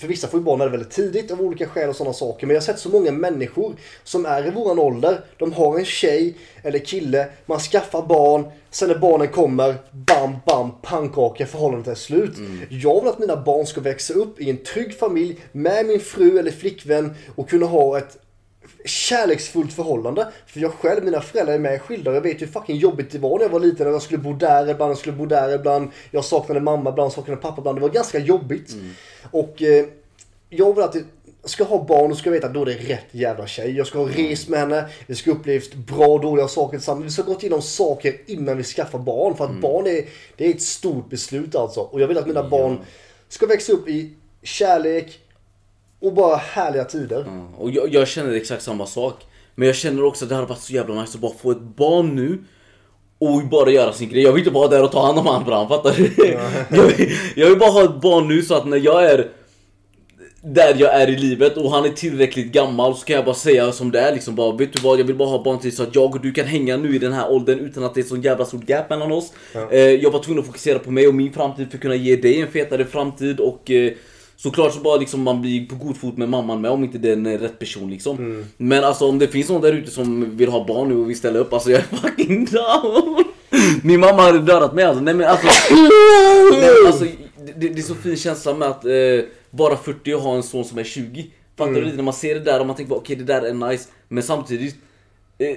För 0.00 0.08
vissa 0.08 0.28
får 0.28 0.40
ju 0.40 0.44
barn 0.44 0.58
väldigt 0.58 0.90
tidigt 0.90 1.30
av 1.30 1.40
olika 1.40 1.66
skäl 1.66 1.88
och 1.88 1.96
sådana 1.96 2.14
saker. 2.14 2.46
Men 2.46 2.54
jag 2.54 2.60
har 2.60 2.66
sett 2.66 2.78
så 2.78 2.88
många 2.88 3.12
människor 3.12 3.74
som 4.04 4.26
är 4.26 4.46
i 4.46 4.50
våran 4.50 4.78
ålder. 4.78 5.20
De 5.38 5.52
har 5.52 5.78
en 5.78 5.84
tjej 5.84 6.34
eller 6.62 6.78
kille, 6.78 7.26
man 7.46 7.58
skaffar 7.58 8.02
barn. 8.02 8.44
Sen 8.70 8.88
när 8.88 8.98
barnen 8.98 9.28
kommer, 9.28 9.74
bam, 9.90 10.36
bam, 10.46 10.70
pannkaka, 10.82 11.46
förhållandet 11.46 11.88
är 11.88 11.94
slut. 11.94 12.36
Jag 12.68 13.00
vill 13.00 13.10
att 13.10 13.18
mina 13.18 13.36
barn 13.36 13.66
ska 13.66 13.80
växa 13.80 14.14
upp 14.14 14.40
i 14.40 14.50
en 14.50 14.56
trygg 14.56 14.98
familj 14.98 15.40
med 15.52 15.86
min 15.86 16.00
fru 16.00 16.38
eller 16.38 16.50
flickvän 16.50 17.14
och 17.36 17.48
kunna 17.48 17.66
ha 17.66 17.98
ett 17.98 18.16
kärleksfullt 18.84 19.72
förhållande. 19.72 20.32
För 20.46 20.60
jag 20.60 20.72
själv, 20.72 21.04
mina 21.04 21.20
föräldrar 21.20 21.54
är 21.54 21.58
med 21.58 21.82
skilda. 21.82 22.14
Jag 22.14 22.20
vet 22.20 22.42
hur 22.42 22.46
fucking 22.46 22.76
jobbigt 22.76 23.10
det 23.10 23.18
var 23.18 23.38
när 23.38 23.44
jag 23.44 23.50
var 23.50 23.60
liten. 23.60 23.86
Jag 23.92 24.02
skulle 24.02 24.18
bo 24.18 24.32
där 24.32 24.70
ibland, 24.70 24.90
jag 24.90 24.98
skulle 24.98 25.16
bo 25.16 25.26
där 25.26 25.54
ibland. 25.54 25.90
Jag 26.10 26.24
saknade 26.24 26.60
mamma 26.60 26.90
ibland, 26.90 27.12
saknade 27.12 27.40
pappa 27.40 27.60
ibland. 27.60 27.76
Det 27.78 27.82
var 27.82 27.88
ganska 27.88 28.18
jobbigt. 28.18 28.74
Och 29.30 29.62
eh, 29.62 29.86
jag 30.50 30.74
vill 30.74 30.84
att 30.84 30.94
jag 31.42 31.50
ska 31.50 31.64
ha 31.64 31.84
barn 31.84 32.10
och 32.10 32.18
ska 32.18 32.30
veta 32.30 32.46
att 32.46 32.54
då 32.54 32.62
är 32.62 32.66
det 32.66 32.72
rätt 32.72 33.06
jävla 33.10 33.46
tjej. 33.46 33.76
Jag 33.76 33.86
ska 33.86 33.98
ha 33.98 34.08
rest 34.08 34.48
med 34.48 34.60
henne. 34.60 34.88
Vi 35.06 35.14
ska 35.14 35.30
upplevt 35.30 35.74
bra 35.74 36.06
och 36.06 36.20
dåliga 36.20 36.48
saker 36.48 36.78
tillsammans. 36.78 37.06
Vi 37.06 37.10
ska 37.10 37.22
ha 37.22 37.32
gått 37.32 37.42
igenom 37.42 37.62
saker 37.62 38.16
innan 38.26 38.56
vi 38.56 38.62
skaffar 38.62 38.98
barn. 38.98 39.36
För 39.36 39.44
att 39.44 39.60
barn 39.60 39.86
är, 39.86 40.04
det 40.36 40.46
är 40.46 40.50
ett 40.50 40.62
stort 40.62 41.10
beslut 41.10 41.54
alltså. 41.54 41.80
Och 41.80 42.00
jag 42.00 42.08
vill 42.08 42.18
att 42.18 42.26
mina 42.26 42.48
barn 42.48 42.78
ska 43.28 43.46
växa 43.46 43.72
upp 43.72 43.88
i 43.88 44.14
kärlek 44.42 45.20
och 46.00 46.12
bara 46.12 46.36
härliga 46.36 46.84
tider. 46.84 47.24
Ja, 47.26 47.56
Och 47.58 47.70
jag, 47.70 47.94
jag 47.94 48.08
känner 48.08 48.32
exakt 48.32 48.62
samma 48.62 48.86
sak. 48.86 49.26
Men 49.54 49.66
jag 49.66 49.76
känner 49.76 50.04
också 50.04 50.24
att 50.24 50.28
det 50.28 50.34
hade 50.34 50.46
varit 50.46 50.60
så 50.60 50.72
jävla 50.72 51.00
nice 51.00 51.14
att 51.14 51.20
bara 51.20 51.34
få 51.34 51.50
ett 51.50 51.60
barn 51.76 52.16
nu. 52.16 52.38
Och 53.18 53.48
bara 53.48 53.70
göra 53.70 53.92
sin 53.92 54.08
grej. 54.08 54.22
Jag 54.22 54.32
vill 54.32 54.40
inte 54.40 54.54
vara 54.54 54.68
där 54.68 54.84
och 54.84 54.92
ta 54.92 55.06
hand 55.06 55.18
om 55.18 55.26
han 55.26 55.44
Bram, 55.44 55.68
fattar 55.68 55.94
du? 55.96 56.10
jag, 56.76 56.82
vill, 56.82 57.10
jag 57.36 57.48
vill 57.48 57.58
bara 57.58 57.70
ha 57.70 57.84
ett 57.84 58.00
barn 58.00 58.28
nu 58.28 58.42
så 58.42 58.54
att 58.54 58.66
när 58.66 58.76
jag 58.76 59.04
är 59.04 59.28
där 60.40 60.74
jag 60.78 60.94
är 60.94 61.10
i 61.10 61.16
livet 61.16 61.56
och 61.56 61.70
han 61.70 61.84
är 61.84 61.88
tillräckligt 61.88 62.52
gammal 62.52 62.96
så 62.96 63.04
kan 63.04 63.16
jag 63.16 63.24
bara 63.24 63.34
säga 63.34 63.72
som 63.72 63.90
det 63.90 64.00
är 64.00 64.12
liksom 64.14 64.34
bara 64.34 64.56
Vet 64.56 64.72
du 64.72 64.80
vad, 64.82 65.00
jag 65.00 65.04
vill 65.04 65.16
bara 65.16 65.28
ha 65.28 65.42
barn 65.42 65.58
till 65.58 65.76
så 65.76 65.82
att 65.82 65.94
jag 65.94 66.14
och 66.14 66.20
du 66.20 66.32
kan 66.32 66.46
hänga 66.46 66.76
nu 66.76 66.94
i 66.94 66.98
den 66.98 67.12
här 67.12 67.30
åldern 67.30 67.58
utan 67.58 67.84
att 67.84 67.94
det 67.94 68.00
är 68.00 68.04
så 68.04 68.16
jävla 68.16 68.44
stort 68.44 68.68
gap 68.68 68.90
mellan 68.90 69.12
oss. 69.12 69.32
Eh, 69.70 69.80
jag 69.80 70.10
var 70.10 70.22
tvungen 70.22 70.40
att 70.40 70.46
fokusera 70.46 70.78
på 70.78 70.90
mig 70.90 71.08
och 71.08 71.14
min 71.14 71.32
framtid 71.32 71.70
för 71.70 71.76
att 71.76 71.82
kunna 71.82 71.94
ge 71.94 72.16
dig 72.16 72.40
en 72.40 72.48
fetare 72.48 72.84
framtid 72.84 73.40
och 73.40 73.70
eh, 73.70 73.92
Såklart 74.40 74.74
så 74.74 74.80
bara 74.80 74.96
liksom 74.96 75.22
man 75.22 75.40
blir 75.40 75.66
på 75.66 75.74
god 75.74 75.96
fot 75.96 76.16
med 76.16 76.28
mamman 76.28 76.60
med 76.60 76.70
om 76.70 76.84
inte 76.84 76.98
den 76.98 77.26
är 77.26 77.38
rätt 77.38 77.58
person 77.58 77.90
liksom. 77.90 78.16
Men 78.56 78.84
alltså 78.84 79.08
om 79.08 79.18
det 79.18 79.28
finns 79.28 79.48
någon 79.48 79.62
där 79.62 79.72
ute 79.72 79.90
som 79.90 80.36
vill 80.36 80.48
ha 80.48 80.64
barn 80.66 80.88
nu 80.88 80.96
och 80.96 81.10
vill 81.10 81.18
ställa 81.18 81.38
upp, 81.38 81.52
alltså 81.52 81.70
jag 81.70 81.80
är 81.80 81.96
fucking 81.96 82.44
down! 82.44 83.24
Min 83.82 84.00
mamma 84.00 84.22
hade 84.22 84.38
dödat 84.38 84.74
mig 84.74 84.84
alltså. 84.84 85.02
Nej 85.02 85.14
men 85.14 85.26
alltså, 85.28 85.46
nej, 86.52 86.60
men 86.60 86.86
alltså 86.86 87.04
det, 87.56 87.68
det 87.68 87.78
är 87.78 87.82
så 87.82 87.94
fin 87.94 88.16
känsla 88.16 88.54
med 88.54 88.68
att 88.68 88.84
eh, 88.84 88.90
vara 89.50 89.76
40 89.76 90.14
och 90.14 90.20
ha 90.20 90.36
en 90.36 90.42
son 90.42 90.64
som 90.64 90.78
är 90.78 90.84
20. 90.84 91.26
Fattar 91.56 91.72
du 91.72 91.84
lite? 91.84 91.96
När 91.96 92.02
man 92.02 92.14
ser 92.14 92.34
det 92.34 92.40
där 92.40 92.60
och 92.60 92.66
man 92.66 92.76
tänker 92.76 92.96
okej 92.96 93.16
det 93.16 93.24
där 93.24 93.42
är 93.42 93.70
nice. 93.70 93.88
Men 94.08 94.22
samtidigt, 94.22 94.76
eh, 95.38 95.56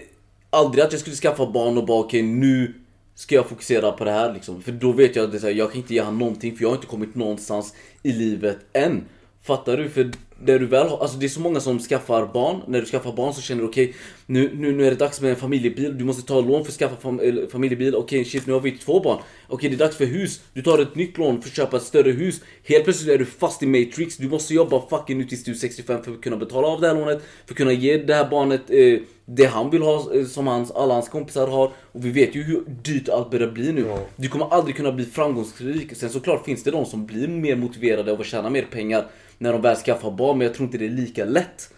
aldrig 0.49 0.83
att 0.83 0.91
jag 0.91 1.01
skulle 1.01 1.15
skaffa 1.15 1.51
barn 1.51 1.77
och 1.77 1.85
bara 1.85 1.99
okej 1.99 2.21
nu 2.21 2.73
ska 3.15 3.35
jag 3.35 3.49
fokusera 3.49 3.91
på 3.91 4.03
det 4.03 4.11
här 4.11 4.33
liksom. 4.33 4.61
För 4.61 4.71
då 4.71 4.91
vet 4.91 5.15
jag 5.15 5.25
att 5.25 5.31
det 5.31 5.37
är 5.37 5.39
så 5.39 5.47
här, 5.47 5.53
jag 5.53 5.71
kan 5.71 5.81
inte 5.81 5.93
ge 5.93 6.01
han 6.01 6.17
någonting 6.17 6.55
för 6.55 6.63
jag 6.63 6.69
har 6.69 6.75
inte 6.75 6.87
kommit 6.87 7.15
någonstans 7.15 7.73
i 8.03 8.11
livet 8.11 8.57
än. 8.73 9.05
Fattar 9.43 9.77
du? 9.77 9.89
För 9.89 10.11
när 10.43 10.59
du 10.59 10.65
väl 10.65 10.87
har, 10.87 10.97
alltså 10.97 11.17
det 11.17 11.25
är 11.25 11.29
så 11.29 11.39
många 11.39 11.59
som 11.59 11.79
skaffar 11.79 12.25
barn. 12.33 12.61
När 12.67 12.79
du 12.79 12.85
skaffar 12.85 13.13
barn 13.13 13.33
så 13.33 13.41
känner 13.41 13.61
du 13.61 13.67
okej 13.67 13.93
nu, 14.25 14.51
nu, 14.55 14.71
nu 14.71 14.85
är 14.85 14.89
det 14.89 14.95
dags 14.95 15.21
med 15.21 15.29
en 15.29 15.35
familjebil. 15.35 15.97
Du 15.97 16.03
måste 16.03 16.27
ta 16.27 16.41
lån 16.41 16.65
för 16.65 16.71
att 16.71 16.77
skaffa 16.77 16.95
fam, 16.95 17.21
familjebil. 17.51 17.95
Okej 17.95 18.25
shit 18.25 18.47
nu 18.47 18.53
har 18.53 18.59
vi 18.59 18.71
två 18.71 18.99
barn. 18.99 19.21
Okej 19.47 19.69
det 19.69 19.75
är 19.75 19.77
dags 19.77 19.97
för 19.97 20.05
hus. 20.05 20.41
Du 20.53 20.61
tar 20.61 20.79
ett 20.79 20.95
nytt 20.95 21.17
lån 21.17 21.41
för 21.41 21.49
att 21.49 21.55
köpa 21.55 21.77
ett 21.77 21.83
större 21.83 22.11
hus. 22.11 22.41
Helt 22.63 22.83
plötsligt 22.83 23.09
är 23.09 23.17
du 23.17 23.25
fast 23.25 23.63
i 23.63 23.65
Matrix. 23.65 24.17
Du 24.17 24.29
måste 24.29 24.53
jobba 24.53 24.87
fucking 24.89 25.17
nu 25.17 25.23
tills 25.23 25.43
du 25.43 25.51
är 25.51 25.55
65 25.55 26.03
för 26.03 26.11
att 26.11 26.21
kunna 26.21 26.37
betala 26.37 26.67
av 26.67 26.81
det 26.81 26.87
här 26.87 26.95
lånet. 26.95 27.23
För 27.45 27.53
att 27.53 27.57
kunna 27.57 27.73
ge 27.73 27.97
det 27.97 28.13
här 28.13 28.29
barnet 28.29 28.61
eh, 28.69 28.99
det 29.35 29.45
han 29.45 29.69
vill 29.69 29.81
ha 29.81 30.15
eh, 30.15 30.25
som 30.25 30.47
hans, 30.47 30.71
alla 30.71 30.93
hans 30.93 31.09
kompisar 31.09 31.47
har. 31.47 31.71
Och 31.91 32.05
vi 32.05 32.11
vet 32.11 32.35
ju 32.35 32.43
hur 32.43 32.63
dyrt 32.67 33.09
allt 33.09 33.31
börjar 33.31 33.51
bli 33.51 33.71
nu. 33.71 33.85
Ja. 33.87 33.99
Du 34.15 34.27
kommer 34.27 34.53
aldrig 34.53 34.75
kunna 34.75 34.91
bli 34.91 35.05
framgångsrik. 35.05 35.97
Sen 35.97 36.09
såklart 36.09 36.45
finns 36.45 36.63
det 36.63 36.71
de 36.71 36.85
som 36.85 37.05
blir 37.05 37.27
mer 37.27 37.55
motiverade 37.55 38.11
av 38.11 38.21
att 38.21 38.25
tjäna 38.25 38.49
mer 38.49 38.67
pengar 38.71 39.07
när 39.37 39.53
de 39.53 39.61
väl 39.61 39.75
skaffar 39.75 40.11
barn. 40.11 40.37
Men 40.37 40.47
jag 40.47 40.55
tror 40.55 40.65
inte 40.65 40.77
det 40.77 40.85
är 40.85 40.89
lika 40.89 41.25
lätt. 41.25 41.73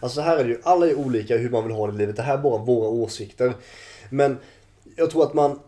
Alltså 0.00 0.20
här 0.20 0.36
är 0.36 0.44
det 0.44 0.50
ju, 0.50 0.60
alla 0.62 0.86
är 0.86 0.94
olika 0.94 1.36
hur 1.36 1.50
man 1.50 1.64
vill 1.64 1.72
ha 1.72 1.86
det 1.86 1.94
i 1.94 1.98
livet. 1.98 2.16
Det 2.16 2.22
här 2.22 2.38
är 2.38 2.42
bara 2.42 2.58
våra 2.64 2.88
åsikter. 2.88 3.52
Men 4.10 4.38
jag 4.96 5.10
tror 5.10 5.22
att 5.22 5.34
man, 5.34 5.60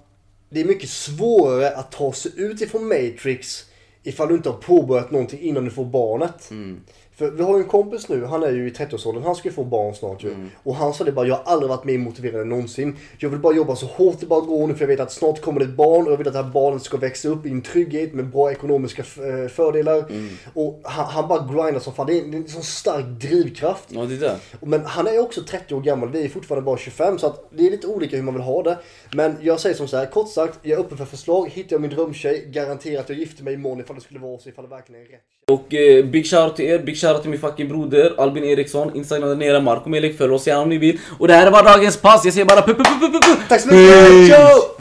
det 0.51 0.61
är 0.61 0.65
mycket 0.65 0.91
svårare 0.91 1.71
att 1.71 1.93
ta 1.93 2.13
sig 2.13 2.33
ut 2.37 2.61
ifrån 2.61 2.89
Matrix 2.89 3.65
ifall 4.03 4.29
du 4.29 4.35
inte 4.35 4.49
har 4.49 4.57
påbörjat 4.57 5.11
någonting 5.11 5.41
innan 5.41 5.65
du 5.65 5.71
får 5.71 5.85
barnet. 5.85 6.51
För 7.19 7.31
vi 7.31 7.43
har 7.43 7.57
ju 7.57 7.63
en 7.63 7.69
kompis 7.69 8.09
nu, 8.09 8.25
han 8.25 8.43
är 8.43 8.51
ju 8.51 8.69
i 8.69 8.71
30-årsåldern, 8.71 9.23
han 9.23 9.35
ska 9.35 9.49
ju 9.49 9.55
få 9.55 9.65
barn 9.65 9.95
snart 9.95 10.25
ju. 10.25 10.35
Och 10.63 10.75
han 10.75 10.95
sa 10.95 11.05
det 11.05 11.13
bara, 11.13 11.27
jag 11.27 11.35
har 11.35 11.53
aldrig 11.53 11.69
varit 11.69 11.85
mer 11.85 11.99
motiverad 11.99 12.41
än 12.41 12.49
någonsin. 12.49 12.97
Jag 13.19 13.29
vill 13.31 13.39
bara 13.39 13.55
jobba 13.55 13.77
så 13.77 13.87
hårt 13.87 14.21
det 14.21 14.27
bara 14.27 14.41
går 14.41 14.67
nu 14.67 14.75
för 14.75 14.81
jag 14.81 14.89
vet 14.89 15.01
att 15.01 15.13
snart 15.13 15.41
kommer 15.41 15.61
det 15.61 15.67
ett 15.67 15.77
barn 15.77 16.07
och 16.07 16.13
jag 16.13 16.17
vill 16.17 16.27
att 16.27 16.33
det 16.33 16.43
här 16.43 16.51
barnet 16.51 16.83
ska 16.83 16.97
växa 16.97 17.29
upp 17.29 17.47
i 17.47 17.51
en 17.51 17.63
trygghet 17.63 18.15
med 18.15 18.27
bra 18.27 18.53
ekonomiska 18.53 19.03
eh, 19.03 19.49
fördelar. 19.49 20.05
Och 20.55 20.81
han, 20.85 21.07
han 21.07 21.29
bara 21.29 21.47
grindar 21.47 21.81
som 21.81 21.95
fan, 21.95 22.07
det 22.07 22.19
är, 22.19 22.29
är 22.29 22.35
en 22.35 22.49
sån 22.49 22.63
stark 22.63 23.05
drivkraft. 23.05 23.85
Ja 23.89 24.01
det 24.01 24.15
är 24.15 24.21
det. 24.21 24.39
Men 24.61 24.85
han 24.85 25.07
är 25.07 25.19
också 25.19 25.43
30 25.43 25.75
år 25.75 25.81
gammal, 25.81 26.09
vi 26.09 26.25
är 26.25 26.29
fortfarande 26.29 26.65
bara 26.65 26.79
25 26.79 27.19
så 27.19 27.27
att 27.27 27.51
det 27.51 27.67
är 27.67 27.71
lite 27.71 27.87
olika 27.87 28.17
hur 28.17 28.23
man 28.23 28.35
vill 28.35 28.43
ha 28.43 28.63
det. 28.63 28.79
Men 29.15 29.37
jag 29.43 29.61
säger 29.61 29.77
som 29.77 29.89
så 29.89 29.97
här, 29.97 30.07
kort 30.07 30.31
sagt, 30.31 30.59
jag 30.63 30.79
är 30.79 30.85
öppen 30.85 30.99
för 30.99 31.05
förslag. 31.05 31.49
Hittar 31.49 31.75
jag 31.75 31.81
min 31.81 31.91
drömtjej, 31.91 32.45
garanterar 32.51 33.01
att 33.01 33.09
jag 33.09 33.19
gifter 33.19 33.45
mig 33.45 33.55
imorgon 33.55 33.81
ifall 33.81 33.97
det 33.97 34.03
skulle 34.03 34.21
vara 34.21 34.39
så, 34.39 34.49
ifall 34.49 34.65
det 34.65 34.71
verkligen 34.71 35.03
är 35.03 35.07
rätt. 35.07 35.23
Och 35.49 35.75
eh, 35.75 36.05
big 36.05 36.27
shoutout 36.27 36.57
till 36.57 36.65
er, 36.65 36.79
big 36.79 36.97
shoutout 36.97 37.08
shoutout 37.09 37.23
till 37.23 37.31
min 37.31 37.41
fucking 37.41 37.69
broder 37.69 38.15
Albin 38.19 38.45
Eriksson. 38.45 38.97
Instagram 38.97 39.29
där 39.29 39.37
nere, 39.37 39.61
Marco 39.61 39.89
Melik. 39.89 40.19
Följ 40.19 40.33
oss 40.33 40.47
gärna 40.47 40.63
om 40.63 40.69
ni 40.69 40.79
vill. 40.79 40.99
Och 41.19 41.29
det 41.29 41.35
här 41.35 41.51
var 41.51 41.63
dagens 41.63 41.97
pass. 41.97 42.25
Jag 42.25 42.35
säger 42.35 42.47
bara 42.47 42.63
pu 42.63 42.75
pu 42.75 42.85
pu 42.85 43.09
pu 43.09 43.21
pu. 43.21 43.37
Tack 43.49 43.61
så 43.61 43.69
mycket! 43.69 44.29
Ciao! 44.29 44.69